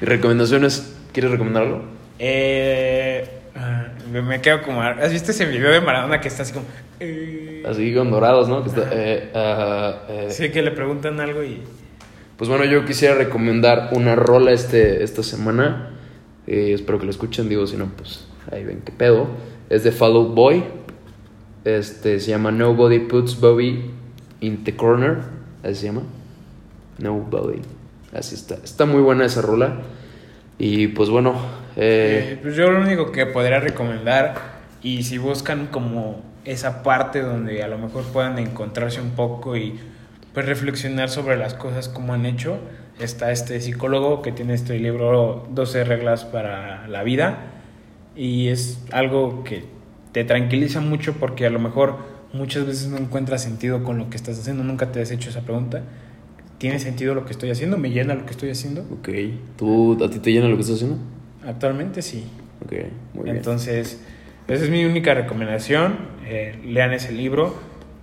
¿Y 0.00 0.04
recomendaciones? 0.04 0.94
¿Quieres 1.12 1.30
recomendar 1.32 1.64
algo? 1.64 1.82
Eh, 2.18 3.28
ah, 3.56 3.86
me- 4.10 4.40
quedo 4.40 4.62
como... 4.62 4.80
¿Has 4.82 5.12
visto 5.12 5.30
ese 5.30 5.44
video 5.46 5.70
de 5.70 5.80
Maradona 5.80 6.20
que 6.20 6.28
está 6.28 6.42
así 6.42 6.52
como... 6.52 6.66
eh, 7.00 7.62
Así 7.68 7.94
con 7.94 8.10
dorados, 8.10 8.48
¿no? 8.48 8.62
Que 8.62 8.68
está, 8.68 8.88
eh, 8.92 9.30
ah, 9.34 9.94
eh, 10.08 10.26
Sí, 10.30 10.50
que 10.50 10.62
le 10.62 10.70
preguntan 10.72 11.20
algo 11.20 11.42
y... 11.42 11.62
Pues 12.36 12.48
bueno, 12.48 12.64
yo 12.64 12.84
quisiera 12.84 13.14
recomendar 13.14 13.90
una 13.92 14.16
rola 14.16 14.50
este, 14.52 15.04
esta 15.04 15.22
semana. 15.22 15.90
Espero 16.46 16.98
que 16.98 17.04
lo 17.04 17.10
escuchen, 17.12 17.48
digo, 17.48 17.66
si 17.68 17.76
no, 17.76 17.86
pues 17.96 18.26
ahí 18.50 18.64
ven 18.64 18.82
qué 18.84 18.90
pedo. 18.90 19.28
Es 19.70 19.84
de 19.84 19.92
Fall 19.92 20.16
Out 20.16 20.34
Boy. 20.34 20.64
Este 21.64 22.18
se 22.18 22.30
llama 22.30 22.50
Nobody 22.50 22.98
Puts 23.00 23.38
Bobby 23.38 23.92
in 24.40 24.64
the 24.64 24.74
Corner. 24.74 25.18
Así 25.62 25.74
se 25.76 25.86
llama. 25.86 26.02
Nobody. 26.98 27.60
Así 28.12 28.34
está. 28.34 28.56
Está 28.56 28.86
muy 28.86 29.02
buena 29.02 29.24
esa 29.24 29.40
rola. 29.42 29.76
Y 30.58 30.88
pues 30.88 31.10
bueno, 31.10 31.34
Eh, 31.76 32.32
eh, 32.32 32.38
pues 32.42 32.56
yo 32.56 32.70
lo 32.70 32.80
único 32.80 33.12
que 33.12 33.26
podría 33.26 33.60
recomendar, 33.60 34.34
y 34.82 35.02
si 35.04 35.18
buscan 35.18 35.66
como 35.66 36.22
esa 36.44 36.82
parte 36.82 37.20
donde 37.20 37.62
a 37.62 37.68
lo 37.68 37.78
mejor 37.78 38.04
puedan 38.04 38.38
encontrarse 38.38 39.00
un 39.00 39.10
poco 39.10 39.56
y 39.56 39.78
pues 40.34 40.46
reflexionar 40.46 41.08
sobre 41.08 41.36
las 41.36 41.54
cosas 41.54 41.88
como 41.88 42.14
han 42.14 42.26
hecho, 42.26 42.58
está 42.98 43.30
este 43.30 43.60
psicólogo 43.60 44.22
que 44.22 44.32
tiene 44.32 44.54
este 44.54 44.78
libro 44.78 45.46
12 45.50 45.84
reglas 45.84 46.24
para 46.24 46.88
la 46.88 47.02
vida 47.02 47.38
y 48.16 48.48
es 48.48 48.82
algo 48.90 49.44
que 49.44 49.64
te 50.12 50.24
tranquiliza 50.24 50.80
mucho 50.80 51.14
porque 51.14 51.46
a 51.46 51.50
lo 51.50 51.58
mejor 51.58 51.98
muchas 52.32 52.66
veces 52.66 52.88
no 52.88 52.98
encuentras 52.98 53.42
sentido 53.42 53.84
con 53.84 53.98
lo 53.98 54.10
que 54.10 54.16
estás 54.16 54.38
haciendo, 54.38 54.64
nunca 54.64 54.90
te 54.90 55.00
has 55.00 55.10
hecho 55.10 55.30
esa 55.30 55.42
pregunta. 55.42 55.82
¿Tiene 56.58 56.78
sentido 56.78 57.14
lo 57.14 57.24
que 57.24 57.32
estoy 57.32 57.50
haciendo? 57.50 57.76
¿Me 57.76 57.90
llena 57.90 58.14
lo 58.14 58.24
que 58.24 58.30
estoy 58.30 58.50
haciendo? 58.50 58.82
ok. 58.82 59.08
¿Tú, 59.56 59.98
¿A 60.04 60.08
ti 60.08 60.18
te 60.18 60.32
llena 60.32 60.48
lo 60.48 60.56
que 60.56 60.62
estás 60.62 60.76
haciendo? 60.76 60.98
Actualmente 61.46 62.02
sí. 62.02 62.24
Ok, 62.64 62.72
muy 63.14 63.24
bien. 63.24 63.36
Entonces, 63.36 64.02
esa 64.48 64.64
es 64.64 64.70
mi 64.70 64.84
única 64.84 65.14
recomendación. 65.14 65.96
Eh, 66.26 66.60
lean 66.64 66.92
ese 66.92 67.12
libro 67.12 67.54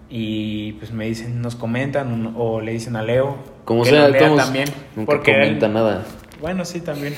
y 0.09 0.73
pues 0.73 0.91
me 0.91 1.05
dicen, 1.05 1.41
nos 1.41 1.55
comentan 1.55 2.33
o, 2.35 2.55
o 2.55 2.61
le 2.61 2.73
dicen 2.73 2.95
a 2.95 3.03
Leo. 3.03 3.37
Como 3.65 3.83
que 3.83 3.91
sea, 3.91 4.07
lo 4.07 4.13
lea 4.13 4.35
también. 4.35 4.67
nunca 4.95 5.11
porque 5.11 5.31
él- 5.31 5.37
comenta 5.41 5.67
nada. 5.69 6.05
Bueno, 6.41 6.65
sí, 6.65 6.81
también. 6.81 7.13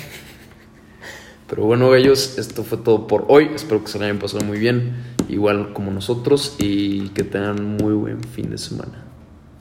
Pero 1.50 1.64
bueno, 1.66 1.90
bellos, 1.90 2.38
esto 2.38 2.64
fue 2.64 2.78
todo 2.78 3.08
por 3.08 3.26
hoy. 3.28 3.50
Espero 3.54 3.84
que 3.84 3.90
se 3.92 3.98
lo 4.00 4.06
hayan 4.06 4.20
pasado 4.20 4.44
muy 4.46 4.58
bien, 4.58 4.94
igual 5.28 5.74
como 5.74 5.92
nosotros, 5.92 6.56
y 6.60 7.10
que 7.10 7.24
tengan 7.24 7.76
muy 7.78 7.94
buen 7.94 8.24
fin 8.24 8.50
de 8.50 8.58
semana. 8.58 9.04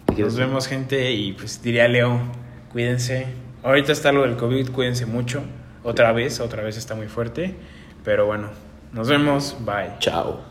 ¿Qué 0.06 0.14
quieres 0.14 0.34
Nos 0.34 0.38
vemos, 0.46 0.68
gente. 0.68 1.12
Y 1.12 1.32
pues 1.32 1.60
diría 1.62 1.88
Leo, 1.88 2.20
cuídense. 2.72 3.26
Ahorita 3.64 3.90
está 3.92 4.12
lo 4.12 4.22
del 4.22 4.36
COVID, 4.36 4.70
cuídense 4.70 5.04
mucho. 5.06 5.42
Otra 5.82 6.12
vez, 6.12 6.40
otra 6.40 6.62
vez 6.62 6.76
está 6.76 6.94
muy 6.94 7.08
fuerte. 7.08 7.54
Pero 8.04 8.26
bueno, 8.26 8.48
nos 8.92 9.08
vemos. 9.08 9.56
Bye. 9.64 9.98
Chao. 9.98 10.49